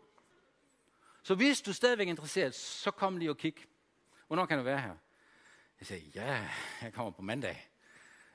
Så 1.23 1.35
hvis 1.35 1.63
du 1.63 1.73
stadigvæk 1.73 2.07
er 2.07 2.11
interesseret, 2.11 2.55
så 2.55 2.91
kom 2.91 3.17
lige 3.17 3.31
og 3.31 3.37
kig. 3.37 3.55
Hvornår 4.27 4.47
kan 4.47 4.59
du 4.59 4.65
være 4.65 4.81
her? 4.81 4.95
Jeg 5.81 5.87
sagde, 5.87 6.03
ja, 6.15 6.49
jeg 6.83 6.93
kommer 6.93 7.11
på 7.11 7.23
mandag. 7.23 7.71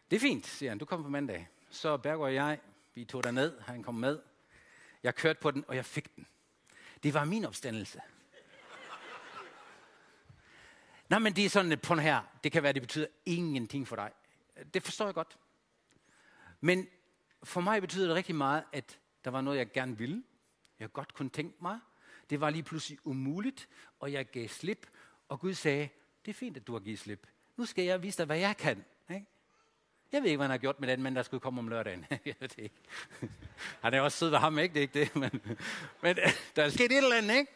Det 0.09 0.15
er 0.15 0.19
fint, 0.19 0.47
siger 0.47 0.69
han, 0.69 0.77
du 0.77 0.85
kommer 0.85 1.03
på 1.03 1.09
mandag. 1.09 1.47
Så 1.69 1.97
Berger 1.97 2.25
og 2.25 2.33
jeg, 2.33 2.59
vi 2.93 3.05
tog 3.05 3.33
ned, 3.33 3.59
han 3.59 3.83
kom 3.83 3.95
med. 3.95 4.19
Jeg 5.03 5.15
kørte 5.15 5.39
på 5.39 5.51
den, 5.51 5.65
og 5.67 5.75
jeg 5.75 5.85
fik 5.85 6.15
den. 6.15 6.27
Det 7.03 7.13
var 7.13 7.25
min 7.25 7.45
opstandelse. 7.45 8.01
Nej, 11.09 11.19
men 11.19 11.35
det 11.35 11.45
er 11.45 11.49
sådan 11.49 11.79
på 11.79 11.95
her. 11.95 12.21
Det 12.43 12.51
kan 12.51 12.63
være, 12.63 12.73
det 12.73 12.81
betyder 12.81 13.07
ingenting 13.25 13.87
for 13.87 13.95
dig. 13.95 14.11
Det 14.73 14.83
forstår 14.83 15.05
jeg 15.05 15.13
godt. 15.13 15.37
Men 16.61 16.87
for 17.43 17.61
mig 17.61 17.81
betyder 17.81 18.07
det 18.07 18.15
rigtig 18.15 18.35
meget, 18.35 18.63
at 18.73 18.99
der 19.25 19.31
var 19.31 19.41
noget, 19.41 19.57
jeg 19.57 19.71
gerne 19.71 19.97
ville. 19.97 20.23
Jeg 20.79 20.93
godt 20.93 21.13
kunne 21.13 21.29
tænke 21.29 21.57
mig. 21.61 21.79
Det 22.29 22.41
var 22.41 22.49
lige 22.49 22.63
pludselig 22.63 22.99
umuligt, 23.03 23.67
og 23.99 24.11
jeg 24.11 24.31
gav 24.31 24.47
slip. 24.47 24.87
Og 25.29 25.39
Gud 25.39 25.53
sagde, 25.53 25.89
det 26.25 26.31
er 26.31 26.35
fint, 26.35 26.57
at 26.57 26.67
du 26.67 26.73
har 26.73 26.79
givet 26.79 26.99
slip. 26.99 27.27
Nu 27.57 27.65
skal 27.65 27.83
jeg 27.83 28.03
vise 28.03 28.17
dig, 28.17 28.25
hvad 28.25 28.37
jeg 28.37 28.57
kan. 28.57 28.85
Ikke? 29.09 29.25
Jeg 30.11 30.21
ved 30.21 30.29
ikke, 30.29 30.37
hvad 30.37 30.45
han 30.45 30.51
har 30.51 30.57
gjort 30.57 30.79
med 30.79 30.87
den 30.87 31.01
mand, 31.01 31.15
der 31.15 31.23
skulle 31.23 31.41
komme 31.41 31.59
om 31.59 31.67
lørdagen. 31.67 32.05
jeg 32.25 32.35
ved 32.39 32.47
det 32.47 32.59
ikke. 32.59 32.75
Han 33.81 33.93
er 33.93 34.01
også 34.01 34.17
sød 34.17 34.29
ved 34.29 34.37
ham, 34.37 34.59
ikke? 34.59 34.73
Det 34.73 34.79
er 34.79 34.81
ikke 34.81 34.99
det. 34.99 35.15
Men, 35.15 35.57
men 36.01 36.15
der 36.55 36.63
er 36.63 36.69
sket 36.69 36.91
et 36.91 36.97
eller 36.97 37.15
andet, 37.15 37.35
ikke? 37.35 37.51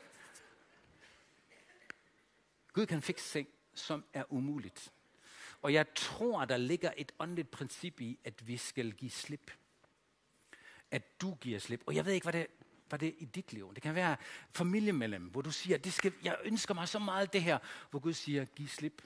Gud 2.74 2.86
kan 2.86 3.02
fikse 3.02 3.40
ting, 3.40 3.48
som 3.74 4.04
er 4.14 4.24
umuligt. 4.30 4.92
Og 5.62 5.74
jeg 5.74 5.86
tror, 5.96 6.46
der 6.46 6.58
ligger 6.58 6.92
et 6.98 7.12
åndeligt 7.20 7.52
princip 7.52 8.02
i, 8.02 8.20
at 8.24 8.48
vi 8.48 8.58
skal 8.58 8.92
give 8.92 9.12
slip. 9.12 9.52
At 10.92 11.22
du 11.22 11.36
giver 11.36 11.60
slip. 11.60 11.84
Og 11.86 11.96
jeg 11.96 12.06
ved 12.06 12.14
ikke, 12.14 12.26
hvad 12.26 12.34
det, 12.34 12.48
hvad 12.90 13.00
det 13.00 13.08
er 13.08 13.14
i 13.18 13.26
dit 13.26 13.54
liv. 13.54 13.74
Det 13.74 13.84
kan 13.84 13.96
være 13.96 14.18
familiemedlem, 14.52 15.24
hvor 15.24 15.42
du 15.42 15.52
siger, 15.52 15.78
det 15.78 15.94
skal, 15.94 16.14
jeg 16.24 16.38
ønsker 16.44 16.74
mig 16.74 16.88
så 16.88 17.00
meget 17.00 17.34
det 17.34 17.44
her, 17.44 17.58
hvor 17.90 18.00
Gud 18.00 18.14
siger, 18.14 18.46
giv 18.46 18.68
slip. 18.68 19.02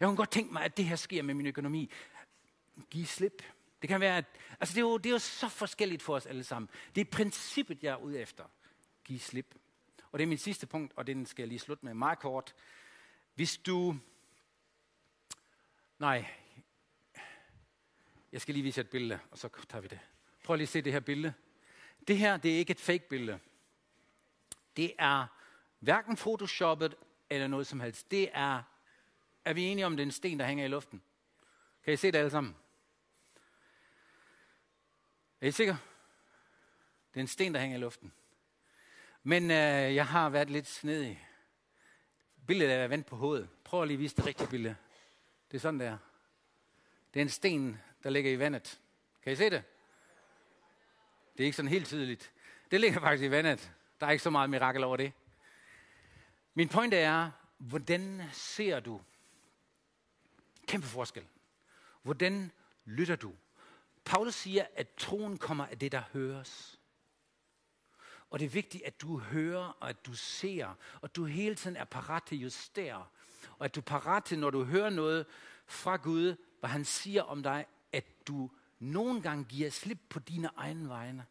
Jeg 0.00 0.06
kunne 0.06 0.16
godt 0.16 0.30
tænke 0.30 0.52
mig, 0.52 0.64
at 0.64 0.76
det 0.76 0.84
her 0.84 0.96
sker 0.96 1.22
med 1.22 1.34
min 1.34 1.46
økonomi. 1.46 1.90
Giv 2.90 3.06
slip. 3.06 3.42
Det 3.82 3.88
kan 3.88 4.00
være, 4.00 4.16
at, 4.16 4.24
altså 4.60 4.74
det 4.74 4.78
er, 4.78 4.86
jo, 4.86 4.98
det 4.98 5.06
er 5.06 5.12
jo 5.12 5.18
så 5.18 5.48
forskelligt 5.48 6.02
for 6.02 6.14
os 6.14 6.26
alle 6.26 6.44
sammen. 6.44 6.68
Det 6.94 7.00
er 7.00 7.10
princippet, 7.10 7.82
jeg 7.82 7.92
er 7.92 7.96
ude 7.96 8.18
efter. 8.20 8.44
Giv 9.04 9.18
slip. 9.18 9.54
Og 10.12 10.18
det 10.18 10.22
er 10.22 10.28
min 10.28 10.38
sidste 10.38 10.66
punkt, 10.66 10.92
og 10.96 11.06
den 11.06 11.26
skal 11.26 11.42
jeg 11.42 11.48
lige 11.48 11.58
slutte 11.58 11.84
med 11.84 11.94
meget 11.94 12.18
kort. 12.18 12.54
Hvis 13.38 13.58
du... 13.58 13.96
Nej, 15.98 16.26
jeg 18.32 18.40
skal 18.40 18.54
lige 18.54 18.62
vise 18.62 18.80
et 18.80 18.90
billede, 18.90 19.20
og 19.30 19.38
så 19.38 19.48
tager 19.68 19.82
vi 19.82 19.88
det. 19.88 20.00
Prøv 20.44 20.56
lige 20.56 20.62
at 20.62 20.68
se 20.68 20.82
det 20.82 20.92
her 20.92 21.00
billede. 21.00 21.34
Det 22.08 22.18
her, 22.18 22.36
det 22.36 22.54
er 22.54 22.58
ikke 22.58 22.70
et 22.70 22.80
fake 22.80 23.08
billede. 23.08 23.38
Det 24.76 24.94
er 24.98 25.26
hverken 25.78 26.16
photoshoppet 26.16 26.94
eller 27.30 27.46
noget 27.46 27.66
som 27.66 27.80
helst. 27.80 28.10
Det 28.10 28.30
er, 28.32 28.62
er 29.44 29.52
vi 29.52 29.62
enige 29.62 29.86
om, 29.86 29.96
det 29.96 30.02
er 30.02 30.06
en 30.06 30.12
sten, 30.12 30.38
der 30.38 30.46
hænger 30.46 30.64
i 30.64 30.68
luften? 30.68 31.02
Kan 31.84 31.92
I 31.92 31.96
se 31.96 32.12
det 32.12 32.18
alle 32.18 32.30
sammen? 32.30 32.56
Er 35.40 35.46
I 35.46 35.52
sikre? 35.52 35.78
Det 37.14 37.20
er 37.20 37.20
en 37.20 37.28
sten, 37.28 37.54
der 37.54 37.60
hænger 37.60 37.76
i 37.76 37.80
luften. 37.80 38.12
Men 39.22 39.50
øh, 39.50 39.94
jeg 39.94 40.06
har 40.06 40.28
været 40.28 40.50
lidt 40.50 40.66
snedig. 40.66 41.27
Billedet 42.48 42.74
er 42.74 42.86
vendt 42.86 43.06
på 43.06 43.16
hovedet. 43.16 43.48
Prøv 43.64 43.84
lige 43.84 43.94
at 43.94 43.98
vise 43.98 44.16
det 44.16 44.26
rigtige 44.26 44.48
billede. 44.48 44.76
Det 45.50 45.56
er 45.56 45.60
sådan 45.60 45.80
der. 45.80 45.98
Det 47.14 47.20
er 47.20 47.24
en 47.24 47.28
sten, 47.28 47.80
der 48.02 48.10
ligger 48.10 48.32
i 48.32 48.38
vandet. 48.38 48.80
Kan 49.22 49.32
I 49.32 49.36
se 49.36 49.50
det? 49.50 49.62
Det 51.32 51.40
er 51.40 51.44
ikke 51.44 51.56
sådan 51.56 51.68
helt 51.68 51.86
tydeligt. 51.86 52.32
Det 52.70 52.80
ligger 52.80 53.00
faktisk 53.00 53.24
i 53.24 53.30
vandet. 53.30 53.72
Der 54.00 54.06
er 54.06 54.10
ikke 54.10 54.22
så 54.22 54.30
meget 54.30 54.50
mirakel 54.50 54.84
over 54.84 54.96
det. 54.96 55.12
Min 56.54 56.68
pointe 56.68 56.96
er, 56.96 57.30
hvordan 57.58 58.22
ser 58.32 58.80
du? 58.80 59.00
Kæmpe 60.66 60.86
forskel. 60.86 61.24
Hvordan 62.02 62.52
lytter 62.84 63.16
du? 63.16 63.32
Paulus 64.04 64.34
siger, 64.34 64.66
at 64.76 64.94
troen 64.94 65.38
kommer 65.38 65.66
af 65.66 65.78
det, 65.78 65.92
der 65.92 66.02
høres. 66.12 66.77
Og 68.30 68.38
det 68.38 68.44
er 68.44 68.50
vigtigt, 68.50 68.84
at 68.84 69.00
du 69.00 69.18
hører, 69.18 69.76
og 69.80 69.88
at 69.88 70.06
du 70.06 70.14
ser, 70.14 70.74
og 71.00 71.16
du 71.16 71.24
hele 71.24 71.54
tiden 71.54 71.76
er 71.76 71.84
parat 71.84 72.22
til 72.22 72.36
at 72.36 72.42
justere. 72.42 73.06
Og 73.58 73.64
at 73.64 73.74
du 73.74 73.80
er 73.80 73.84
parat 73.84 74.24
til, 74.24 74.38
når 74.38 74.50
du 74.50 74.64
hører 74.64 74.90
noget 74.90 75.26
fra 75.66 75.96
Gud, 75.96 76.36
hvad 76.60 76.70
han 76.70 76.84
siger 76.84 77.22
om 77.22 77.42
dig, 77.42 77.66
at 77.92 78.28
du 78.28 78.50
nogle 78.78 79.22
gange 79.22 79.44
giver 79.44 79.70
slip 79.70 79.98
på 80.08 80.18
dine 80.18 80.50
egne 80.56 80.88
vegne. 80.88 81.26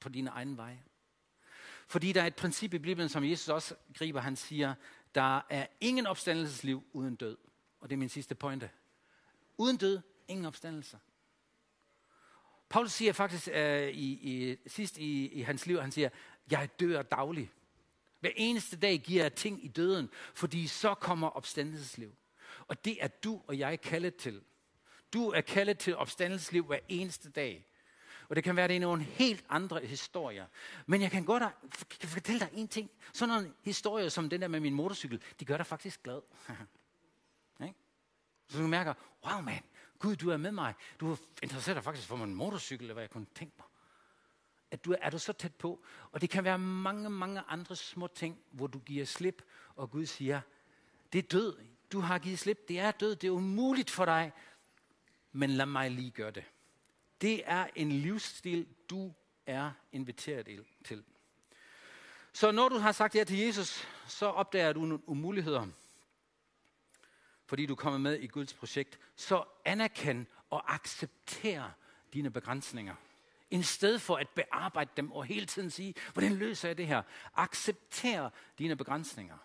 På 0.00 0.08
dine 0.08 0.30
egne 0.30 0.56
veje. 0.56 0.82
Fordi 1.86 2.12
der 2.12 2.22
er 2.22 2.26
et 2.26 2.36
princip 2.36 2.74
i 2.74 2.78
Bibelen, 2.78 3.08
som 3.08 3.24
Jesus 3.24 3.48
også 3.48 3.74
griber. 3.94 4.20
Han 4.20 4.36
siger, 4.36 4.74
der 5.14 5.40
er 5.50 5.66
ingen 5.80 6.06
opstandelsesliv 6.06 6.84
uden 6.92 7.16
død. 7.16 7.36
Og 7.80 7.90
det 7.90 7.96
er 7.96 7.98
min 7.98 8.08
sidste 8.08 8.34
pointe. 8.34 8.70
Uden 9.58 9.76
død, 9.76 10.00
ingen 10.28 10.46
opstandelse. 10.46 10.98
Paulus 12.68 12.92
siger 12.92 13.12
faktisk 13.12 13.48
øh, 13.52 13.88
i, 13.88 14.12
i, 14.12 14.56
sidst 14.66 14.98
i, 14.98 15.26
i 15.26 15.42
hans 15.42 15.66
liv, 15.66 15.80
han 15.80 15.92
siger, 15.92 16.08
jeg 16.50 16.68
dør 16.80 17.02
dagligt. 17.02 17.50
Hver 18.20 18.30
eneste 18.36 18.76
dag 18.76 18.98
giver 18.98 19.22
jeg 19.22 19.34
ting 19.34 19.64
i 19.64 19.68
døden, 19.68 20.10
fordi 20.34 20.66
så 20.66 20.94
kommer 20.94 21.28
opstandelsesliv. 21.28 22.14
Og 22.66 22.84
det 22.84 23.04
er 23.04 23.08
du 23.08 23.42
og 23.46 23.58
jeg 23.58 23.80
kaldet 23.80 24.16
til. 24.16 24.42
Du 25.12 25.28
er 25.28 25.40
kaldet 25.40 25.78
til 25.78 25.96
opstandelsesliv 25.96 26.64
hver 26.64 26.78
eneste 26.88 27.30
dag. 27.30 27.66
Og 28.28 28.36
det 28.36 28.44
kan 28.44 28.56
være, 28.56 28.64
at 28.64 28.70
det 28.70 28.76
er 28.76 28.80
nogle 28.80 29.02
helt 29.02 29.44
andre 29.48 29.80
historier. 29.80 30.46
Men 30.86 31.02
jeg 31.02 31.10
kan 31.10 31.24
godt 31.24 31.42
kan 32.00 32.08
fortælle 32.08 32.40
dig 32.40 32.48
en 32.52 32.68
ting. 32.68 32.90
Sådan 33.12 33.34
nogle 33.34 33.52
historier 33.62 34.08
som 34.08 34.30
den 34.30 34.40
der 34.40 34.48
med 34.48 34.60
min 34.60 34.74
motorcykel, 34.74 35.22
de 35.40 35.44
gør 35.44 35.56
dig 35.56 35.66
faktisk 35.66 36.02
glad. 36.02 36.20
Så 38.48 38.58
du 38.58 38.66
mærker, 38.66 38.94
wow 39.24 39.40
man, 39.40 39.62
Gud, 39.98 40.16
du 40.16 40.30
er 40.30 40.36
med 40.36 40.52
mig. 40.52 40.74
Du 41.00 41.16
interesserer 41.42 41.74
dig 41.74 41.84
faktisk 41.84 42.08
for 42.08 42.16
min 42.16 42.34
motorcykel, 42.34 42.84
eller 42.84 42.94
hvad 42.94 43.02
jeg 43.02 43.10
kunne 43.10 43.26
tænke 43.34 43.54
mig. 43.58 43.66
At 44.70 44.84
du 44.84 44.94
er 45.00 45.10
du 45.10 45.18
så 45.18 45.32
tæt 45.32 45.54
på. 45.54 45.84
Og 46.12 46.20
det 46.20 46.30
kan 46.30 46.44
være 46.44 46.58
mange, 46.58 47.10
mange 47.10 47.42
andre 47.48 47.76
små 47.76 48.06
ting, 48.06 48.38
hvor 48.50 48.66
du 48.66 48.78
giver 48.78 49.04
slip, 49.04 49.42
og 49.76 49.90
Gud 49.90 50.06
siger, 50.06 50.40
det 51.12 51.18
er 51.18 51.22
død. 51.22 51.56
Du 51.92 52.00
har 52.00 52.18
givet 52.18 52.38
slip. 52.38 52.68
Det 52.68 52.78
er 52.78 52.90
død. 52.90 53.16
Det 53.16 53.26
er 53.28 53.32
umuligt 53.32 53.90
for 53.90 54.04
dig. 54.04 54.32
Men 55.32 55.50
lad 55.50 55.66
mig 55.66 55.90
lige 55.90 56.10
gøre 56.10 56.30
det. 56.30 56.44
Det 57.20 57.42
er 57.44 57.66
en 57.74 57.92
livsstil, 57.92 58.66
du 58.90 59.12
er 59.46 59.70
inviteret 59.92 60.64
til. 60.84 61.04
Så 62.32 62.50
når 62.52 62.68
du 62.68 62.78
har 62.78 62.92
sagt 62.92 63.14
ja 63.14 63.24
til 63.24 63.38
Jesus, 63.38 63.88
så 64.08 64.26
opdager 64.26 64.72
du 64.72 64.80
nogle 64.80 65.08
umuligheder 65.08 65.66
fordi 67.46 67.66
du 67.66 67.74
kommer 67.74 67.98
med 67.98 68.18
i 68.18 68.26
Guds 68.26 68.54
projekt, 68.54 68.98
så 69.16 69.44
anerkend 69.64 70.26
og 70.50 70.74
accepter 70.74 71.70
dine 72.12 72.30
begrænsninger. 72.30 72.94
I 73.50 73.62
stedet 73.62 74.00
for 74.00 74.16
at 74.16 74.28
bearbejde 74.28 74.90
dem 74.96 75.12
og 75.12 75.24
hele 75.24 75.46
tiden 75.46 75.70
sige, 75.70 75.94
hvordan 76.12 76.34
løser 76.34 76.68
jeg 76.68 76.78
det 76.78 76.86
her? 76.86 77.02
Accepter 77.34 78.30
dine 78.58 78.76
begrænsninger. 78.76 79.38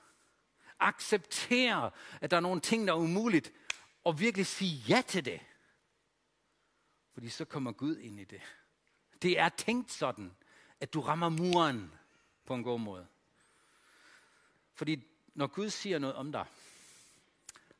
Accepter, 0.79 1.89
at 2.21 2.31
der 2.31 2.37
er 2.37 2.41
nogle 2.41 2.61
ting, 2.61 2.87
der 2.87 2.93
er 2.93 2.97
umuligt, 2.97 3.53
og 4.03 4.19
virkelig 4.19 4.45
sige 4.45 4.83
ja 4.87 5.01
til 5.07 5.25
det. 5.25 5.41
Fordi 7.13 7.29
så 7.29 7.45
kommer 7.45 7.71
Gud 7.71 7.97
ind 7.97 8.19
i 8.19 8.23
det. 8.23 8.41
Det 9.21 9.39
er 9.39 9.49
tænkt 9.49 9.91
sådan, 9.91 10.35
at 10.79 10.93
du 10.93 11.01
rammer 11.01 11.29
muren 11.29 11.93
på 12.45 12.53
en 12.53 12.63
god 12.63 12.79
måde. 12.79 13.07
Fordi 14.73 15.03
når 15.33 15.47
Gud 15.47 15.69
siger 15.69 15.99
noget 15.99 16.15
om 16.15 16.31
dig, 16.31 16.45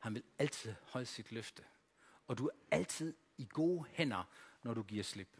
han 0.02 0.14
vil 0.14 0.22
altid 0.38 0.74
holde 0.82 1.06
sit 1.06 1.32
løfte. 1.32 1.64
Og 2.26 2.38
du 2.38 2.46
er 2.46 2.52
altid 2.70 3.14
i 3.38 3.48
gode 3.50 3.84
hænder, 3.88 4.24
når 4.62 4.74
du 4.74 4.82
giver 4.82 5.04
slip. 5.04 5.36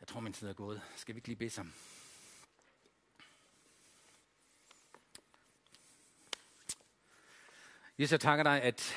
Jeg 0.00 0.08
tror, 0.08 0.20
min 0.20 0.32
tid 0.32 0.48
er 0.48 0.52
gået. 0.52 0.82
Skal 0.96 1.14
vi 1.14 1.18
ikke 1.18 1.28
lige 1.28 1.36
bede 1.36 1.50
sammen? 1.50 1.74
Jesus, 7.98 8.12
jeg 8.12 8.20
takker 8.20 8.42
dig, 8.42 8.62
at 8.62 8.94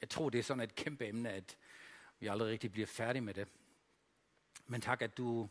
jeg 0.00 0.10
tror, 0.10 0.30
det 0.30 0.38
er 0.38 0.42
sådan 0.42 0.62
et 0.62 0.74
kæmpe 0.74 1.06
emne, 1.06 1.30
at 1.30 1.56
vi 2.18 2.26
aldrig 2.26 2.48
rigtig 2.48 2.72
bliver 2.72 2.86
færdige 2.86 3.22
med 3.22 3.34
det. 3.34 3.48
Men 4.66 4.80
tak, 4.80 5.02
at 5.02 5.16
du 5.16 5.48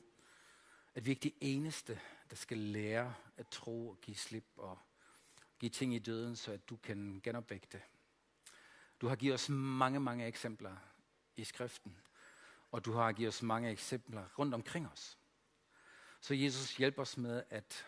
at 0.95 1.05
vi 1.05 1.11
ikke 1.11 1.29
er 1.29 1.31
de 1.39 1.45
eneste, 1.45 1.99
der 2.29 2.35
skal 2.35 2.57
lære 2.57 3.15
at 3.37 3.47
tro 3.47 3.89
og 3.89 4.01
give 4.01 4.17
slip 4.17 4.45
og 4.57 4.79
give 5.61 5.69
ting 5.69 5.95
i 5.95 5.99
døden, 5.99 6.35
så 6.35 6.51
at 6.51 6.69
du 6.69 6.77
kan 6.77 7.21
genopvække 7.23 7.67
det. 7.71 7.81
Du 9.01 9.07
har 9.07 9.15
givet 9.15 9.33
os 9.33 9.49
mange, 9.49 9.99
mange 9.99 10.27
eksempler 10.27 10.77
i 11.35 11.43
skriften, 11.43 11.97
og 12.71 12.85
du 12.85 12.91
har 12.91 13.11
givet 13.11 13.27
os 13.27 13.41
mange 13.41 13.69
eksempler 13.69 14.25
rundt 14.39 14.53
omkring 14.53 14.89
os. 14.89 15.17
Så 16.21 16.33
Jesus 16.33 16.77
hjælper 16.77 17.01
os 17.01 17.17
med, 17.17 17.43
at 17.49 17.85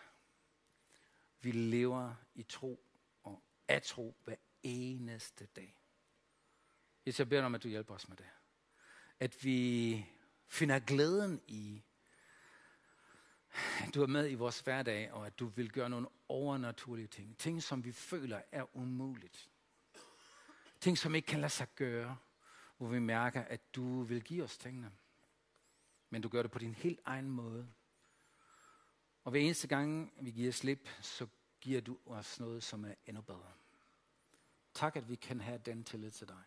vi 1.40 1.52
lever 1.52 2.14
i 2.34 2.42
tro 2.42 2.84
og 3.22 3.42
at 3.68 3.82
tro 3.82 4.16
hver 4.24 4.36
eneste 4.62 5.46
dag. 5.46 5.80
Jesus, 7.06 7.18
jeg 7.18 7.28
beder 7.28 7.44
om, 7.44 7.54
at 7.54 7.62
du 7.62 7.68
hjælper 7.68 7.94
os 7.94 8.08
med 8.08 8.16
det. 8.16 8.28
At 9.20 9.44
vi 9.44 10.06
finder 10.46 10.78
glæden 10.78 11.40
i, 11.46 11.82
du 13.94 14.02
er 14.02 14.06
med 14.06 14.30
i 14.30 14.34
vores 14.34 14.60
hverdag, 14.60 15.12
og 15.12 15.26
at 15.26 15.38
du 15.38 15.46
vil 15.46 15.72
gøre 15.72 15.90
nogle 15.90 16.08
overnaturlige 16.28 17.06
ting. 17.06 17.38
Ting, 17.38 17.62
som 17.62 17.84
vi 17.84 17.92
føler 17.92 18.40
er 18.52 18.76
umuligt. 18.76 19.50
Ting, 20.80 20.98
som 20.98 21.14
ikke 21.14 21.26
kan 21.26 21.40
lade 21.40 21.52
sig 21.52 21.68
gøre, 21.74 22.16
hvor 22.76 22.88
vi 22.88 22.98
mærker, 22.98 23.42
at 23.42 23.74
du 23.74 24.02
vil 24.02 24.22
give 24.22 24.44
os 24.44 24.58
tingene. 24.58 24.92
Men 26.10 26.22
du 26.22 26.28
gør 26.28 26.42
det 26.42 26.50
på 26.50 26.58
din 26.58 26.74
helt 26.74 27.00
egen 27.04 27.30
måde. 27.30 27.68
Og 29.24 29.30
hver 29.30 29.40
eneste 29.40 29.68
gang, 29.68 30.12
vi 30.20 30.30
giver 30.30 30.52
slip, 30.52 30.88
så 31.00 31.26
giver 31.60 31.80
du 31.80 31.98
os 32.06 32.40
noget, 32.40 32.62
som 32.62 32.84
er 32.84 32.94
endnu 33.06 33.22
bedre. 33.22 33.52
Tak, 34.74 34.96
at 34.96 35.08
vi 35.08 35.14
kan 35.14 35.40
have 35.40 35.58
den 35.58 35.84
tillid 35.84 36.10
til 36.10 36.28
dig. 36.28 36.42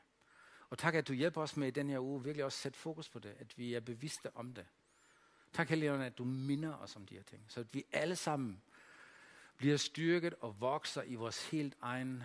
Og 0.69 0.77
tak, 0.77 0.95
at 0.95 1.07
du 1.07 1.13
hjælper 1.13 1.41
os 1.41 1.57
med 1.57 1.67
i 1.67 1.71
den 1.71 1.89
her 1.89 1.99
uge 1.99 2.23
virkelig 2.23 2.45
også 2.45 2.57
sætte 2.57 2.79
fokus 2.79 3.09
på 3.09 3.19
det, 3.19 3.35
at 3.39 3.57
vi 3.57 3.73
er 3.73 3.79
bevidste 3.79 4.35
om 4.35 4.53
det. 4.53 4.65
Tak, 5.57 5.69
Helligånd, 5.69 6.03
at 6.03 6.17
du 6.17 6.23
minder 6.23 6.75
os 6.75 6.95
om 6.95 7.05
de 7.05 7.15
her 7.15 7.23
ting, 7.23 7.45
så 7.47 7.59
at 7.59 7.73
vi 7.73 7.83
alle 7.91 8.15
sammen 8.15 8.61
bliver 9.57 9.77
styrket 9.77 10.33
og 10.33 10.61
vokser 10.61 11.03
i 11.03 11.15
vores 11.15 11.49
helt 11.49 11.77
egen 11.81 12.23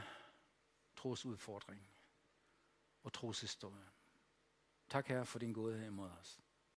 trosudfordring 0.96 1.88
og 3.02 3.12
troshistorie. 3.12 3.84
Tak, 4.88 5.06
Herre, 5.06 5.26
for 5.26 5.38
din 5.38 5.52
godhed 5.52 5.86
imod 5.86 6.10
os. 6.20 6.41